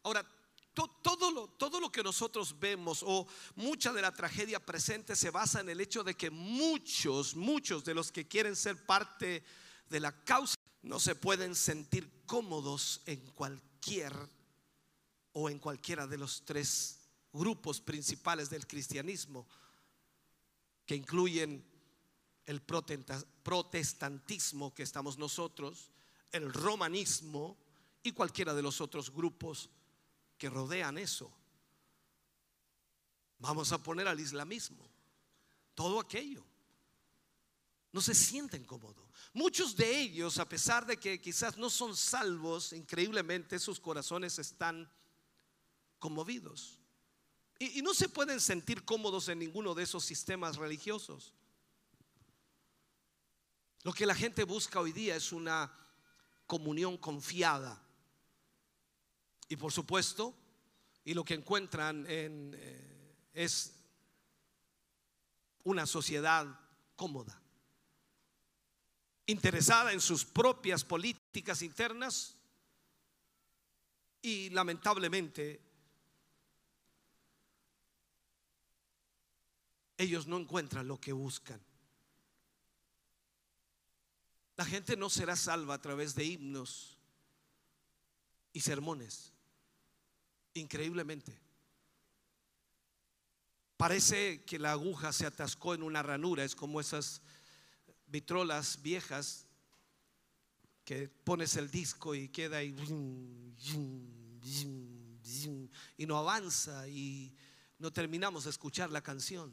Ahora, 0.02 0.24
todo 0.74 1.30
lo, 1.30 1.48
todo 1.48 1.80
lo 1.80 1.90
que 1.90 2.02
nosotros 2.02 2.58
vemos 2.58 3.02
o 3.06 3.26
mucha 3.54 3.92
de 3.92 4.02
la 4.02 4.12
tragedia 4.12 4.64
presente 4.64 5.16
se 5.16 5.30
basa 5.30 5.60
en 5.60 5.70
el 5.70 5.80
hecho 5.80 6.04
de 6.04 6.14
que 6.14 6.30
muchos, 6.30 7.34
muchos 7.34 7.84
de 7.84 7.94
los 7.94 8.12
que 8.12 8.28
quieren 8.28 8.54
ser 8.54 8.84
parte 8.84 9.42
de 9.88 10.00
la 10.00 10.12
causa 10.24 10.56
no 10.84 11.00
se 11.00 11.14
pueden 11.14 11.54
sentir 11.54 12.10
cómodos 12.26 13.00
en 13.06 13.18
cualquier 13.30 14.12
o 15.32 15.48
en 15.48 15.58
cualquiera 15.58 16.06
de 16.06 16.18
los 16.18 16.44
tres 16.44 17.00
grupos 17.32 17.80
principales 17.80 18.50
del 18.50 18.66
cristianismo, 18.66 19.48
que 20.84 20.94
incluyen 20.94 21.64
el 22.44 22.60
protestantismo 22.60 24.74
que 24.74 24.82
estamos 24.82 25.16
nosotros, 25.16 25.90
el 26.30 26.52
romanismo 26.52 27.56
y 28.02 28.12
cualquiera 28.12 28.52
de 28.52 28.62
los 28.62 28.82
otros 28.82 29.10
grupos 29.10 29.70
que 30.36 30.50
rodean 30.50 30.98
eso. 30.98 31.32
Vamos 33.38 33.72
a 33.72 33.82
poner 33.82 34.06
al 34.06 34.20
islamismo, 34.20 34.86
todo 35.74 35.98
aquello. 35.98 36.44
No 37.94 38.00
se 38.00 38.12
sienten 38.12 38.64
cómodos. 38.64 39.08
Muchos 39.32 39.76
de 39.76 40.00
ellos, 40.00 40.38
a 40.40 40.48
pesar 40.48 40.84
de 40.84 40.96
que 40.96 41.20
quizás 41.20 41.56
no 41.56 41.70
son 41.70 41.96
salvos, 41.96 42.72
increíblemente 42.72 43.56
sus 43.60 43.78
corazones 43.78 44.36
están 44.40 44.90
conmovidos. 46.00 46.80
Y, 47.56 47.82
no 47.82 47.94
se 47.94 48.08
pueden 48.08 48.40
sentir 48.40 48.84
cómodos 48.84 49.28
en 49.28 49.38
ninguno 49.38 49.76
de 49.76 49.84
esos 49.84 50.04
sistemas 50.04 50.56
religiosos. 50.56 51.34
Lo 53.84 53.92
que 53.92 54.06
la 54.06 54.16
gente 54.16 54.42
busca 54.42 54.80
hoy 54.80 54.90
día 54.90 55.14
es 55.14 55.30
una 55.30 55.72
comunión 56.48 56.98
confiada. 56.98 57.80
Y 59.48 59.54
por 59.54 59.70
supuesto, 59.70 60.34
y 61.04 61.14
lo 61.14 61.24
que 61.24 61.34
encuentran 61.34 62.04
en, 62.08 62.56
eh, 62.58 63.14
es 63.34 63.72
una 65.62 65.86
sociedad 65.86 66.44
cómoda 66.96 67.40
interesada 69.26 69.92
en 69.92 70.00
sus 70.00 70.24
propias 70.24 70.84
políticas 70.84 71.62
internas 71.62 72.36
y 74.22 74.50
lamentablemente 74.50 75.60
ellos 79.98 80.26
no 80.26 80.38
encuentran 80.38 80.88
lo 80.88 81.00
que 81.00 81.12
buscan. 81.12 81.60
La 84.56 84.64
gente 84.64 84.96
no 84.96 85.10
será 85.10 85.36
salva 85.36 85.74
a 85.74 85.80
través 85.80 86.14
de 86.14 86.24
himnos 86.24 86.98
y 88.52 88.60
sermones. 88.60 89.32
Increíblemente. 90.54 91.36
Parece 93.76 94.44
que 94.44 94.58
la 94.58 94.72
aguja 94.72 95.12
se 95.12 95.26
atascó 95.26 95.74
en 95.74 95.82
una 95.82 96.02
ranura, 96.02 96.44
es 96.44 96.54
como 96.54 96.80
esas 96.80 97.20
vitrolas 98.14 98.80
viejas 98.80 99.44
que 100.84 101.08
pones 101.08 101.56
el 101.56 101.68
disco 101.68 102.14
y 102.14 102.28
queda 102.28 102.58
ahí 102.58 102.72
y 105.96 106.06
no 106.06 106.16
avanza 106.16 106.86
y 106.86 107.34
no 107.80 107.92
terminamos 107.92 108.44
de 108.44 108.50
escuchar 108.50 108.92
la 108.92 109.00
canción. 109.00 109.52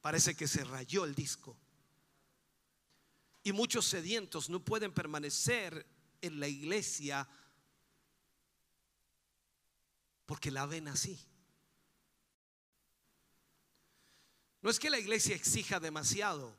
Parece 0.00 0.34
que 0.34 0.48
se 0.48 0.64
rayó 0.64 1.04
el 1.04 1.14
disco. 1.14 1.56
Y 3.44 3.52
muchos 3.52 3.86
sedientos 3.86 4.50
no 4.50 4.58
pueden 4.58 4.92
permanecer 4.92 5.86
en 6.20 6.40
la 6.40 6.48
iglesia 6.48 7.28
porque 10.26 10.50
la 10.50 10.66
ven 10.66 10.88
así. 10.88 11.16
No 14.64 14.70
es 14.70 14.80
que 14.80 14.88
la 14.88 14.98
iglesia 14.98 15.36
exija 15.36 15.78
demasiado 15.78 16.56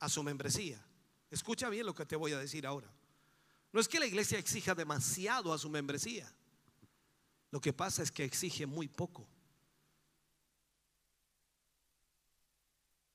a 0.00 0.08
su 0.08 0.20
membresía. 0.24 0.84
Escucha 1.30 1.68
bien 1.68 1.86
lo 1.86 1.94
que 1.94 2.04
te 2.04 2.16
voy 2.16 2.32
a 2.32 2.38
decir 2.38 2.66
ahora. 2.66 2.92
No 3.72 3.78
es 3.78 3.86
que 3.86 4.00
la 4.00 4.06
iglesia 4.06 4.36
exija 4.36 4.74
demasiado 4.74 5.52
a 5.52 5.58
su 5.58 5.70
membresía. 5.70 6.28
Lo 7.52 7.60
que 7.60 7.72
pasa 7.72 8.02
es 8.02 8.10
que 8.10 8.24
exige 8.24 8.66
muy 8.66 8.88
poco. 8.88 9.28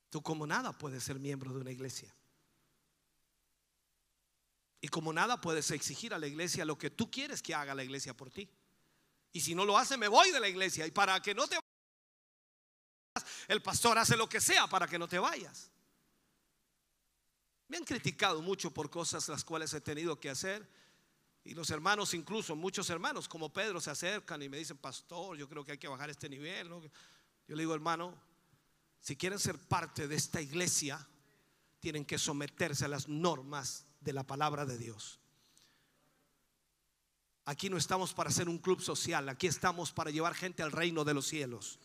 Tú 0.09 0.23
como 0.23 0.47
nada 0.47 0.71
puedes 0.71 1.03
ser 1.03 1.19
miembro 1.19 1.51
de 1.51 1.59
una 1.59 1.71
iglesia. 1.71 2.15
Y 4.79 4.87
como 4.87 5.11
nada 5.11 5.41
puedes 5.41 5.71
exigir 5.71 6.13
a 6.13 6.19
la 6.19 6.27
iglesia 6.27 6.63
lo 6.63 6.77
que 6.77 6.89
tú 6.89 7.11
quieres 7.11 7.41
que 7.41 7.53
haga 7.53 7.75
la 7.75 7.83
iglesia 7.83 8.15
por 8.15 8.31
ti. 8.31 8.49
Y 9.33 9.41
si 9.41 9.53
no 9.53 9.65
lo 9.65 9.77
hace, 9.77 9.97
me 9.97 10.07
voy 10.07 10.31
de 10.31 10.39
la 10.39 10.47
iglesia. 10.47 10.87
Y 10.87 10.91
para 10.91 11.21
que 11.21 11.35
no 11.35 11.47
te 11.47 11.57
el 13.47 13.61
pastor 13.61 13.97
hace 13.97 14.17
lo 14.17 14.27
que 14.27 14.41
sea 14.41 14.67
para 14.67 14.87
que 14.87 14.99
no 14.99 15.07
te 15.07 15.19
vayas. 15.19 15.71
Me 17.67 17.77
han 17.77 17.85
criticado 17.85 18.41
mucho 18.41 18.71
por 18.71 18.89
cosas 18.89 19.27
las 19.29 19.43
cuales 19.43 19.73
he 19.73 19.81
tenido 19.81 20.19
que 20.19 20.29
hacer. 20.29 20.67
Y 21.43 21.53
los 21.53 21.69
hermanos, 21.71 22.13
incluso 22.13 22.55
muchos 22.55 22.89
hermanos 22.89 23.27
como 23.27 23.51
Pedro, 23.51 23.81
se 23.81 23.91
acercan 23.91 24.41
y 24.41 24.49
me 24.49 24.57
dicen, 24.57 24.77
pastor, 24.77 25.37
yo 25.37 25.49
creo 25.49 25.63
que 25.63 25.73
hay 25.73 25.77
que 25.77 25.87
bajar 25.87 26.09
este 26.09 26.29
nivel. 26.29 26.69
Yo 26.69 27.55
le 27.55 27.63
digo, 27.63 27.73
hermano, 27.73 28.13
si 29.01 29.15
quieren 29.17 29.39
ser 29.39 29.57
parte 29.57 30.07
de 30.07 30.15
esta 30.15 30.39
iglesia, 30.41 31.05
tienen 31.79 32.05
que 32.05 32.17
someterse 32.17 32.85
a 32.85 32.87
las 32.87 33.09
normas 33.09 33.85
de 33.99 34.13
la 34.13 34.23
palabra 34.23 34.65
de 34.65 34.77
Dios. 34.77 35.19
Aquí 37.45 37.69
no 37.69 37.75
estamos 37.75 38.13
para 38.13 38.31
ser 38.31 38.47
un 38.47 38.57
club 38.57 38.81
social, 38.81 39.27
aquí 39.27 39.47
estamos 39.47 39.91
para 39.91 40.11
llevar 40.11 40.33
gente 40.33 40.63
al 40.63 40.71
reino 40.71 41.03
de 41.03 41.13
los 41.13 41.27
cielos. 41.27 41.77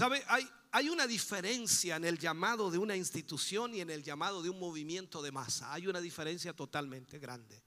¿Sabe? 0.00 0.24
Hay, 0.28 0.50
hay 0.72 0.88
una 0.88 1.06
diferencia 1.06 1.96
en 1.96 2.06
el 2.06 2.18
llamado 2.18 2.70
de 2.70 2.78
una 2.78 2.96
institución 2.96 3.74
y 3.74 3.82
en 3.82 3.90
el 3.90 4.02
llamado 4.02 4.42
de 4.42 4.48
un 4.48 4.58
movimiento 4.58 5.20
de 5.20 5.30
masa. 5.30 5.74
Hay 5.74 5.86
una 5.88 6.00
diferencia 6.00 6.54
totalmente 6.54 7.18
grande. 7.18 7.62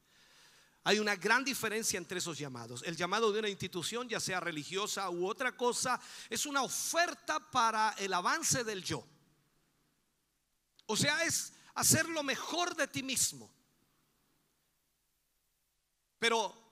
Hay 0.84 0.98
una 0.98 1.16
gran 1.16 1.44
diferencia 1.44 2.00
entre 2.00 2.18
esos 2.18 2.36
llamados. 2.36 2.82
El 2.88 2.96
llamado 2.96 3.32
de 3.32 3.38
una 3.38 3.50
institución, 3.50 4.10
ya 4.10 4.20
sea 4.20 4.40
religiosa 4.40 5.12
u 5.12 5.28
otra 5.28 5.56
cosa, 5.56 6.02
es 6.28 6.48
una 6.48 6.64
oferta 6.64 7.40
para 7.52 7.94
el 8.00 8.12
avance 8.12 8.64
del 8.64 8.84
yo. 8.84 9.06
O 10.88 10.98
sea, 10.98 11.24
es 11.26 11.54
hacer 11.76 12.10
lo 12.10 12.24
mejor 12.24 12.76
de 12.76 12.88
ti 12.88 13.04
mismo. 13.04 13.54
Pero 16.18 16.63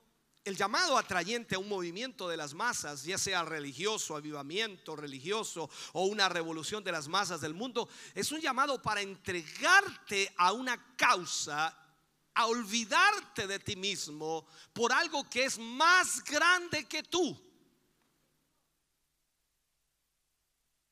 el 0.44 0.58
llamado 0.58 0.98
atrayente 0.98 1.56
a 1.56 1.60
un 1.60 1.70
movimiento 1.70 2.28
de 2.28 2.38
las 2.38 2.54
masas, 2.54 3.04
ya 3.04 3.18
sea 3.18 3.44
religioso, 3.44 4.16
avivamiento 4.16 4.96
religioso 4.96 5.70
o 5.94 6.06
una 6.06 6.30
revolución 6.30 6.84
de 6.84 6.92
las 6.92 7.08
masas 7.08 7.42
del 7.42 7.54
mundo, 7.54 7.88
es 8.16 8.32
un 8.32 8.42
llamado 8.42 8.82
para 8.82 9.02
entregarte 9.02 10.34
a 10.38 10.52
una 10.52 10.96
causa, 10.96 11.78
a 12.34 12.46
olvidarte 12.48 13.46
de 13.46 13.60
ti 13.60 13.76
mismo 13.76 14.48
por 14.74 14.92
algo 14.92 15.30
que 15.30 15.46
es 15.46 15.60
más 15.60 16.24
grande 16.24 16.86
que 16.86 17.04
tú. 17.04 17.40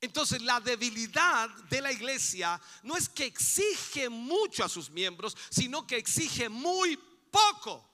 Entonces 0.02 0.42
la 0.44 0.62
debilidad 0.62 1.50
de 1.70 1.82
la 1.82 1.92
iglesia 1.92 2.62
no 2.84 2.96
es 2.96 3.10
que 3.10 3.26
exige 3.26 4.10
mucho 4.10 4.64
a 4.64 4.70
sus 4.70 4.90
miembros, 4.90 5.36
sino 5.50 5.86
que 5.86 5.98
exige 5.98 6.48
muy 6.50 6.98
poco. 7.32 7.89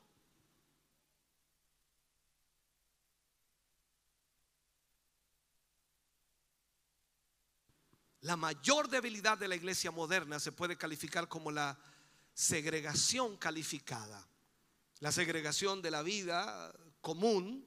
La 8.25 8.35
mayor 8.35 8.89
debilidad 8.89 9.37
de 9.37 9.47
la 9.47 9.55
iglesia 9.55 9.91
moderna 9.91 10.39
se 10.39 10.51
puede 10.51 10.75
calificar 10.75 11.27
como 11.27 11.51
la 11.51 11.77
segregación 12.33 13.37
calificada. 13.37 14.27
La 14.99 15.11
segregación 15.11 15.79
de 15.83 15.91
la 15.91 16.01
vida 16.01 16.73
común 17.01 17.63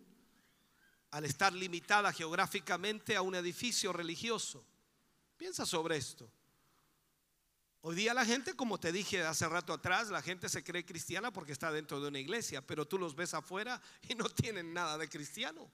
al 1.13 1.25
estar 1.25 1.53
limitada 1.53 2.13
geográficamente 2.13 3.15
a 3.15 3.23
un 3.23 3.37
edificio 3.37 3.93
religioso. 3.93 4.67
Piensa 5.37 5.65
sobre 5.65 5.97
esto. 5.97 6.29
Hoy 7.83 7.95
día 7.95 8.13
la 8.13 8.25
gente, 8.25 8.55
como 8.55 8.81
te 8.81 8.91
dije 8.91 9.23
hace 9.23 9.49
rato 9.49 9.73
atrás, 9.73 10.11
la 10.11 10.23
gente 10.23 10.49
se 10.49 10.65
cree 10.65 10.85
cristiana 10.85 11.33
porque 11.33 11.53
está 11.53 11.71
dentro 11.71 12.01
de 12.01 12.09
una 12.09 12.19
iglesia, 12.19 12.67
pero 12.67 12.85
tú 12.85 12.99
los 12.99 13.15
ves 13.15 13.33
afuera 13.33 13.81
y 14.09 14.17
no 14.17 14.29
tienen 14.29 14.75
nada 14.75 14.99
de 14.99 15.09
cristiano. 15.09 15.71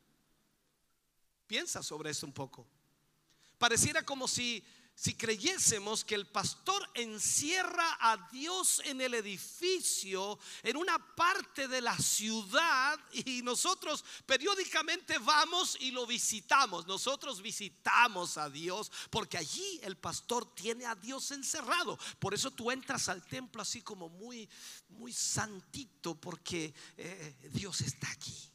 Piensa 1.46 1.82
sobre 1.82 2.10
eso 2.10 2.26
un 2.26 2.34
poco. 2.34 2.68
Pareciera 3.58 4.04
como 4.04 4.28
si 4.28 4.64
si 4.96 5.14
creyésemos 5.14 6.04
que 6.04 6.14
el 6.14 6.26
pastor 6.26 6.88
encierra 6.94 7.98
a 8.00 8.28
Dios 8.30 8.80
en 8.84 9.00
el 9.00 9.14
edificio, 9.14 10.38
en 10.62 10.76
una 10.76 10.96
parte 11.16 11.66
de 11.66 11.80
la 11.80 11.98
ciudad, 11.98 13.00
y 13.12 13.42
nosotros 13.42 14.04
periódicamente 14.24 15.18
vamos 15.18 15.76
y 15.80 15.90
lo 15.90 16.06
visitamos. 16.06 16.86
Nosotros 16.86 17.42
visitamos 17.42 18.38
a 18.38 18.48
Dios 18.48 18.92
porque 19.10 19.36
allí 19.36 19.80
el 19.82 19.96
pastor 19.96 20.54
tiene 20.54 20.86
a 20.86 20.94
Dios 20.94 21.32
encerrado. 21.32 21.98
Por 22.20 22.32
eso 22.32 22.52
tú 22.52 22.70
entras 22.70 23.08
al 23.08 23.26
templo 23.26 23.62
así 23.62 23.82
como 23.82 24.08
muy, 24.08 24.48
muy 24.90 25.12
santito, 25.12 26.14
porque 26.14 26.72
eh, 26.96 27.50
Dios 27.52 27.80
está 27.80 28.08
aquí. 28.12 28.48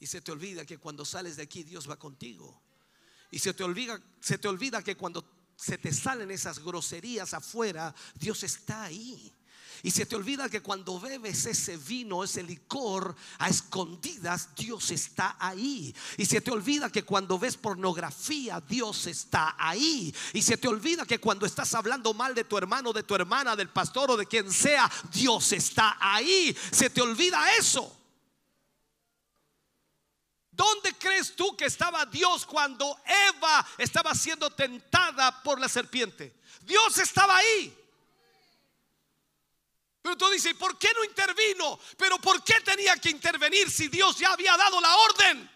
Y 0.00 0.06
se 0.08 0.20
te 0.20 0.32
olvida 0.32 0.66
que 0.66 0.78
cuando 0.78 1.04
sales 1.04 1.36
de 1.36 1.44
aquí 1.44 1.62
Dios 1.62 1.88
va 1.88 1.96
contigo. 1.96 2.65
Y 3.30 3.38
se 3.38 3.54
te 3.54 3.64
olvida, 3.64 4.00
se 4.20 4.38
te 4.38 4.48
olvida 4.48 4.82
que 4.82 4.96
cuando 4.96 5.24
se 5.56 5.78
te 5.78 5.92
salen 5.92 6.30
esas 6.30 6.58
groserías 6.58 7.34
afuera, 7.34 7.94
Dios 8.14 8.42
está 8.42 8.84
ahí. 8.84 9.32
Y 9.82 9.90
se 9.90 10.06
te 10.06 10.16
olvida 10.16 10.48
que 10.48 10.62
cuando 10.62 10.98
bebes 10.98 11.46
ese 11.46 11.76
vino, 11.76 12.24
ese 12.24 12.42
licor 12.42 13.14
a 13.38 13.48
escondidas, 13.48 14.54
Dios 14.56 14.90
está 14.90 15.36
ahí. 15.38 15.94
Y 16.16 16.26
se 16.26 16.40
te 16.40 16.50
olvida 16.50 16.90
que 16.90 17.04
cuando 17.04 17.38
ves 17.38 17.56
pornografía, 17.56 18.60
Dios 18.60 19.06
está 19.06 19.54
ahí. 19.58 20.14
Y 20.32 20.42
se 20.42 20.56
te 20.56 20.68
olvida 20.68 21.04
que 21.04 21.20
cuando 21.20 21.46
estás 21.46 21.74
hablando 21.74 22.14
mal 22.14 22.34
de 22.34 22.44
tu 22.44 22.56
hermano, 22.56 22.92
de 22.92 23.02
tu 23.02 23.14
hermana, 23.14 23.54
del 23.54 23.68
pastor 23.68 24.10
o 24.10 24.16
de 24.16 24.26
quien 24.26 24.50
sea, 24.50 24.90
Dios 25.12 25.52
está 25.52 25.96
ahí. 26.00 26.56
Se 26.72 26.90
te 26.90 27.02
olvida 27.02 27.40
eso. 27.58 28.05
¿Dónde 30.56 30.94
crees 30.94 31.36
tú 31.36 31.54
que 31.54 31.66
estaba 31.66 32.06
Dios 32.06 32.46
cuando 32.46 32.98
Eva 33.04 33.66
estaba 33.76 34.14
siendo 34.14 34.48
tentada 34.50 35.42
por 35.42 35.60
la 35.60 35.68
serpiente? 35.68 36.34
Dios 36.62 36.96
estaba 36.96 37.36
ahí. 37.36 37.76
Pero 40.00 40.16
tú 40.16 40.30
dices, 40.30 40.54
¿por 40.54 40.78
qué 40.78 40.88
no 40.96 41.04
intervino? 41.04 41.78
Pero 41.98 42.18
¿por 42.18 42.42
qué 42.42 42.58
tenía 42.62 42.96
que 42.96 43.10
intervenir 43.10 43.70
si 43.70 43.88
Dios 43.88 44.16
ya 44.16 44.32
había 44.32 44.56
dado 44.56 44.80
la 44.80 44.96
orden? 44.96 45.50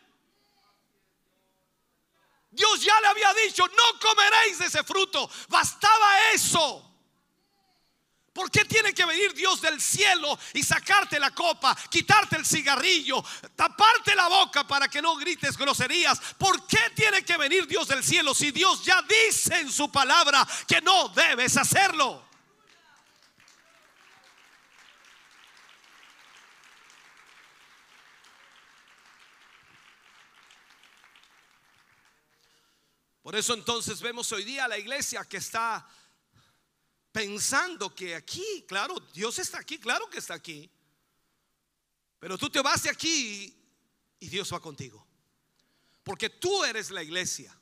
Dios 2.51 2.83
ya 2.83 3.01
le 3.01 3.07
había 3.07 3.33
dicho, 3.33 3.67
no 3.67 4.01
comeréis 4.01 4.59
de 4.59 4.67
ese 4.67 4.85
fruto. 4.85 5.31
Bastaba 5.49 6.31
eso. 6.33 6.90
¿Por 8.33 8.49
qué 8.49 8.65
tiene 8.65 8.95
que 8.95 9.05
venir 9.05 9.35
Dios 9.35 9.61
del 9.61 9.81
cielo 9.81 10.39
y 10.55 10.63
sacarte 10.63 11.19
la 11.19 11.33
copa, 11.33 11.77
quitarte 11.91 12.37
el 12.37 12.47
cigarrillo, 12.47 13.25
taparte 13.57 14.15
la 14.15 14.29
boca 14.29 14.67
para 14.67 14.87
que 14.87 15.03
no 15.03 15.17
grites 15.17 15.57
groserías? 15.57 16.21
¿Por 16.39 16.65
qué 16.67 16.79
tiene 16.95 17.25
que 17.25 17.37
venir 17.37 17.67
Dios 17.67 17.89
del 17.89 18.05
cielo 18.05 18.33
si 18.33 18.53
Dios 18.53 18.85
ya 18.85 19.03
dice 19.03 19.59
en 19.59 19.73
su 19.73 19.91
palabra 19.91 20.47
que 20.69 20.81
no 20.81 21.09
debes 21.09 21.57
hacerlo? 21.57 22.31
Por 33.23 33.35
eso 33.35 33.55
entonces 33.55 34.01
vemos 34.01 34.31
hoy 34.31 34.45
día 34.45 34.69
la 34.69 34.79
iglesia 34.79 35.25
que 35.25 35.37
está 35.39 35.87
pensando 37.13 37.95
que 37.95 38.15
aquí, 38.15 38.65
claro, 38.67 38.95
Dios 39.13 39.39
está 39.39 39.59
aquí, 39.59 39.79
claro 39.79 40.09
que 40.09 40.19
está 40.19 40.35
aquí. 40.35 40.71
Pero 42.19 42.37
tú 42.37 42.51
te 42.51 42.61
vas 42.61 42.83
de 42.83 42.91
aquí 42.91 43.55
y 44.19 44.29
Dios 44.29 44.53
va 44.53 44.61
contigo. 44.61 45.07
Porque 46.03 46.31
tú 46.31 46.65
eres 46.65 46.91
la 46.91 47.03
iglesia. 47.03 47.57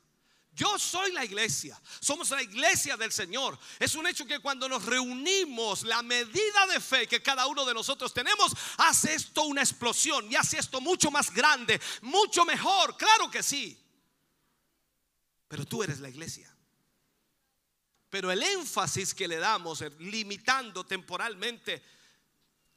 Yo 0.51 0.77
soy 0.77 1.13
la 1.13 1.23
iglesia. 1.23 1.81
Somos 2.01 2.31
la 2.31 2.41
iglesia 2.41 2.97
del 2.97 3.13
Señor. 3.13 3.57
Es 3.79 3.95
un 3.95 4.05
hecho 4.07 4.25
que 4.25 4.39
cuando 4.39 4.67
nos 4.67 4.85
reunimos, 4.85 5.83
la 5.83 6.01
medida 6.03 6.67
de 6.67 6.81
fe 6.81 7.07
que 7.07 7.23
cada 7.23 7.47
uno 7.47 7.63
de 7.63 7.73
nosotros 7.73 8.13
tenemos 8.13 8.51
hace 8.77 9.13
esto 9.13 9.43
una 9.43 9.61
explosión 9.61 10.29
y 10.29 10.35
hace 10.35 10.57
esto 10.57 10.81
mucho 10.81 11.11
más 11.11 11.33
grande, 11.33 11.79
mucho 12.01 12.43
mejor. 12.43 12.97
Claro 12.97 13.31
que 13.31 13.41
sí. 13.41 13.77
Pero 15.47 15.65
tú 15.65 15.81
eres 15.81 16.01
la 16.01 16.09
iglesia. 16.09 16.48
Pero 18.09 18.31
el 18.31 18.41
énfasis 18.41 19.13
que 19.13 19.27
le 19.27 19.37
damos, 19.37 19.81
eh, 19.81 19.91
limitando 19.99 20.85
temporalmente 20.85 21.81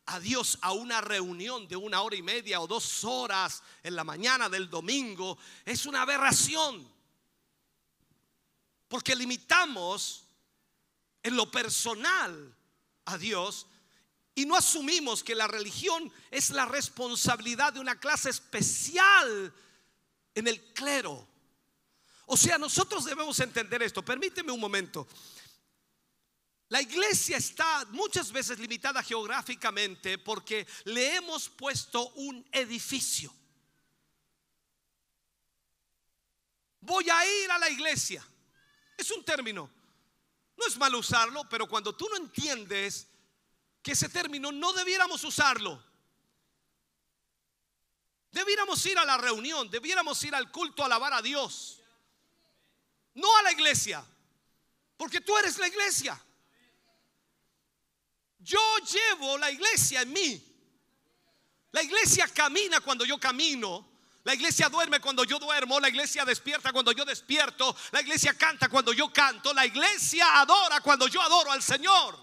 a 0.07 0.21
Dios 0.21 0.59
a 0.63 0.73
una 0.73 1.01
reunión 1.01 1.67
de 1.69 1.77
una 1.77 2.03
hora 2.03 2.17
y 2.17 2.23
media 2.23 2.61
o 2.61 2.67
dos 2.67 3.05
horas 3.05 3.63
en 3.83 3.95
la 3.97 4.05
mañana 4.05 4.49
del 4.49 4.69
domingo, 4.69 5.39
es 5.65 5.87
una 5.87 6.03
aberración. 6.03 6.87
Porque 8.89 9.15
limitamos 9.15 10.25
en 11.23 11.37
lo 11.37 11.51
personal 11.51 12.55
a 13.07 13.17
Dios 13.17 13.67
y 14.35 14.47
no 14.47 14.57
asumimos 14.57 15.23
que 15.23 15.35
la 15.35 15.47
religión 15.47 16.11
es 16.31 16.51
la 16.51 16.67
responsabilidad 16.67 17.73
de 17.73 17.81
una 17.81 17.99
clase 17.99 18.31
especial 18.31 19.53
en 20.35 20.49
el 20.49 20.61
clero. 20.73 21.27
O 22.33 22.37
sea, 22.39 22.57
nosotros 22.57 23.05
debemos 23.05 23.39
entender 23.41 23.83
esto. 23.83 24.03
Permíteme 24.03 24.51
un 24.53 24.59
momento. 24.59 25.07
La 26.71 26.81
iglesia 26.81 27.37
está 27.37 27.85
muchas 27.91 28.33
veces 28.33 28.59
limitada 28.59 29.03
geográficamente 29.03 30.17
porque 30.17 30.67
le 30.85 31.17
hemos 31.17 31.51
puesto 31.51 32.09
un 32.13 32.43
edificio. 32.51 33.31
Voy 36.81 37.11
a 37.11 37.43
ir 37.43 37.51
a 37.51 37.59
la 37.59 37.69
iglesia. 37.69 38.27
Es 38.97 39.11
un 39.11 39.23
término. 39.23 39.71
No 40.57 40.67
es 40.67 40.79
mal 40.79 40.95
usarlo, 40.95 41.47
pero 41.51 41.69
cuando 41.69 41.95
tú 41.95 42.09
no 42.09 42.17
entiendes 42.17 43.09
que 43.83 43.93
ese 43.93 44.09
término 44.09 44.51
no 44.51 44.73
debiéramos 44.73 45.23
usarlo. 45.23 45.85
Debiéramos 48.31 48.87
ir 48.87 48.97
a 48.97 49.05
la 49.05 49.19
reunión, 49.19 49.69
debiéramos 49.71 50.25
ir 50.25 50.35
al 50.35 50.51
culto 50.51 50.83
a 50.83 50.87
alabar 50.87 51.13
a 51.13 51.21
Dios 51.21 51.81
no 53.15 53.37
a 53.37 53.43
la 53.43 53.53
iglesia, 53.53 54.05
porque 54.97 55.21
tú 55.21 55.37
eres 55.37 55.59
la 55.59 55.69
iglesia. 55.69 56.21
Yo 58.39 58.61
llevo 58.79 59.39
la 59.39 59.51
iglesia 59.51 60.03
en 60.03 60.13
mí. 60.13 60.49
La 61.71 61.83
iglesia 61.83 62.29
camina 62.29 62.81
cuando 62.81 63.05
yo 63.05 63.19
camino. 63.19 63.93
La 64.25 64.35
iglesia 64.35 64.69
duerme 64.69 65.01
cuando 65.01 65.25
yo 65.25 65.39
duermo, 65.41 65.81
la 65.81 65.89
iglesia 65.89 66.25
despierta 66.25 66.73
cuando 66.73 66.93
yo 66.93 67.05
despierto, 67.05 67.75
la 67.91 68.01
iglesia 68.01 68.35
canta 68.35 68.69
cuando 68.69 68.93
yo 68.93 69.13
canto, 69.13 69.53
la 69.53 69.67
iglesia 69.67 70.41
adora 70.41 70.81
cuando 70.81 71.09
yo 71.09 71.21
adoro 71.21 71.51
al 71.51 71.61
Señor. 71.61 72.17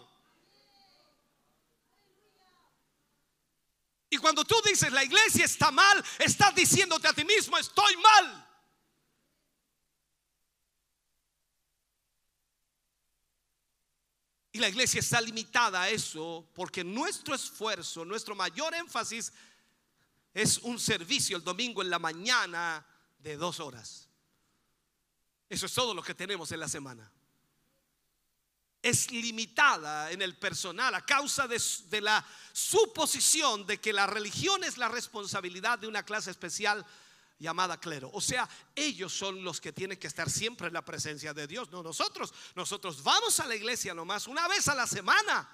Y 4.10 4.18
cuando 4.18 4.46
tú 4.46 4.56
dices 4.64 4.94
la 4.94 5.04
iglesia 5.04 5.44
está 5.44 5.72
mal, 5.72 6.04
estás 6.20 6.56
diciéndote 6.56 7.08
a 7.08 7.14
ti 7.14 7.26
mismo, 7.26 7.58
estoy 7.58 7.98
mal. 7.98 8.49
La 14.60 14.68
iglesia 14.68 15.00
está 15.00 15.22
limitada 15.22 15.84
a 15.84 15.90
eso 15.90 16.46
porque 16.54 16.84
nuestro 16.84 17.34
esfuerzo, 17.34 18.04
nuestro 18.04 18.36
mayor 18.36 18.76
énfasis 18.76 19.32
es 20.34 20.58
un 20.60 20.78
servicio 20.78 21.38
el 21.38 21.44
domingo 21.44 21.82
en 21.82 21.90
la 21.90 21.98
mañana 21.98 22.86
de 23.20 23.38
dos 23.38 23.62
horas. 23.62 24.10
Eso 25.48 25.66
es 25.66 25.74
todo 25.74 25.94
lo 25.94 26.04
que 26.04 26.14
tenemos 26.14 26.52
en 26.52 26.60
la 26.60 26.68
semana. 26.68 27.10
Es 28.82 29.12
limitada 29.12 30.12
en 30.12 30.22
el 30.22 30.38
personal 30.38 30.94
a 30.94 31.06
causa 31.06 31.48
de, 31.48 32.02
la 32.02 32.26
suposición 32.52 33.66
de 33.66 33.80
que 33.80 33.94
la 33.94 34.08
religión 34.08 34.64
es 34.64 34.78
la 34.78 34.90
responsabilidad 34.90 35.80
de 35.80 35.88
una 35.88 36.04
clase 36.04 36.32
especial 36.32 36.86
llamada 37.40 37.80
clero. 37.80 38.12
O 38.14 38.22
sea, 38.22 38.48
ellos 38.76 39.14
son 39.14 39.44
los 39.44 39.60
que 39.60 39.74
tienen 39.74 39.98
que 39.98 40.08
estar 40.08 40.30
siempre 40.30 40.68
en 40.68 40.74
la 40.74 40.86
presencia 40.86 41.34
de 41.34 41.48
Dios, 41.48 41.72
no 41.72 41.82
nosotros. 41.82 42.34
Nosotros 42.54 43.02
vamos 43.02 43.40
a 43.40 43.48
la 43.48 43.56
iglesia 43.56 43.94
nomás 43.94 44.28
una 44.28 44.48
vez 44.48 44.68
a 44.68 44.76
la 44.76 44.86
semana. 44.86 45.50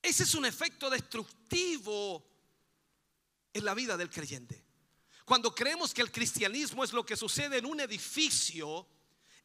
Ese 0.00 0.22
es 0.22 0.34
un 0.34 0.44
efecto 0.44 0.88
destructivo 0.88 2.24
en 3.52 3.64
la 3.64 3.74
vida 3.74 3.96
del 3.96 4.08
creyente. 4.08 4.64
Cuando 5.24 5.54
creemos 5.54 5.92
que 5.92 6.00
el 6.00 6.12
cristianismo 6.12 6.84
es 6.84 6.92
lo 6.92 7.04
que 7.04 7.16
sucede 7.16 7.58
en 7.58 7.66
un 7.66 7.80
edificio, 7.80 8.88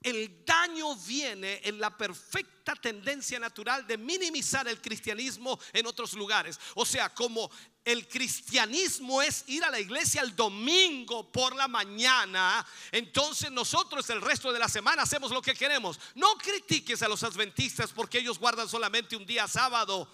el 0.04 0.46
daño 0.46 0.96
viene 0.96 1.62
en 1.64 1.80
la 1.80 1.96
perfecta 1.96 2.76
tendencia 2.76 3.40
natural 3.40 3.88
de 3.88 3.98
minimizar 3.98 4.68
el 4.68 4.82
cristianismo 4.82 5.60
en 5.72 5.86
otros 5.86 6.14
lugares. 6.14 6.60
O 6.76 6.86
sea, 6.86 7.14
como 7.14 7.50
el 7.84 8.08
cristianismo 8.08 9.22
es 9.22 9.44
ir 9.48 9.64
a 9.64 9.72
la 9.72 9.80
iglesia 9.80 10.22
el 10.22 10.36
domingo 10.36 11.32
por 11.32 11.56
la 11.56 11.68
mañana, 11.68 12.66
entonces 12.92 13.52
nosotros 13.52 14.10
el 14.10 14.22
resto 14.22 14.54
de 14.54 14.60
la 14.60 14.70
semana 14.70 15.04
hacemos 15.04 15.32
lo 15.32 15.42
que 15.42 15.54
queremos. 15.54 16.00
No 16.16 16.38
critiques 16.38 17.02
a 17.02 17.08
los 17.08 17.24
adventistas 17.24 17.92
porque 17.92 18.20
ellos 18.20 18.40
guardan 18.40 18.70
solamente 18.70 19.16
un 19.16 19.26
día 19.26 19.48
sábado. 19.48 20.08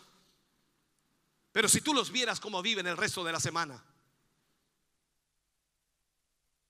Pero 1.52 1.68
si 1.68 1.82
tú 1.82 1.94
los 1.94 2.12
vieras 2.12 2.40
cómo 2.40 2.62
viven 2.62 2.88
el 2.88 2.98
resto 2.98 3.24
de 3.24 3.32
la 3.32 3.40
semana. 3.40 3.84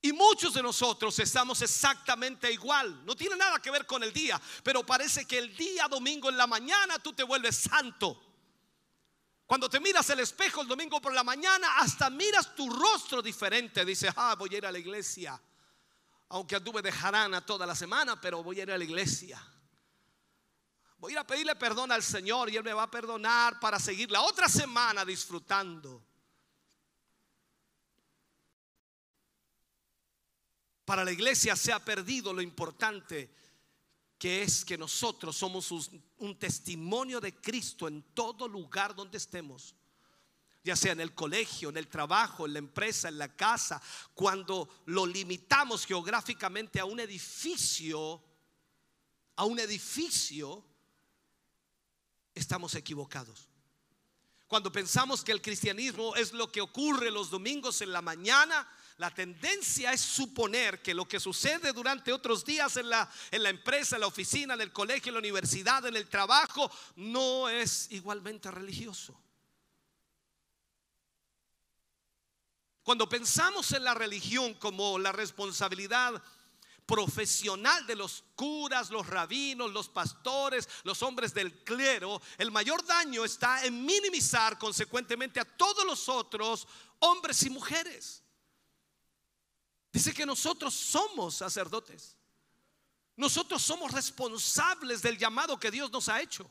Y 0.01 0.13
muchos 0.13 0.53
de 0.53 0.63
nosotros 0.63 1.19
estamos 1.19 1.61
exactamente 1.61 2.51
igual. 2.51 3.05
No 3.05 3.15
tiene 3.15 3.35
nada 3.35 3.59
que 3.59 3.69
ver 3.69 3.85
con 3.85 4.01
el 4.01 4.13
día, 4.13 4.39
pero 4.63 4.85
parece 4.85 5.25
que 5.25 5.37
el 5.37 5.55
día 5.57 5.87
domingo 5.89 6.29
en 6.29 6.37
la 6.37 6.47
mañana 6.47 6.99
tú 6.99 7.11
te 7.11 7.23
vuelves 7.23 7.57
santo. 7.57 8.29
Cuando 9.45 9.67
te 9.67 9.79
miras 9.79 10.09
el 10.11 10.19
espejo 10.19 10.61
el 10.61 10.67
domingo 10.67 11.01
por 11.01 11.13
la 11.13 11.23
mañana, 11.23 11.79
hasta 11.79 12.09
miras 12.09 12.55
tu 12.55 12.69
rostro 12.69 13.21
diferente. 13.21 13.83
Dices, 13.83 14.13
ah, 14.15 14.35
voy 14.37 14.53
a 14.53 14.57
ir 14.59 14.65
a 14.65 14.71
la 14.71 14.79
iglesia. 14.79 15.41
Aunque 16.29 16.55
anduve 16.55 16.81
de 16.81 16.91
jarana 16.91 17.45
toda 17.45 17.65
la 17.65 17.75
semana, 17.75 18.21
pero 18.21 18.41
voy 18.43 18.59
a 18.59 18.63
ir 18.63 18.71
a 18.71 18.77
la 18.77 18.83
iglesia. 18.83 19.43
Voy 20.99 21.11
a 21.11 21.13
ir 21.13 21.19
a 21.19 21.27
pedirle 21.27 21.55
perdón 21.55 21.91
al 21.91 22.03
Señor 22.03 22.49
y 22.49 22.57
Él 22.57 22.63
me 22.63 22.73
va 22.73 22.83
a 22.83 22.91
perdonar 22.91 23.59
para 23.59 23.79
seguir 23.79 24.11
la 24.11 24.21
otra 24.21 24.47
semana 24.47 25.03
disfrutando. 25.03 26.08
Para 30.89 31.05
la 31.05 31.11
iglesia 31.11 31.55
se 31.55 31.71
ha 31.71 31.77
perdido 31.77 32.33
lo 32.33 32.41
importante 32.41 33.29
que 34.17 34.41
es 34.41 34.65
que 34.65 34.75
nosotros 34.75 35.37
somos 35.37 35.69
un 35.69 36.39
testimonio 36.39 37.21
de 37.21 37.35
Cristo 37.39 37.87
en 37.87 38.01
todo 38.15 38.47
lugar 38.47 38.95
donde 38.95 39.19
estemos 39.19 39.75
ya 40.63 40.75
sea 40.75 40.93
en 40.93 41.01
el 41.01 41.13
colegio, 41.13 41.69
en 41.69 41.77
el 41.77 41.87
trabajo, 41.87 42.47
en 42.47 42.53
la 42.53 42.59
empresa, 42.59 43.07
en 43.07 43.19
la 43.19 43.35
casa, 43.35 43.79
cuando 44.15 44.67
lo 44.87 45.05
limitamos 45.05 45.85
geográficamente 45.85 46.79
a 46.79 46.85
un 46.85 46.99
edificio, 46.99 48.23
a 49.35 49.45
un 49.45 49.59
edificio, 49.59 50.65
estamos 52.33 52.73
equivocados. 52.73 53.47
Cuando 54.47 54.71
pensamos 54.71 55.23
que 55.23 55.33
el 55.33 55.41
cristianismo 55.43 56.15
es 56.15 56.33
lo 56.33 56.51
que 56.51 56.61
ocurre 56.61 57.11
los 57.11 57.29
domingos 57.29 57.81
en 57.81 57.93
la 57.93 58.01
mañana, 58.01 58.67
la 58.99 59.09
tendencia 59.09 59.93
es 59.93 60.01
suponer 60.01 60.81
que 60.81 60.93
lo 60.93 61.07
que 61.07 61.21
sucede 61.21 61.71
durante 61.71 62.11
otros 62.11 62.43
días 62.43 62.75
en 62.75 62.89
la, 62.89 63.09
en 63.31 63.43
la 63.43 63.49
empresa, 63.49 63.95
en 63.95 64.01
la 64.01 64.07
oficina, 64.07 64.55
en 64.55 64.61
el 64.61 64.73
colegio, 64.73 65.09
en 65.09 65.13
la 65.13 65.19
universidad, 65.19 65.85
en 65.85 65.95
el 65.95 66.09
trabajo, 66.09 66.69
no 66.97 67.47
es 67.47 67.87
igualmente 67.91 68.51
religioso. 68.51 69.17
Cuando 72.83 73.07
pensamos 73.07 73.71
en 73.71 73.85
la 73.85 73.93
religión 73.93 74.55
como 74.55 74.99
la 74.99 75.13
responsabilidad 75.13 76.21
profesional 76.85 77.87
de 77.87 77.95
los 77.95 78.25
curas, 78.35 78.89
los 78.89 79.07
rabinos, 79.07 79.71
los 79.71 79.87
pastores, 79.87 80.67
los 80.83 81.01
hombres 81.03 81.33
del 81.33 81.63
clero, 81.63 82.21
el 82.37 82.51
mayor 82.51 82.85
daño 82.85 83.23
está 83.23 83.63
en 83.63 83.85
minimizar 83.85 84.57
consecuentemente 84.57 85.39
a 85.39 85.45
todos 85.45 85.85
los 85.85 86.09
otros 86.09 86.67
hombres 86.99 87.41
y 87.43 87.49
mujeres. 87.49 88.23
Dice 89.91 90.13
que 90.13 90.25
nosotros 90.25 90.73
somos 90.73 91.35
sacerdotes. 91.35 92.15
Nosotros 93.15 93.61
somos 93.61 93.91
responsables 93.91 95.01
del 95.01 95.17
llamado 95.17 95.59
que 95.59 95.71
Dios 95.71 95.91
nos 95.91 96.07
ha 96.09 96.21
hecho. 96.21 96.49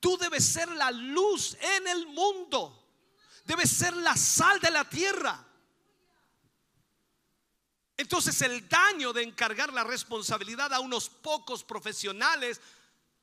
Tú 0.00 0.16
debes 0.16 0.44
ser 0.44 0.70
la 0.72 0.90
luz 0.90 1.56
en 1.60 1.88
el 1.88 2.06
mundo. 2.06 2.78
Debes 3.44 3.70
ser 3.70 3.94
la 3.96 4.16
sal 4.16 4.58
de 4.60 4.70
la 4.70 4.88
tierra. 4.88 5.44
Entonces 7.96 8.40
el 8.42 8.68
daño 8.68 9.12
de 9.12 9.22
encargar 9.22 9.72
la 9.72 9.84
responsabilidad 9.84 10.72
a 10.72 10.80
unos 10.80 11.08
pocos 11.08 11.62
profesionales 11.62 12.60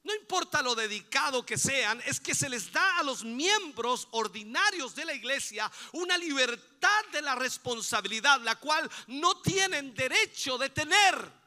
no 0.04 0.14
importa 0.16 0.62
lo 0.62 0.76
dedicado 0.76 1.45
que 1.45 1.58
sean, 1.58 2.02
es 2.06 2.20
que 2.20 2.34
se 2.34 2.47
les 2.50 2.72
da 2.72 3.00
a 3.00 3.04
los 3.04 3.24
miembros 3.24 4.08
ordinarios 4.12 4.95
de 4.95 5.06
la 5.06 5.14
iglesia 5.14 5.70
una 5.91 6.18
libertad 6.18 7.06
de 7.12 7.22
la 7.22 7.36
responsabilidad, 7.36 8.39
la 8.41 8.56
cual 8.56 8.89
no 9.08 9.41
tienen 9.41 9.93
derecho 9.93 10.58
de 10.58 10.70
tener. 10.70 11.39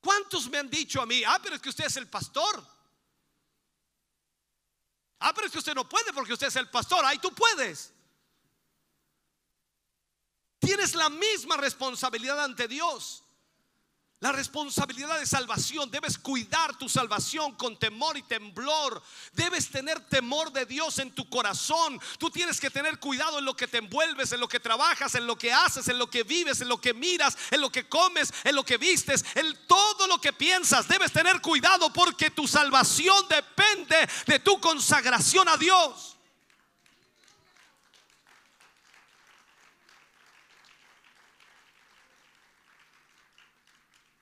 ¿Cuántos 0.00 0.48
me 0.48 0.58
han 0.58 0.70
dicho 0.70 1.02
a 1.02 1.06
mí, 1.06 1.22
ah, 1.24 1.38
pero 1.42 1.56
es 1.56 1.62
que 1.62 1.68
usted 1.68 1.84
es 1.84 1.96
el 1.98 2.08
pastor? 2.08 2.66
Ah, 5.18 5.34
pero 5.34 5.46
es 5.46 5.52
que 5.52 5.58
usted 5.58 5.74
no 5.74 5.86
puede 5.86 6.12
porque 6.14 6.32
usted 6.32 6.46
es 6.46 6.56
el 6.56 6.70
pastor. 6.70 7.04
Ahí 7.04 7.18
tú 7.18 7.34
puedes. 7.34 7.92
Tienes 10.58 10.94
la 10.94 11.10
misma 11.10 11.58
responsabilidad 11.58 12.42
ante 12.42 12.66
Dios. 12.66 13.22
La 14.20 14.32
responsabilidad 14.32 15.18
de 15.18 15.24
salvación, 15.24 15.90
debes 15.90 16.18
cuidar 16.18 16.76
tu 16.76 16.90
salvación 16.90 17.54
con 17.54 17.78
temor 17.78 18.18
y 18.18 18.22
temblor. 18.22 19.02
Debes 19.32 19.70
tener 19.70 19.98
temor 20.08 20.52
de 20.52 20.66
Dios 20.66 20.98
en 20.98 21.10
tu 21.10 21.26
corazón. 21.30 21.98
Tú 22.18 22.28
tienes 22.28 22.60
que 22.60 22.68
tener 22.68 22.98
cuidado 22.98 23.38
en 23.38 23.46
lo 23.46 23.56
que 23.56 23.66
te 23.66 23.78
envuelves, 23.78 24.32
en 24.32 24.40
lo 24.40 24.46
que 24.46 24.60
trabajas, 24.60 25.14
en 25.14 25.26
lo 25.26 25.36
que 25.36 25.50
haces, 25.50 25.88
en 25.88 25.98
lo 25.98 26.10
que 26.10 26.22
vives, 26.22 26.60
en 26.60 26.68
lo 26.68 26.78
que 26.78 26.92
miras, 26.92 27.38
en 27.50 27.62
lo 27.62 27.72
que 27.72 27.88
comes, 27.88 28.30
en 28.44 28.54
lo 28.54 28.62
que 28.62 28.76
vistes, 28.76 29.24
en 29.36 29.56
todo 29.66 30.06
lo 30.06 30.20
que 30.20 30.34
piensas. 30.34 30.86
Debes 30.86 31.12
tener 31.12 31.40
cuidado 31.40 31.90
porque 31.90 32.28
tu 32.28 32.46
salvación 32.46 33.26
depende 33.26 34.06
de 34.26 34.38
tu 34.38 34.60
consagración 34.60 35.48
a 35.48 35.56
Dios. 35.56 36.18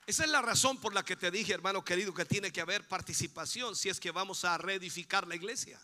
Esa 0.09 0.23
es 0.23 0.31
la 0.31 0.41
razón 0.41 0.81
por 0.81 0.91
la 0.91 1.05
que 1.05 1.15
te 1.15 1.29
dije, 1.29 1.53
hermano 1.53 1.85
querido, 1.85 2.15
que 2.15 2.25
tiene 2.25 2.51
que 2.51 2.61
haber 2.61 2.87
participación 2.87 3.75
si 3.75 3.89
es 3.89 3.99
que 3.99 4.09
vamos 4.09 4.43
a 4.43 4.57
reedificar 4.57 5.27
la 5.27 5.35
iglesia. 5.35 5.79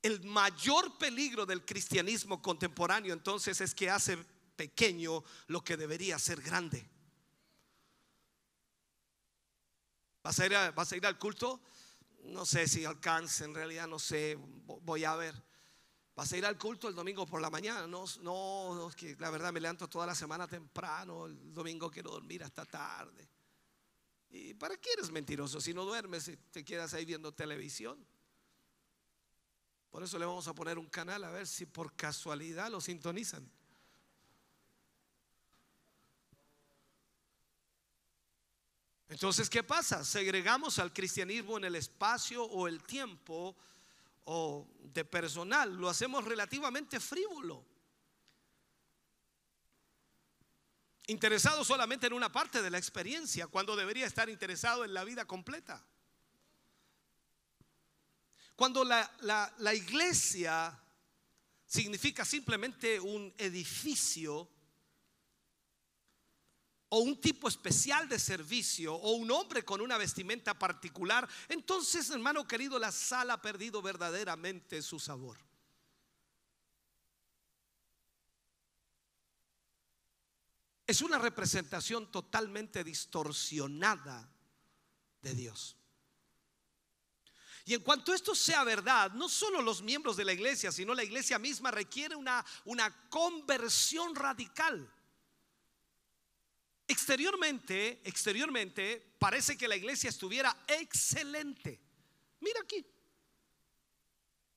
El 0.00 0.22
mayor 0.22 0.96
peligro 0.98 1.44
del 1.44 1.64
cristianismo 1.64 2.40
contemporáneo 2.40 3.12
entonces 3.12 3.60
es 3.60 3.74
que 3.74 3.90
hace 3.90 4.18
pequeño 4.54 5.24
lo 5.48 5.64
que 5.64 5.76
debería 5.76 6.16
ser 6.16 6.40
grande. 6.40 6.88
¿Vas 10.22 10.38
a 10.38 10.46
ir, 10.96 11.04
al 11.04 11.18
culto? 11.18 11.60
No 12.22 12.46
sé 12.46 12.68
si 12.68 12.84
alcance, 12.84 13.42
en 13.42 13.52
realidad 13.52 13.88
no 13.88 13.98
sé, 13.98 14.38
voy 14.38 15.02
a 15.02 15.16
ver. 15.16 15.34
¿Vas 16.18 16.32
a 16.32 16.36
ir 16.36 16.44
al 16.44 16.58
culto 16.58 16.88
el 16.88 16.96
domingo 16.96 17.24
por 17.24 17.40
la 17.40 17.48
mañana? 17.48 17.86
No, 17.86 18.04
no, 18.22 18.90
que 18.96 19.14
la 19.20 19.30
verdad 19.30 19.52
me 19.52 19.60
levanto 19.60 19.86
toda 19.86 20.04
la 20.04 20.16
semana 20.16 20.48
temprano, 20.48 21.26
el 21.26 21.54
domingo 21.54 21.88
quiero 21.88 22.10
dormir 22.10 22.42
hasta 22.42 22.64
tarde. 22.64 23.28
¿Y 24.30 24.52
para 24.54 24.76
qué 24.78 24.94
eres 24.94 25.12
mentiroso 25.12 25.60
si 25.60 25.72
no 25.72 25.84
duermes 25.84 26.26
y 26.26 26.36
te 26.36 26.64
quedas 26.64 26.92
ahí 26.92 27.04
viendo 27.04 27.30
televisión? 27.30 28.04
Por 29.92 30.02
eso 30.02 30.18
le 30.18 30.26
vamos 30.26 30.48
a 30.48 30.54
poner 30.56 30.76
un 30.76 30.88
canal 30.88 31.22
a 31.22 31.30
ver 31.30 31.46
si 31.46 31.66
por 31.66 31.94
casualidad 31.94 32.68
lo 32.68 32.80
sintonizan. 32.80 33.48
Entonces, 39.08 39.48
¿qué 39.48 39.62
pasa? 39.62 40.04
Segregamos 40.04 40.80
al 40.80 40.92
cristianismo 40.92 41.58
en 41.58 41.64
el 41.66 41.76
espacio 41.76 42.42
o 42.42 42.66
el 42.66 42.82
tiempo 42.82 43.54
o 44.30 44.68
de 44.82 45.06
personal, 45.06 45.74
lo 45.74 45.88
hacemos 45.88 46.22
relativamente 46.22 47.00
frívolo. 47.00 47.64
Interesado 51.06 51.64
solamente 51.64 52.08
en 52.08 52.12
una 52.12 52.30
parte 52.30 52.60
de 52.60 52.68
la 52.68 52.76
experiencia, 52.76 53.46
cuando 53.46 53.74
debería 53.74 54.06
estar 54.06 54.28
interesado 54.28 54.84
en 54.84 54.92
la 54.92 55.02
vida 55.04 55.24
completa. 55.24 55.82
Cuando 58.54 58.84
la, 58.84 59.10
la 59.20 59.74
iglesia 59.74 60.78
significa 61.64 62.26
simplemente 62.26 63.00
un 63.00 63.32
edificio 63.38 64.50
o 66.90 67.00
un 67.00 67.20
tipo 67.20 67.48
especial 67.48 68.08
de 68.08 68.18
servicio 68.18 68.94
o 68.94 69.12
un 69.12 69.30
hombre 69.30 69.64
con 69.64 69.80
una 69.80 69.98
vestimenta 69.98 70.58
particular, 70.58 71.28
entonces, 71.48 72.08
hermano 72.10 72.46
querido, 72.46 72.78
la 72.78 72.92
sala 72.92 73.34
ha 73.34 73.42
perdido 73.42 73.82
verdaderamente 73.82 74.80
su 74.82 74.98
sabor. 74.98 75.38
Es 80.86 81.02
una 81.02 81.18
representación 81.18 82.10
totalmente 82.10 82.82
distorsionada 82.82 84.26
de 85.20 85.34
Dios. 85.34 85.76
Y 87.66 87.74
en 87.74 87.82
cuanto 87.82 88.14
esto 88.14 88.34
sea 88.34 88.64
verdad, 88.64 89.12
no 89.12 89.28
solo 89.28 89.60
los 89.60 89.82
miembros 89.82 90.16
de 90.16 90.24
la 90.24 90.32
iglesia, 90.32 90.72
sino 90.72 90.94
la 90.94 91.04
iglesia 91.04 91.38
misma 91.38 91.70
requiere 91.70 92.16
una, 92.16 92.42
una 92.64 93.10
conversión 93.10 94.14
radical. 94.14 94.90
Exteriormente, 96.90 98.00
exteriormente, 98.02 99.14
parece 99.18 99.58
que 99.58 99.68
la 99.68 99.76
iglesia 99.76 100.08
estuviera 100.08 100.64
excelente. 100.66 101.78
Mira 102.40 102.60
aquí. 102.62 102.84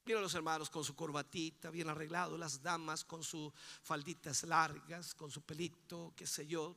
Mira 0.06 0.22
los 0.22 0.34
hermanos 0.34 0.70
con 0.70 0.84
su 0.86 0.96
corbatita 0.96 1.70
bien 1.70 1.90
arreglado, 1.90 2.38
las 2.38 2.64
damas 2.64 3.04
con 3.04 3.22
sus 3.22 3.52
falditas 3.84 4.44
largas, 4.44 5.14
con 5.14 5.30
su 5.30 5.42
pelito, 5.42 6.14
qué 6.16 6.26
sé 6.26 6.48
yo. 6.48 6.76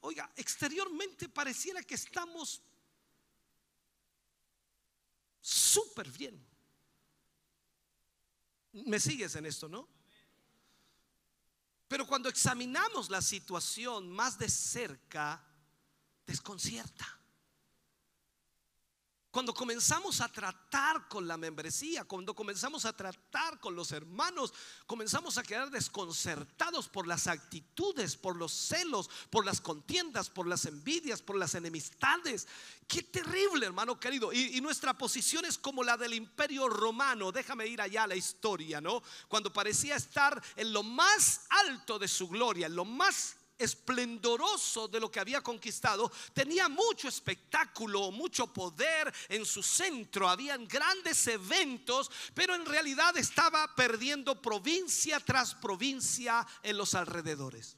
Oiga, 0.00 0.30
exteriormente 0.36 1.28
pareciera 1.28 1.82
que 1.82 1.96
estamos 1.96 2.62
súper 5.40 6.10
bien. 6.10 6.46
¿Me 8.72 9.00
sigues 9.00 9.34
en 9.34 9.46
esto, 9.46 9.68
no? 9.68 9.93
Pero 11.94 12.08
cuando 12.08 12.28
examinamos 12.28 13.08
la 13.08 13.22
situación 13.22 14.10
más 14.10 14.36
de 14.36 14.48
cerca, 14.48 15.40
desconcierta. 16.26 17.06
Cuando 19.34 19.52
comenzamos 19.52 20.20
a 20.20 20.28
tratar 20.28 21.08
con 21.08 21.26
la 21.26 21.36
membresía, 21.36 22.04
cuando 22.04 22.36
comenzamos 22.36 22.84
a 22.84 22.92
tratar 22.92 23.58
con 23.58 23.74
los 23.74 23.90
hermanos, 23.90 24.54
comenzamos 24.86 25.38
a 25.38 25.42
quedar 25.42 25.72
desconcertados 25.72 26.88
por 26.88 27.08
las 27.08 27.26
actitudes, 27.26 28.16
por 28.16 28.36
los 28.36 28.52
celos, 28.52 29.10
por 29.30 29.44
las 29.44 29.60
contiendas, 29.60 30.30
por 30.30 30.46
las 30.46 30.66
envidias, 30.66 31.20
por 31.20 31.34
las 31.34 31.56
enemistades. 31.56 32.46
Qué 32.86 33.02
terrible, 33.02 33.66
hermano 33.66 33.98
querido. 33.98 34.32
Y, 34.32 34.60
nuestra 34.60 34.96
posición 34.96 35.44
es 35.44 35.58
como 35.58 35.82
la 35.82 35.96
del 35.96 36.14
imperio 36.14 36.68
romano. 36.68 37.32
Déjame 37.32 37.66
ir 37.66 37.80
allá 37.80 38.04
a 38.04 38.06
la 38.06 38.14
historia, 38.14 38.80
¿no? 38.80 39.02
Cuando 39.26 39.52
parecía 39.52 39.96
estar 39.96 40.40
en 40.54 40.72
lo 40.72 40.84
más 40.84 41.40
alto 41.50 41.98
de 41.98 42.06
su 42.06 42.28
gloria, 42.28 42.68
en 42.68 42.76
lo 42.76 42.84
más 42.84 43.34
esplendoroso 43.58 44.88
de 44.88 45.00
lo 45.00 45.10
que 45.10 45.20
había 45.20 45.40
conquistado, 45.40 46.10
tenía 46.32 46.68
mucho 46.68 47.08
espectáculo, 47.08 48.10
mucho 48.10 48.52
poder 48.52 49.12
en 49.28 49.44
su 49.46 49.62
centro, 49.62 50.28
habían 50.28 50.66
grandes 50.66 51.26
eventos, 51.26 52.10
pero 52.34 52.54
en 52.54 52.66
realidad 52.66 53.16
estaba 53.16 53.74
perdiendo 53.74 54.40
provincia 54.40 55.20
tras 55.20 55.54
provincia 55.54 56.46
en 56.62 56.76
los 56.76 56.94
alrededores. 56.94 57.76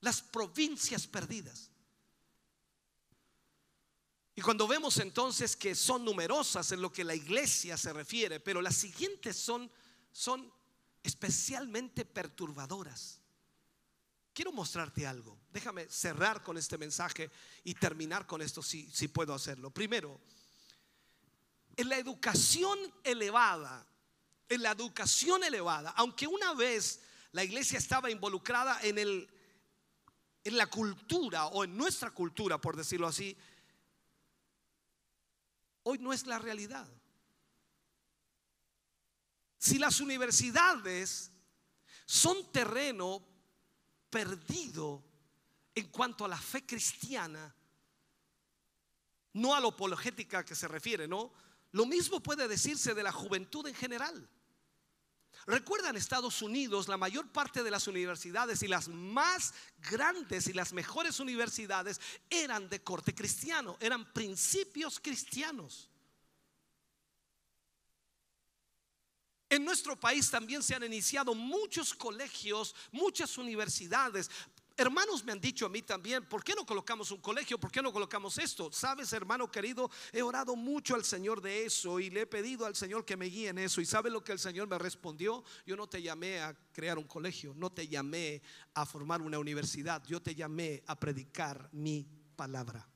Las 0.00 0.20
provincias 0.20 1.06
perdidas. 1.06 1.70
Y 4.34 4.40
cuando 4.40 4.66
vemos 4.66 4.98
entonces 4.98 5.56
que 5.56 5.74
son 5.74 6.04
numerosas 6.04 6.72
en 6.72 6.80
lo 6.80 6.90
que 6.90 7.04
la 7.04 7.14
iglesia 7.14 7.76
se 7.76 7.92
refiere, 7.92 8.40
pero 8.40 8.62
las 8.62 8.76
siguientes 8.76 9.36
son, 9.36 9.70
son 10.10 10.50
especialmente 11.02 12.04
perturbadoras. 12.04 13.21
Quiero 14.34 14.52
mostrarte 14.52 15.06
algo. 15.06 15.38
Déjame 15.52 15.88
cerrar 15.90 16.42
con 16.42 16.56
este 16.56 16.78
mensaje 16.78 17.30
y 17.64 17.74
terminar 17.74 18.26
con 18.26 18.40
esto 18.40 18.62
si, 18.62 18.88
si 18.90 19.08
puedo 19.08 19.34
hacerlo. 19.34 19.70
Primero, 19.70 20.20
en 21.76 21.88
la 21.88 21.98
educación 21.98 22.78
elevada, 23.04 23.86
en 24.48 24.62
la 24.62 24.70
educación 24.70 25.44
elevada, 25.44 25.90
aunque 25.96 26.26
una 26.26 26.54
vez 26.54 27.00
la 27.32 27.44
iglesia 27.44 27.78
estaba 27.78 28.10
involucrada 28.10 28.80
en, 28.82 28.98
el, 28.98 29.28
en 30.44 30.56
la 30.56 30.66
cultura 30.66 31.46
o 31.46 31.64
en 31.64 31.76
nuestra 31.76 32.10
cultura, 32.10 32.58
por 32.58 32.76
decirlo 32.76 33.06
así, 33.06 33.36
hoy 35.82 35.98
no 35.98 36.12
es 36.12 36.26
la 36.26 36.38
realidad. 36.38 36.88
Si 39.58 39.78
las 39.78 40.00
universidades 40.00 41.30
son 42.06 42.50
terreno 42.50 43.31
perdido 44.12 45.02
en 45.74 45.88
cuanto 45.88 46.26
a 46.26 46.28
la 46.28 46.36
fe 46.36 46.66
cristiana, 46.66 47.52
no 49.32 49.54
a 49.54 49.60
la 49.60 49.68
apologética 49.68 50.44
que 50.44 50.54
se 50.54 50.68
refiere, 50.68 51.08
¿no? 51.08 51.32
Lo 51.72 51.86
mismo 51.86 52.22
puede 52.22 52.46
decirse 52.46 52.92
de 52.92 53.02
la 53.02 53.10
juventud 53.10 53.66
en 53.66 53.74
general. 53.74 54.28
Recuerda 55.46 55.88
en 55.88 55.96
Estados 55.96 56.42
Unidos 56.42 56.88
la 56.88 56.98
mayor 56.98 57.32
parte 57.32 57.62
de 57.62 57.70
las 57.70 57.88
universidades 57.88 58.62
y 58.62 58.68
las 58.68 58.88
más 58.88 59.54
grandes 59.90 60.46
y 60.46 60.52
las 60.52 60.74
mejores 60.74 61.18
universidades 61.18 61.98
eran 62.28 62.68
de 62.68 62.84
corte 62.84 63.14
cristiano, 63.14 63.78
eran 63.80 64.12
principios 64.12 65.00
cristianos. 65.00 65.88
En 69.52 69.66
nuestro 69.66 70.00
país 70.00 70.30
también 70.30 70.62
se 70.62 70.74
han 70.74 70.82
iniciado 70.82 71.34
muchos 71.34 71.92
colegios, 71.92 72.74
muchas 72.90 73.36
universidades. 73.36 74.30
Hermanos 74.78 75.22
me 75.24 75.32
han 75.32 75.42
dicho 75.42 75.66
a 75.66 75.68
mí 75.68 75.82
también, 75.82 76.24
¿por 76.24 76.42
qué 76.42 76.54
no 76.54 76.64
colocamos 76.64 77.10
un 77.10 77.20
colegio? 77.20 77.60
¿Por 77.60 77.70
qué 77.70 77.82
no 77.82 77.92
colocamos 77.92 78.38
esto? 78.38 78.72
Sabes, 78.72 79.12
hermano 79.12 79.50
querido, 79.50 79.90
he 80.10 80.22
orado 80.22 80.56
mucho 80.56 80.94
al 80.94 81.04
Señor 81.04 81.42
de 81.42 81.66
eso 81.66 82.00
y 82.00 82.08
le 82.08 82.22
he 82.22 82.26
pedido 82.26 82.64
al 82.64 82.74
Señor 82.74 83.04
que 83.04 83.14
me 83.14 83.26
guíe 83.26 83.50
en 83.50 83.58
eso. 83.58 83.82
¿Y 83.82 83.84
sabe 83.84 84.08
lo 84.08 84.24
que 84.24 84.32
el 84.32 84.38
Señor 84.38 84.68
me 84.68 84.78
respondió? 84.78 85.44
Yo 85.66 85.76
no 85.76 85.86
te 85.86 86.00
llamé 86.00 86.40
a 86.40 86.54
crear 86.72 86.96
un 86.96 87.06
colegio, 87.06 87.52
no 87.54 87.70
te 87.70 87.86
llamé 87.86 88.40
a 88.72 88.86
formar 88.86 89.20
una 89.20 89.38
universidad, 89.38 90.02
yo 90.06 90.22
te 90.22 90.34
llamé 90.34 90.82
a 90.86 90.98
predicar 90.98 91.68
mi 91.72 92.08
palabra. 92.36 92.88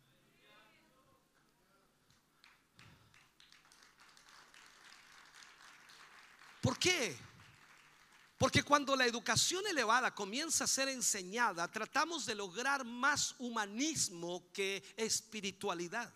¿Por 6.67 6.76
qué? 6.87 7.17
Porque 8.39 8.63
cuando 8.63 8.95
la 8.95 9.07
educación 9.07 9.67
elevada 9.67 10.15
comienza 10.15 10.65
a 10.65 10.69
ser 10.69 10.89
enseñada, 10.89 11.67
tratamos 11.71 12.27
de 12.27 12.35
lograr 12.35 12.85
más 12.85 13.35
humanismo 13.39 14.45
que 14.53 14.85
espiritualidad. 14.97 16.13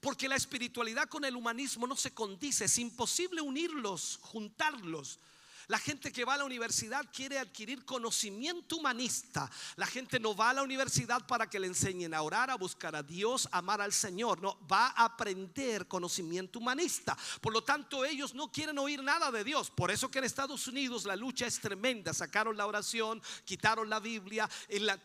Porque 0.00 0.28
la 0.28 0.34
espiritualidad 0.34 1.08
con 1.08 1.24
el 1.24 1.36
humanismo 1.36 1.86
no 1.86 1.94
se 1.94 2.12
condice, 2.12 2.64
es 2.64 2.78
imposible 2.78 3.40
unirlos, 3.40 4.18
juntarlos. 4.22 5.20
La 5.68 5.78
gente 5.78 6.12
que 6.12 6.24
va 6.24 6.34
a 6.34 6.38
la 6.38 6.44
universidad 6.44 7.04
quiere 7.12 7.38
adquirir 7.38 7.84
conocimiento 7.84 8.76
humanista. 8.76 9.50
La 9.74 9.86
gente 9.86 10.20
no 10.20 10.36
va 10.36 10.50
a 10.50 10.54
la 10.54 10.62
universidad 10.62 11.26
para 11.26 11.50
que 11.50 11.58
le 11.58 11.66
enseñen 11.66 12.14
a 12.14 12.22
orar, 12.22 12.50
a 12.50 12.54
buscar 12.56 12.94
a 12.94 13.02
Dios, 13.02 13.48
a 13.50 13.58
amar 13.58 13.80
al 13.80 13.92
Señor. 13.92 14.40
No, 14.40 14.56
va 14.70 14.88
a 14.88 15.06
aprender 15.06 15.88
conocimiento 15.88 16.60
humanista. 16.60 17.16
Por 17.40 17.52
lo 17.52 17.64
tanto, 17.64 18.04
ellos 18.04 18.32
no 18.32 18.52
quieren 18.52 18.78
oír 18.78 19.02
nada 19.02 19.32
de 19.32 19.42
Dios. 19.42 19.70
Por 19.70 19.90
eso 19.90 20.08
que 20.08 20.18
en 20.18 20.24
Estados 20.24 20.68
Unidos 20.68 21.04
la 21.04 21.16
lucha 21.16 21.46
es 21.46 21.58
tremenda. 21.58 22.14
Sacaron 22.14 22.56
la 22.56 22.66
oración, 22.66 23.20
quitaron 23.44 23.90
la 23.90 23.98
Biblia. 23.98 24.48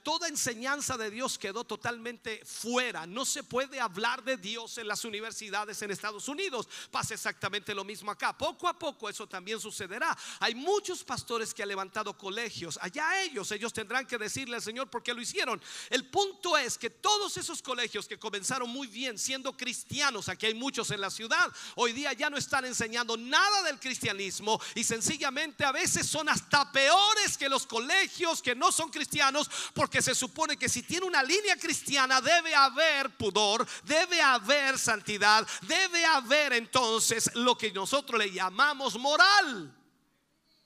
toda 0.03 0.27
enseñanza 0.27 0.95
de 0.95 1.09
Dios 1.09 1.39
quedó 1.39 1.63
totalmente 1.63 2.45
fuera. 2.45 3.07
No 3.07 3.25
se 3.25 3.43
puede 3.43 3.79
hablar 3.79 4.23
de 4.23 4.37
Dios 4.37 4.77
en 4.77 4.87
las 4.87 5.05
universidades 5.05 5.81
en 5.81 5.89
Estados 5.89 6.27
Unidos. 6.27 6.69
Pasa 6.91 7.15
exactamente 7.15 7.73
lo 7.73 7.83
mismo 7.83 8.11
acá. 8.11 8.37
Poco 8.37 8.67
a 8.67 8.77
poco 8.77 9.09
eso 9.09 9.27
también 9.27 9.59
sucederá. 9.59 10.15
Muchos 10.55 11.03
pastores 11.03 11.53
que 11.53 11.63
han 11.63 11.69
levantado 11.69 12.17
colegios. 12.17 12.79
Allá 12.81 13.21
ellos, 13.21 13.51
ellos 13.51 13.73
tendrán 13.73 14.05
que 14.05 14.17
decirle 14.17 14.55
al 14.55 14.61
Señor 14.61 14.89
por 14.89 15.03
qué 15.03 15.13
lo 15.13 15.21
hicieron. 15.21 15.61
El 15.89 16.09
punto 16.09 16.57
es 16.57 16.77
que 16.77 16.89
todos 16.89 17.37
esos 17.37 17.61
colegios 17.61 18.07
que 18.07 18.19
comenzaron 18.19 18.69
muy 18.69 18.87
bien 18.87 19.17
siendo 19.17 19.55
cristianos, 19.55 20.29
aquí 20.29 20.45
hay 20.45 20.53
muchos 20.53 20.91
en 20.91 21.01
la 21.01 21.09
ciudad, 21.09 21.51
hoy 21.75 21.93
día 21.93 22.13
ya 22.13 22.29
no 22.29 22.37
están 22.37 22.65
enseñando 22.65 23.17
nada 23.17 23.63
del 23.63 23.79
cristianismo 23.79 24.59
y 24.75 24.83
sencillamente 24.83 25.65
a 25.65 25.71
veces 25.71 26.05
son 26.05 26.29
hasta 26.29 26.71
peores 26.71 27.37
que 27.37 27.49
los 27.49 27.65
colegios 27.65 28.41
que 28.41 28.55
no 28.55 28.71
son 28.71 28.89
cristianos 28.89 29.49
porque 29.73 30.01
se 30.01 30.15
supone 30.15 30.57
que 30.57 30.69
si 30.69 30.83
tiene 30.83 31.05
una 31.05 31.23
línea 31.23 31.55
cristiana 31.55 32.21
debe 32.21 32.53
haber 32.55 33.15
pudor, 33.17 33.67
debe 33.83 34.21
haber 34.21 34.77
santidad, 34.77 35.47
debe 35.61 36.05
haber 36.05 36.53
entonces 36.53 37.31
lo 37.35 37.57
que 37.57 37.71
nosotros 37.71 38.19
le 38.19 38.31
llamamos 38.31 38.97
moral 38.97 39.80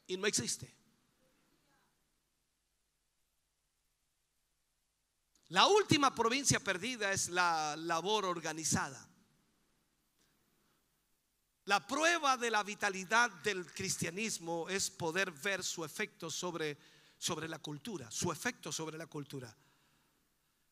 y 0.07 0.17
no 0.17 0.27
existe. 0.27 0.73
La 5.49 5.67
última 5.67 6.13
provincia 6.13 6.59
perdida 6.59 7.11
es 7.11 7.29
la 7.29 7.75
labor 7.77 8.25
organizada. 8.25 9.07
La 11.65 11.85
prueba 11.85 12.37
de 12.37 12.51
la 12.51 12.63
vitalidad 12.63 13.31
del 13.43 13.65
cristianismo 13.65 14.67
es 14.69 14.89
poder 14.89 15.31
ver 15.31 15.63
su 15.63 15.83
efecto 15.83 16.29
sobre, 16.29 16.77
sobre 17.17 17.47
la 17.47 17.59
cultura, 17.59 18.09
su 18.11 18.31
efecto 18.31 18.71
sobre 18.71 18.97
la 18.97 19.07
cultura. 19.07 19.55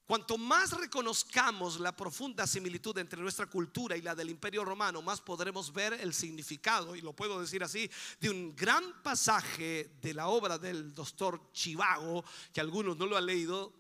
Cuanto 0.06 0.38
más 0.38 0.72
reconozcamos 0.72 1.80
la 1.80 1.96
profunda 1.96 2.46
similitud 2.46 2.98
entre 2.98 3.22
nuestra 3.22 3.46
cultura 3.46 3.96
y 3.96 4.02
la 4.02 4.14
del 4.14 4.30
imperio 4.30 4.66
romano, 4.66 5.02
más 5.02 5.22
podremos 5.22 5.72
ver 5.72 5.94
el 5.94 6.14
significado, 6.14 6.94
y 6.96 7.02
lo 7.02 7.14
puedo 7.14 7.40
decir 7.40 7.64
así, 7.64 7.90
de 8.20 8.30
un 8.30 8.54
gran 8.54 9.02
pasaje 9.02 9.98
de 10.02 10.14
la 10.14 10.28
obra 10.28 10.58
del 10.58 10.94
doctor 10.94 11.52
Chivago, 11.54 12.24
que 12.52 12.60
algunos 12.60 12.98
no 12.98 13.06
lo 13.06 13.16
han 13.16 13.26
leído, 13.26 13.74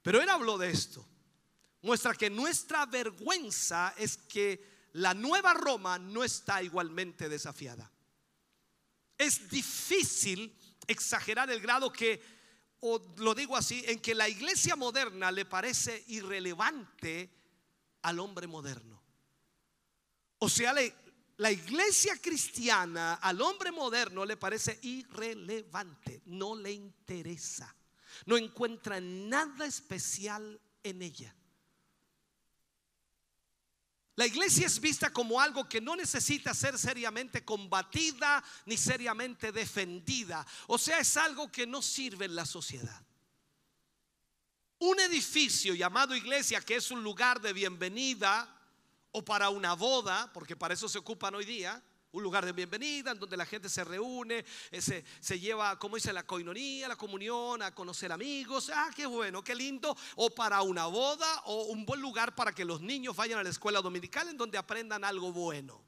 pero 0.00 0.22
él 0.22 0.28
habló 0.30 0.56
de 0.56 0.70
esto. 0.70 1.06
Muestra 1.82 2.14
que 2.14 2.30
nuestra 2.30 2.86
vergüenza 2.86 3.94
es 3.98 4.16
que 4.16 4.88
la 4.94 5.12
nueva 5.12 5.52
Roma 5.52 5.98
no 5.98 6.24
está 6.24 6.62
igualmente 6.62 7.28
desafiada. 7.28 7.90
Es 9.18 9.50
difícil 9.50 10.56
exagerar 10.86 11.50
el 11.50 11.60
grado 11.60 11.92
que 11.92 12.39
o 12.80 13.00
lo 13.18 13.34
digo 13.34 13.56
así, 13.56 13.84
en 13.86 14.00
que 14.00 14.14
la 14.14 14.28
iglesia 14.28 14.76
moderna 14.76 15.30
le 15.30 15.44
parece 15.44 16.04
irrelevante 16.08 17.30
al 18.02 18.18
hombre 18.18 18.46
moderno. 18.46 19.02
O 20.38 20.48
sea, 20.48 20.74
la 21.36 21.52
iglesia 21.52 22.16
cristiana 22.20 23.14
al 23.14 23.40
hombre 23.42 23.70
moderno 23.72 24.24
le 24.24 24.36
parece 24.36 24.78
irrelevante, 24.82 26.22
no 26.26 26.56
le 26.56 26.72
interesa, 26.72 27.74
no 28.26 28.36
encuentra 28.36 29.00
nada 29.00 29.66
especial 29.66 30.58
en 30.82 31.02
ella. 31.02 31.34
La 34.20 34.26
iglesia 34.26 34.66
es 34.66 34.78
vista 34.78 35.10
como 35.10 35.40
algo 35.40 35.66
que 35.66 35.80
no 35.80 35.96
necesita 35.96 36.52
ser 36.52 36.78
seriamente 36.78 37.42
combatida 37.42 38.44
ni 38.66 38.76
seriamente 38.76 39.50
defendida. 39.50 40.46
O 40.66 40.76
sea, 40.76 40.98
es 40.98 41.16
algo 41.16 41.50
que 41.50 41.66
no 41.66 41.80
sirve 41.80 42.26
en 42.26 42.34
la 42.34 42.44
sociedad. 42.44 43.02
Un 44.78 45.00
edificio 45.00 45.74
llamado 45.74 46.14
iglesia, 46.14 46.60
que 46.60 46.76
es 46.76 46.90
un 46.90 47.02
lugar 47.02 47.40
de 47.40 47.54
bienvenida 47.54 48.54
o 49.10 49.24
para 49.24 49.48
una 49.48 49.72
boda, 49.72 50.30
porque 50.34 50.54
para 50.54 50.74
eso 50.74 50.86
se 50.86 50.98
ocupan 50.98 51.34
hoy 51.34 51.46
día, 51.46 51.82
un 52.12 52.22
lugar 52.22 52.44
de 52.44 52.52
bienvenida 52.52 53.12
en 53.12 53.18
donde 53.18 53.36
la 53.36 53.46
gente 53.46 53.68
se 53.68 53.84
reúne, 53.84 54.44
eh, 54.70 54.82
se, 54.82 55.04
se, 55.20 55.38
lleva, 55.38 55.78
como 55.78 55.96
dice, 55.96 56.12
la 56.12 56.26
coinonía, 56.26 56.88
la 56.88 56.96
comunión, 56.96 57.62
a 57.62 57.74
conocer 57.74 58.10
amigos. 58.10 58.70
Ah, 58.74 58.90
qué 58.94 59.06
bueno, 59.06 59.44
qué 59.44 59.54
lindo. 59.54 59.96
O 60.16 60.30
para 60.30 60.62
una 60.62 60.86
boda 60.86 61.42
o 61.46 61.64
un 61.64 61.84
buen 61.84 62.00
lugar 62.00 62.34
para 62.34 62.52
que 62.52 62.64
los 62.64 62.80
niños 62.80 63.14
vayan 63.14 63.38
a 63.38 63.42
la 63.42 63.50
escuela 63.50 63.80
dominical 63.80 64.28
en 64.28 64.36
donde 64.36 64.58
aprendan 64.58 65.04
algo 65.04 65.32
bueno. 65.32 65.84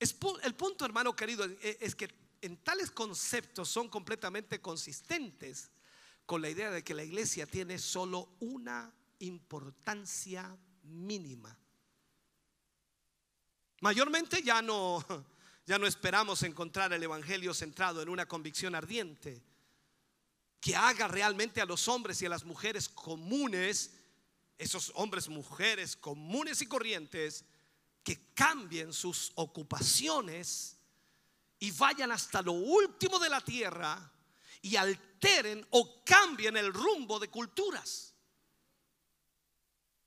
Es, 0.00 0.16
el 0.42 0.54
punto, 0.54 0.84
hermano 0.84 1.14
querido, 1.14 1.44
e, 1.44 1.78
es 1.80 1.94
que 1.94 2.12
en 2.40 2.56
tales 2.56 2.90
conceptos 2.90 3.68
son 3.68 3.88
completamente 3.88 4.60
consistentes 4.60 5.70
con 6.26 6.42
la 6.42 6.50
idea 6.50 6.72
de 6.72 6.82
que 6.82 6.94
la 6.94 7.04
iglesia 7.04 7.46
tiene 7.46 7.78
solo 7.78 8.30
una 8.40 8.92
importancia 9.20 10.56
mínima 10.82 11.56
Mayormente 13.82 14.42
ya 14.42 14.62
no, 14.62 15.04
ya 15.66 15.76
no 15.76 15.88
esperamos 15.88 16.44
encontrar 16.44 16.92
el 16.92 17.02
Evangelio 17.02 17.52
centrado 17.52 18.00
en 18.00 18.08
una 18.08 18.26
convicción 18.26 18.76
ardiente 18.76 19.42
que 20.60 20.76
haga 20.76 21.08
realmente 21.08 21.60
a 21.60 21.66
los 21.66 21.88
hombres 21.88 22.22
y 22.22 22.26
a 22.26 22.28
las 22.28 22.44
mujeres 22.44 22.88
comunes, 22.88 23.90
esos 24.56 24.92
hombres, 24.94 25.28
mujeres 25.28 25.96
comunes 25.96 26.62
y 26.62 26.66
corrientes, 26.66 27.44
que 28.04 28.32
cambien 28.34 28.92
sus 28.92 29.32
ocupaciones 29.34 30.76
y 31.58 31.72
vayan 31.72 32.12
hasta 32.12 32.40
lo 32.40 32.52
último 32.52 33.18
de 33.18 33.30
la 33.30 33.40
tierra 33.40 34.12
y 34.60 34.76
alteren 34.76 35.66
o 35.70 36.04
cambien 36.04 36.56
el 36.56 36.72
rumbo 36.72 37.18
de 37.18 37.28
culturas. 37.28 38.11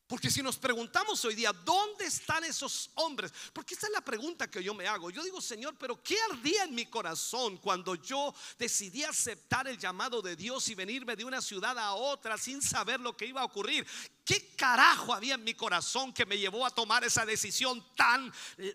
Porque 0.08 0.30
si 0.30 0.44
nos 0.44 0.58
preguntamos 0.58 1.26
hoy 1.26 1.34
día, 1.34 1.52
¿dónde 1.52 2.06
están 2.06 2.44
esos 2.44 2.92
hombres? 2.94 3.34
Porque 3.52 3.74
esta 3.74 3.88
es 3.88 3.94
la 3.94 4.02
pregunta 4.02 4.50
que 4.50 4.64
yo 4.64 4.76
me 4.76 4.88
hago. 4.88 5.10
Yo 5.10 5.24
digo, 5.24 5.42
Señor, 5.42 5.76
pero 5.80 6.02
¿qué 6.04 6.16
ardía 6.32 6.66
en 6.66 6.76
mi 6.76 6.86
corazón 6.86 7.58
cuando 7.58 7.96
yo 7.96 8.34
decidí 8.60 9.04
aceptar 9.04 9.68
el 9.68 9.80
llamado 9.80 10.22
de 10.22 10.36
Dios 10.36 10.70
y 10.70 10.76
venirme 10.76 11.16
de 11.16 11.26
una 11.26 11.42
ciudad 11.42 11.78
a 11.80 11.94
otra 11.94 12.38
sin 12.38 12.62
saber 12.62 13.00
lo 13.00 13.18
que 13.18 13.26
iba 13.26 13.42
a 13.42 13.46
ocurrir? 13.46 13.88
¿Qué 14.24 14.56
carajo 14.56 15.14
había 15.14 15.36
en 15.36 15.44
mi 15.44 15.54
corazón 15.54 16.12
que 16.12 16.26
me 16.26 16.38
llevó 16.38 16.66
a 16.66 16.72
tomar 16.72 17.04
esa 17.04 17.26
decisión 17.28 17.86
tan, 17.96 18.34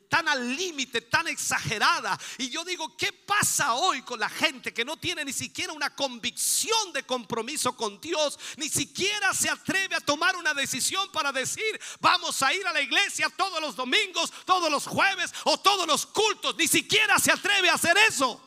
tan 0.08 0.28
al 0.28 0.56
límite, 0.56 1.00
tan 1.00 1.26
exagerada? 1.26 2.18
Y 2.38 2.50
yo 2.50 2.64
digo, 2.64 2.96
¿qué 2.96 3.12
pasa 3.12 3.74
hoy 3.74 4.02
con 4.02 4.20
la 4.20 4.28
gente 4.28 4.72
que 4.72 4.84
no 4.84 4.96
tiene 4.96 5.24
ni 5.24 5.32
siquiera 5.32 5.72
una 5.72 5.94
convicción 5.94 6.92
de 6.92 7.02
compromiso 7.04 7.76
con 7.76 8.00
Dios? 8.00 8.38
Ni 8.56 8.68
siquiera 8.68 9.34
se 9.34 9.50
atreve 9.50 9.96
a 9.96 10.00
tomar 10.00 10.36
una 10.36 10.54
decisión 10.54 11.10
para 11.10 11.19
decir, 11.32 11.80
vamos 12.00 12.42
a 12.42 12.52
ir 12.52 12.66
a 12.66 12.72
la 12.72 12.80
iglesia 12.80 13.28
todos 13.36 13.60
los 13.60 13.76
domingos, 13.76 14.32
todos 14.44 14.70
los 14.70 14.86
jueves 14.86 15.32
o 15.44 15.58
todos 15.58 15.86
los 15.86 16.06
cultos. 16.06 16.56
Ni 16.56 16.66
siquiera 16.66 17.18
se 17.18 17.30
atreve 17.30 17.68
a 17.68 17.74
hacer 17.74 17.96
eso. 17.98 18.40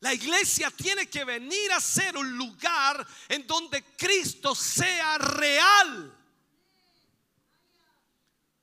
La 0.00 0.14
iglesia 0.14 0.70
tiene 0.70 1.08
que 1.08 1.24
venir 1.24 1.72
a 1.72 1.80
ser 1.80 2.16
un 2.16 2.36
lugar 2.36 3.06
en 3.28 3.46
donde 3.46 3.82
Cristo 3.96 4.54
sea 4.54 5.18
real. 5.18 6.14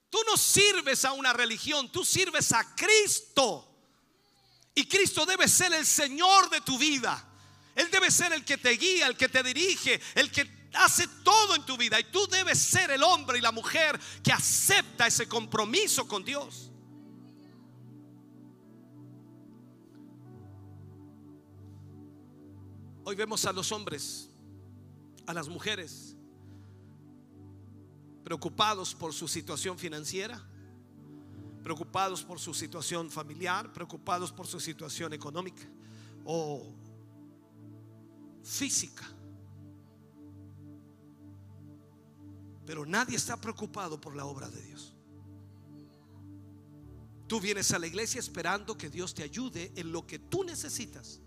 Tú 0.09 0.17
no 0.27 0.37
sirves 0.37 1.03
a 1.03 1.11
una 1.11 1.33
religión, 1.33 1.91
tú 1.91 2.05
sirves 2.05 2.53
a 2.53 2.75
Cristo. 2.75 3.69
Y 4.73 4.87
Cristo 4.87 5.25
debe 5.25 5.47
ser 5.49 5.73
el 5.73 5.85
Señor 5.85 6.49
de 6.49 6.61
tu 6.61 6.77
vida. 6.77 7.34
Él 7.75 7.89
debe 7.91 8.09
ser 8.09 8.31
el 8.33 8.45
que 8.45 8.57
te 8.57 8.71
guía, 8.71 9.07
el 9.07 9.17
que 9.17 9.27
te 9.27 9.43
dirige, 9.43 9.99
el 10.15 10.31
que 10.31 10.49
hace 10.73 11.07
todo 11.23 11.55
en 11.55 11.65
tu 11.65 11.77
vida. 11.77 11.99
Y 11.99 12.05
tú 12.05 12.25
debes 12.27 12.57
ser 12.57 12.89
el 12.91 13.03
hombre 13.03 13.37
y 13.37 13.41
la 13.41 13.51
mujer 13.51 13.99
que 14.23 14.31
acepta 14.31 15.07
ese 15.07 15.27
compromiso 15.27 16.07
con 16.07 16.23
Dios. 16.23 16.71
Hoy 23.03 23.15
vemos 23.15 23.45
a 23.45 23.53
los 23.53 23.71
hombres, 23.71 24.29
a 25.27 25.33
las 25.33 25.47
mujeres, 25.47 26.15
preocupados 28.23 28.95
por 28.95 29.13
su 29.13 29.27
situación 29.27 29.77
financiera, 29.77 30.41
preocupados 31.61 32.23
por 32.23 32.39
su 32.39 32.53
situación 32.53 33.11
familiar, 33.11 33.71
preocupados 33.73 34.31
por 34.31 34.47
su 34.47 34.59
situación 34.59 35.13
económica 35.13 35.63
o 36.23 36.73
física. 38.45 39.03
Pero 42.65 42.85
nadie 42.85 43.17
está 43.17 43.35
preocupado 43.35 43.99
por 43.99 44.15
la 44.15 44.25
obra 44.25 44.49
de 44.49 44.61
Dios. 44.61 44.93
Tú 47.27 47.41
vienes 47.41 47.71
a 47.71 47.79
la 47.79 47.87
iglesia 47.87 48.19
esperando 48.19 48.77
que 48.77 48.89
Dios 48.89 49.13
te 49.13 49.23
ayude 49.23 49.73
en 49.75 49.91
lo 49.91 50.05
que 50.05 50.19
tú 50.19 50.43
necesitas. 50.43 51.19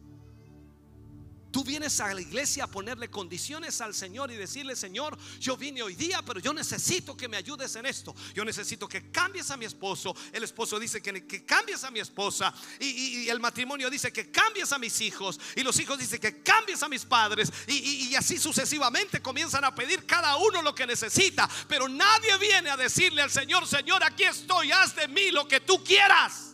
Tú 1.59 1.64
vienes 1.64 1.98
a 1.98 2.14
la 2.14 2.20
iglesia 2.20 2.62
a 2.62 2.66
ponerle 2.68 3.10
condiciones 3.10 3.80
al 3.80 3.93
Señor 3.93 4.30
y 4.30 4.36
decirle, 4.36 4.76
Señor, 4.76 5.18
yo 5.40 5.56
vine 5.56 5.82
hoy 5.82 5.97
día, 5.97 6.22
pero 6.22 6.39
yo 6.39 6.55
necesito 6.55 7.16
que 7.16 7.26
me 7.26 7.36
ayudes 7.36 7.74
en 7.74 7.85
esto. 7.85 8.14
Yo 8.32 8.44
necesito 8.44 8.89
que 8.89 9.10
cambies 9.10 9.51
a 9.51 9.56
mi 9.56 9.64
esposo. 9.64 10.14
El 10.32 10.44
esposo 10.44 10.78
dice 10.78 11.02
que, 11.02 11.26
que 11.26 11.44
cambies 11.44 11.82
a 11.82 11.90
mi 11.90 11.98
esposa. 11.98 12.55
Y, 12.78 13.28
el 13.28 13.40
matrimonio 13.40 13.90
dice 13.90 14.12
que 14.12 14.30
cambies 14.30 14.72
a 14.72 14.78
mis 14.78 15.01
hijos. 15.01 15.40
Y 15.56 15.64
los 15.64 15.76
hijos 15.80 15.98
dicen 15.98 16.20
que 16.20 16.44
cambies 16.44 16.80
a 16.85 16.89
mis 16.89 17.05
padres. 17.05 17.52
Y, 17.66 18.06
y 18.06 18.14
así 18.14 18.39
sucesivamente 18.39 19.20
comienzan 19.20 19.64
a 19.64 19.74
pedir 19.74 20.06
cada 20.06 20.36
uno 20.36 20.62
lo 20.62 20.76
que 20.76 20.86
necesita. 20.86 21.51
Pero 21.66 21.89
nadie 21.89 22.39
viene 22.39 22.70
a 22.70 22.76
decirle 22.76 23.20
al 23.20 23.32
Señor, 23.32 23.66
Señor, 23.66 24.05
aquí 24.05 24.22
estoy, 24.22 24.70
haz 24.70 24.94
de 24.94 25.09
mí 25.09 25.32
lo 25.32 25.48
que 25.48 25.59
tú 25.59 25.82
quieras. 25.82 26.47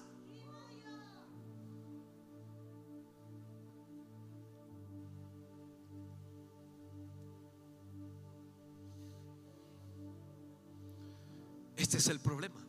Este 11.95 12.11
es 12.11 12.17
el 12.17 12.19
problema. 12.19 12.61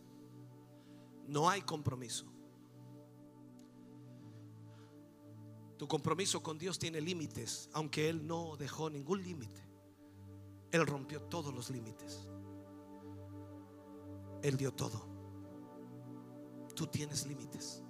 No 1.27 1.49
hay 1.49 1.63
compromiso. 1.63 2.27
Tu 5.79 5.87
compromiso 5.87 6.43
con 6.43 6.59
Dios 6.59 6.77
tiene 6.77 7.01
límites, 7.01 7.67
aunque 7.73 8.07
Él 8.07 8.27
no 8.27 8.55
dejó 8.55 8.87
ningún 8.87 9.23
límite. 9.23 9.67
Él 10.71 10.85
rompió 10.85 11.23
todos 11.23 11.51
los 11.55 11.71
límites. 11.71 12.27
Él 14.43 14.57
dio 14.57 14.71
todo. 14.71 15.07
Tú 16.75 16.85
tienes 16.85 17.25
límites. 17.25 17.81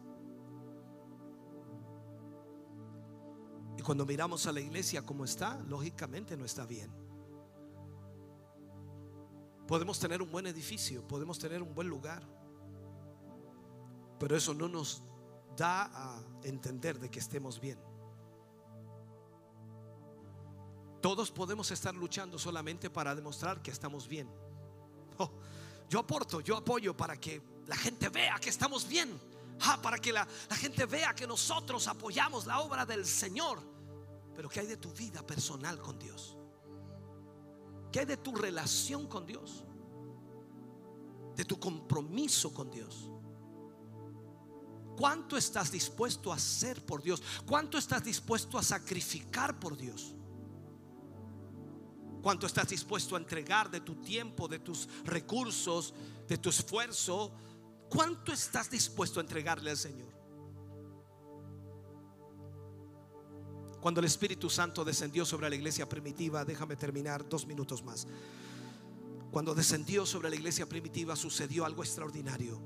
Y 3.78 3.82
cuando 3.82 4.06
miramos 4.06 4.48
a 4.48 4.54
la 4.54 4.62
iglesia 4.62 5.02
como 5.02 5.26
está, 5.26 5.62
lógicamente 5.68 6.38
no 6.38 6.46
está 6.46 6.66
bien. 6.66 7.05
Podemos 9.68 10.00
tener 10.00 10.22
un 10.22 10.32
buen 10.32 10.46
edificio, 10.46 11.08
podemos 11.08 11.40
tener 11.40 11.62
un 11.62 11.74
buen 11.74 11.88
lugar, 11.88 12.24
pero 14.20 14.36
eso 14.36 14.54
no 14.54 14.68
nos 14.68 15.02
da 15.58 15.90
a 15.94 16.22
entender 16.44 17.00
de 17.00 17.10
que 17.10 17.20
estemos 17.20 17.60
bien. 17.60 17.80
Todos 21.02 21.32
podemos 21.32 21.70
estar 21.72 21.94
luchando 21.94 22.38
solamente 22.38 22.90
para 22.90 23.16
demostrar 23.16 23.62
que 23.62 23.72
estamos 23.72 24.08
bien. 24.08 24.30
Oh, 25.18 25.32
yo 25.90 26.00
aporto, 26.00 26.42
yo 26.42 26.58
apoyo 26.58 26.96
para 26.96 27.18
que 27.18 27.42
la 27.68 27.76
gente 27.76 28.10
vea 28.10 28.38
que 28.40 28.50
estamos 28.50 28.88
bien. 28.88 29.20
Ah, 29.62 29.80
para 29.82 29.98
que 29.98 30.12
la, 30.12 30.28
la 30.50 30.56
gente 30.56 30.86
vea 30.86 31.16
que 31.16 31.26
nosotros 31.26 31.88
apoyamos 31.88 32.46
la 32.46 32.60
obra 32.60 32.86
del 32.86 33.06
Señor. 33.06 33.60
Pero 34.36 34.50
¿qué 34.50 34.60
hay 34.60 34.68
de 34.68 34.78
tu 34.78 34.92
vida 34.92 35.26
personal 35.26 35.80
con 35.80 35.98
Dios? 35.98 36.38
¿Qué 37.96 38.06
de 38.06 38.18
tu 38.18 38.36
relación 38.36 39.08
con 39.08 39.26
Dios? 39.26 39.64
De 41.34 41.46
tu 41.46 41.58
compromiso 41.58 42.54
con 42.54 42.70
Dios. 42.70 43.10
¿Cuánto 44.98 45.38
estás 45.38 45.72
dispuesto 45.72 46.34
a 46.34 46.36
hacer 46.36 46.86
por 46.86 47.02
Dios? 47.02 47.24
¿Cuánto 47.46 47.78
estás 47.78 48.04
dispuesto 48.04 48.58
a 48.58 48.64
sacrificar 48.64 49.58
por 49.62 49.78
Dios? 49.78 50.14
¿Cuánto 52.22 52.48
estás 52.48 52.68
dispuesto 52.68 53.16
a 53.16 53.20
entregar 53.20 53.72
de 53.72 53.80
tu 53.80 53.96
tiempo, 54.02 54.50
de 54.50 54.60
tus 54.60 54.90
recursos, 55.06 55.94
de 56.28 56.38
tu 56.38 56.50
esfuerzo? 56.50 57.32
¿Cuánto 57.88 58.34
estás 58.34 58.70
dispuesto 58.70 59.22
a 59.22 59.24
entregarle 59.24 59.72
al 59.72 59.78
Señor? 59.78 60.15
Cuando 63.86 64.00
el 64.00 64.08
Espíritu 64.08 64.50
Santo 64.50 64.84
descendió 64.84 65.26
sobre 65.26 65.48
la 65.48 65.56
iglesia 65.56 65.88
primitiva, 65.88 66.44
déjame 66.44 66.76
terminar 66.76 67.30
dos 67.30 67.46
minutos 67.46 67.84
más. 67.84 68.08
Cuando 69.30 69.54
descendió 69.54 70.08
sobre 70.08 70.32
la 70.32 70.36
iglesia 70.36 70.68
primitiva 70.68 71.16
sucedió 71.16 71.66
algo 71.66 71.84
extraordinario. 71.84 72.60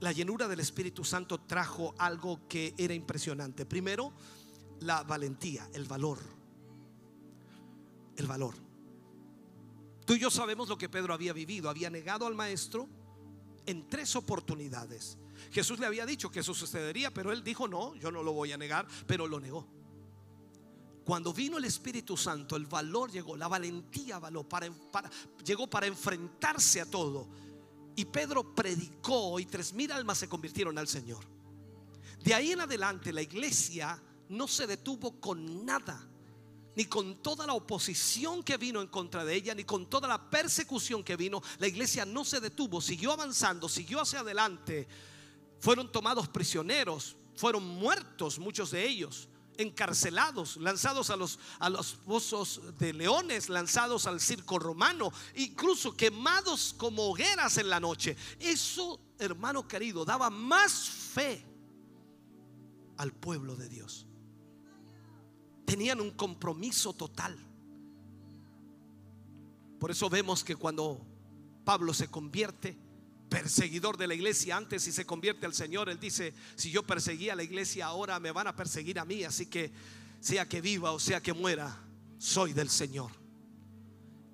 La 0.00 0.12
llenura 0.12 0.46
del 0.46 0.60
Espíritu 0.60 1.06
Santo 1.06 1.40
trajo 1.40 1.94
algo 1.96 2.46
que 2.48 2.74
era 2.76 2.92
impresionante. 2.92 3.64
Primero, 3.64 4.12
la 4.80 5.04
valentía, 5.04 5.70
el 5.72 5.86
valor. 5.86 6.18
El 8.18 8.26
valor. 8.26 8.56
Tú 10.04 10.12
y 10.12 10.18
yo 10.18 10.30
sabemos 10.30 10.68
lo 10.68 10.76
que 10.76 10.90
Pedro 10.90 11.14
había 11.14 11.32
vivido. 11.32 11.70
Había 11.70 11.88
negado 11.88 12.26
al 12.26 12.34
maestro 12.34 12.90
en 13.64 13.88
tres 13.88 14.14
oportunidades. 14.16 15.16
Jesús 15.50 15.78
le 15.78 15.86
había 15.86 16.04
dicho 16.04 16.30
que 16.30 16.40
eso 16.40 16.52
sucedería, 16.52 17.10
pero 17.14 17.32
él 17.32 17.42
dijo, 17.42 17.66
no, 17.66 17.94
yo 17.94 18.10
no 18.10 18.22
lo 18.22 18.34
voy 18.34 18.52
a 18.52 18.58
negar, 18.58 18.86
pero 19.06 19.26
lo 19.26 19.40
negó. 19.40 19.75
Cuando 21.06 21.32
vino 21.32 21.56
el 21.56 21.64
Espíritu 21.64 22.16
Santo, 22.16 22.56
el 22.56 22.66
valor 22.66 23.12
llegó, 23.12 23.36
la 23.36 23.46
valentía 23.46 24.18
para, 24.20 24.68
llegó 25.44 25.70
para 25.70 25.86
enfrentarse 25.86 26.80
a 26.80 26.90
todo. 26.90 27.28
Y 27.94 28.06
Pedro 28.06 28.52
predicó 28.56 29.38
y 29.38 29.46
tres 29.46 29.72
mil 29.72 29.92
almas 29.92 30.18
se 30.18 30.28
convirtieron 30.28 30.76
al 30.78 30.88
Señor. 30.88 31.24
De 32.24 32.34
ahí 32.34 32.50
en 32.50 32.60
adelante 32.60 33.12
la 33.12 33.22
iglesia 33.22 34.02
no 34.30 34.48
se 34.48 34.66
detuvo 34.66 35.20
con 35.20 35.64
nada 35.64 36.08
ni 36.74 36.86
con 36.86 37.22
toda 37.22 37.46
la 37.46 37.54
oposición 37.54 38.42
que 38.42 38.56
vino 38.56 38.82
en 38.82 38.88
contra 38.88 39.24
de 39.24 39.32
ella, 39.32 39.54
ni 39.54 39.62
con 39.62 39.88
toda 39.88 40.08
la 40.08 40.28
persecución 40.28 41.04
que 41.04 41.14
vino, 41.14 41.40
la 41.60 41.68
iglesia 41.68 42.04
no 42.04 42.24
se 42.24 42.40
detuvo, 42.40 42.80
siguió 42.80 43.12
avanzando, 43.12 43.68
siguió 43.68 44.00
hacia 44.00 44.20
adelante. 44.20 44.88
Fueron 45.60 45.90
tomados 45.92 46.28
prisioneros, 46.28 47.16
fueron 47.36 47.64
muertos 47.64 48.40
muchos 48.40 48.72
de 48.72 48.86
ellos, 48.86 49.28
encarcelados, 49.58 50.56
lanzados 50.56 51.10
a 51.10 51.16
los, 51.16 51.38
a 51.58 51.70
los 51.70 51.92
pozos 51.94 52.60
de 52.78 52.92
leones, 52.92 53.48
lanzados 53.48 54.06
al 54.06 54.20
circo 54.20 54.58
romano, 54.58 55.12
incluso 55.34 55.96
quemados 55.96 56.74
como 56.76 57.10
hogueras 57.10 57.58
en 57.58 57.68
la 57.68 57.80
noche. 57.80 58.16
Eso, 58.38 59.00
hermano 59.18 59.66
querido, 59.66 60.04
daba 60.04 60.30
más 60.30 60.88
fe 60.88 61.44
al 62.96 63.12
pueblo 63.12 63.56
de 63.56 63.68
Dios 63.68 64.06
tenían 65.66 66.00
un 66.00 66.12
compromiso 66.12 66.94
total. 66.94 67.36
Por 69.78 69.90
eso 69.90 70.08
vemos 70.08 70.42
que 70.42 70.56
cuando 70.56 71.04
Pablo 71.64 71.92
se 71.92 72.08
convierte, 72.08 72.78
perseguidor 73.28 73.96
de 73.96 74.06
la 74.06 74.14
iglesia 74.14 74.56
antes 74.56 74.86
y 74.86 74.92
se 74.92 75.04
convierte 75.04 75.46
al 75.46 75.54
Señor, 75.54 75.88
él 75.88 75.98
dice, 75.98 76.32
si 76.54 76.70
yo 76.70 76.84
perseguía 76.84 77.32
a 77.32 77.36
la 77.36 77.42
iglesia 77.42 77.86
ahora 77.86 78.20
me 78.20 78.32
van 78.32 78.46
a 78.46 78.56
perseguir 78.56 78.98
a 78.98 79.04
mí, 79.04 79.24
así 79.24 79.46
que 79.46 79.72
sea 80.20 80.48
que 80.48 80.60
viva 80.60 80.92
o 80.92 80.98
sea 80.98 81.20
que 81.20 81.32
muera, 81.32 81.76
soy 82.18 82.52
del 82.52 82.70
Señor. 82.70 83.10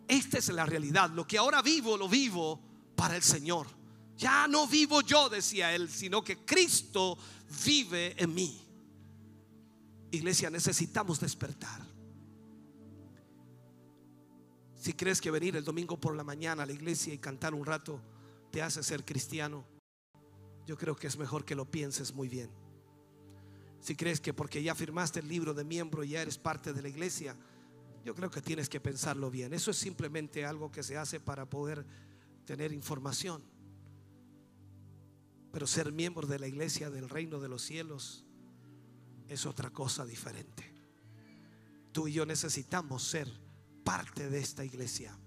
Esta 0.09 0.39
es 0.39 0.49
la 0.49 0.67
realidad, 0.67 1.11
lo 1.11 1.27
que 1.27 1.39
ahora 1.39 1.63
vivo 1.63 1.97
lo 1.97 2.09
vivo 2.09 2.61
para 2.95 3.17
el 3.17 3.23
Señor. 3.23 3.67
Ya 4.17 4.47
no 4.47 4.67
vivo 4.67 5.01
yo, 5.01 5.29
decía 5.29 5.75
él, 5.75 5.91
sino 5.91 6.23
que 6.23 6.45
Cristo 6.45 7.17
vive 7.65 8.15
en 8.23 8.35
mí. 8.35 8.61
Iglesia, 10.11 10.51
necesitamos 10.51 11.19
despertar. 11.19 11.81
Si 14.79 14.93
crees 14.93 15.21
que 15.21 15.31
venir 15.31 15.57
el 15.57 15.65
domingo 15.65 15.97
por 15.97 16.15
la 16.15 16.25
mañana 16.25 16.65
a 16.65 16.67
la 16.67 16.73
iglesia 16.73 17.15
y 17.15 17.19
cantar 17.19 17.55
un 17.55 17.65
rato 17.65 18.01
te 18.53 18.63
hace 18.63 18.83
ser 18.83 19.05
cristiano, 19.05 19.65
yo 20.67 20.77
creo 20.77 20.95
que 20.95 21.09
es 21.09 21.17
mejor 21.17 21.45
que 21.45 21.57
lo 21.57 21.69
pienses 21.69 22.15
muy 22.15 22.29
bien. 22.29 22.51
Si 23.81 23.97
crees 23.97 24.21
que 24.21 24.33
porque 24.33 24.63
ya 24.63 24.75
firmaste 24.77 25.21
el 25.21 25.27
libro 25.27 25.55
de 25.55 25.65
miembro 25.65 26.05
ya 26.05 26.23
eres 26.23 26.39
parte 26.39 26.73
de 26.73 26.83
la 26.83 26.89
iglesia, 26.89 27.37
yo 28.05 28.15
creo 28.15 28.31
que 28.31 28.43
tienes 28.43 28.69
que 28.69 28.79
pensarlo 28.79 29.31
bien. 29.31 29.55
Eso 29.55 29.71
es 29.71 29.79
simplemente 29.79 30.45
algo 30.45 30.71
que 30.71 30.83
se 30.83 30.97
hace 30.97 31.19
para 31.19 31.49
poder 31.49 31.85
tener 32.45 32.73
información. 32.73 33.43
Pero 35.51 35.67
ser 35.67 35.91
miembro 35.91 36.27
de 36.27 36.39
la 36.39 36.47
iglesia 36.47 36.91
del 36.91 37.09
reino 37.09 37.41
de 37.41 37.49
los 37.49 37.63
cielos 37.63 38.25
es 39.29 39.47
otra 39.47 39.71
cosa 39.71 40.05
diferente. 40.05 40.71
Tú 41.91 42.07
y 42.07 42.13
yo 42.13 42.27
necesitamos 42.27 43.03
ser 43.03 43.29
parte 43.83 44.29
de 44.29 44.39
esta 44.39 44.65
iglesia. 44.65 45.19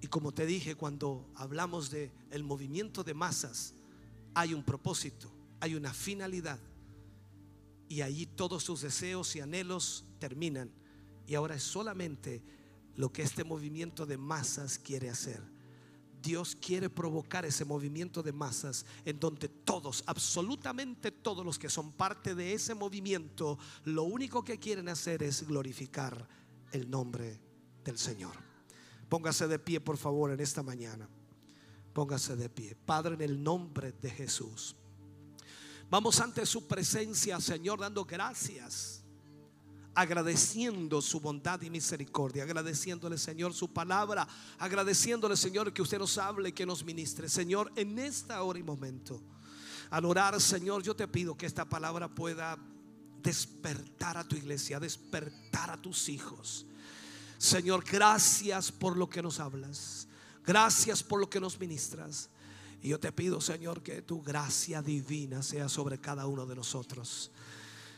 Y 0.00 0.06
como 0.06 0.32
te 0.32 0.46
dije 0.46 0.74
cuando 0.74 1.28
hablamos 1.34 1.90
de 1.90 2.10
el 2.30 2.42
movimiento 2.42 3.04
de 3.04 3.14
masas, 3.14 3.74
hay 4.34 4.54
un 4.54 4.64
propósito, 4.64 5.30
hay 5.60 5.74
una 5.74 5.92
finalidad. 5.92 6.58
Y 7.88 8.02
allí 8.02 8.26
todos 8.26 8.62
sus 8.62 8.82
deseos 8.82 9.34
y 9.36 9.40
anhelos 9.40 10.04
terminan. 10.18 10.70
Y 11.26 11.34
ahora 11.34 11.56
es 11.56 11.62
solamente 11.62 12.42
lo 12.96 13.12
que 13.12 13.22
este 13.22 13.44
movimiento 13.44 14.06
de 14.06 14.16
masas 14.16 14.78
quiere 14.78 15.10
hacer 15.10 15.42
Dios 16.22 16.56
quiere 16.56 16.90
provocar 16.90 17.44
ese 17.44 17.64
movimiento 17.64 18.22
de 18.22 18.32
masas 18.32 18.84
en 19.04 19.18
donde 19.18 19.48
todos, 19.48 20.04
absolutamente 20.06 21.10
todos 21.10 21.44
los 21.44 21.58
que 21.58 21.70
son 21.70 21.92
parte 21.92 22.34
de 22.34 22.52
ese 22.52 22.74
movimiento, 22.74 23.58
lo 23.84 24.04
único 24.04 24.44
que 24.44 24.58
quieren 24.58 24.88
hacer 24.88 25.22
es 25.22 25.46
glorificar 25.46 26.28
el 26.72 26.90
nombre 26.90 27.40
del 27.84 27.98
Señor. 27.98 28.49
Póngase 29.10 29.46
de 29.46 29.58
pie, 29.58 29.80
por 29.80 29.98
favor, 29.98 30.30
en 30.30 30.40
esta 30.40 30.62
mañana. 30.62 31.06
Póngase 31.92 32.34
de 32.36 32.48
pie. 32.48 32.74
Padre, 32.74 33.14
en 33.16 33.20
el 33.20 33.42
nombre 33.42 33.92
de 33.92 34.08
Jesús. 34.08 34.74
Vamos 35.90 36.18
ante 36.20 36.46
su 36.46 36.66
presencia, 36.66 37.38
Señor, 37.40 37.80
dando 37.80 38.06
gracias 38.06 39.00
agradeciendo 39.94 41.02
su 41.02 41.20
bondad 41.20 41.60
y 41.62 41.70
misericordia, 41.70 42.44
agradeciéndole, 42.44 43.18
Señor, 43.18 43.52
su 43.52 43.72
palabra, 43.72 44.26
agradeciéndole, 44.58 45.36
Señor, 45.36 45.72
que 45.72 45.82
usted 45.82 45.98
nos 45.98 46.16
hable, 46.18 46.52
que 46.52 46.66
nos 46.66 46.84
ministre. 46.84 47.28
Señor, 47.28 47.72
en 47.76 47.98
esta 47.98 48.42
hora 48.42 48.58
y 48.58 48.62
momento, 48.62 49.20
al 49.90 50.04
orar, 50.04 50.40
Señor, 50.40 50.82
yo 50.82 50.94
te 50.94 51.08
pido 51.08 51.36
que 51.36 51.46
esta 51.46 51.68
palabra 51.68 52.08
pueda 52.08 52.56
despertar 53.22 54.16
a 54.16 54.26
tu 54.26 54.36
iglesia, 54.36 54.80
despertar 54.80 55.70
a 55.70 55.80
tus 55.80 56.08
hijos. 56.08 56.66
Señor, 57.40 57.82
gracias 57.90 58.70
por 58.70 58.98
lo 58.98 59.08
que 59.08 59.22
nos 59.22 59.40
hablas. 59.40 60.06
Gracias 60.44 61.02
por 61.02 61.20
lo 61.20 61.30
que 61.30 61.40
nos 61.40 61.58
ministras. 61.58 62.28
Y 62.82 62.90
yo 62.90 63.00
te 63.00 63.12
pido, 63.12 63.40
Señor, 63.40 63.82
que 63.82 64.02
tu 64.02 64.20
gracia 64.20 64.82
divina 64.82 65.42
sea 65.42 65.70
sobre 65.70 65.98
cada 65.98 66.26
uno 66.26 66.44
de 66.44 66.54
nosotros. 66.54 67.30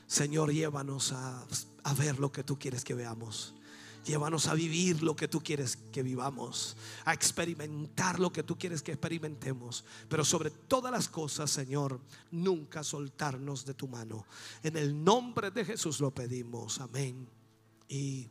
Señor, 0.06 0.52
llévanos 0.52 1.10
a, 1.10 1.44
ver 1.98 2.20
lo 2.20 2.30
que 2.30 2.44
tú 2.44 2.56
quieres 2.56 2.84
que 2.84 2.94
veamos. 2.94 3.52
Llévanos 4.04 4.46
a 4.46 4.54
vivir 4.54 5.02
lo 5.02 5.16
que 5.16 5.26
tú 5.26 5.42
quieres 5.42 5.76
que 5.90 6.04
vivamos, 6.04 6.76
a 7.04 7.12
experimentar 7.12 8.20
lo 8.20 8.32
que 8.32 8.44
tú 8.44 8.56
quieres 8.56 8.80
que 8.80 8.92
experimentemos. 8.92 9.84
Pero 10.08 10.24
sobre 10.24 10.50
todas 10.50 10.92
las 10.92 11.08
cosas, 11.08 11.50
Señor, 11.50 12.00
nunca 12.30 12.84
soltarnos 12.84 13.66
de 13.66 13.74
tu 13.74 13.88
mano. 13.88 14.24
En 14.62 14.76
el 14.76 15.02
nombre 15.02 15.50
de 15.50 15.64
Jesús 15.64 15.98
lo 15.98 16.12
pedimos. 16.12 16.80
Amén. 16.80 17.28
Y 17.88 18.30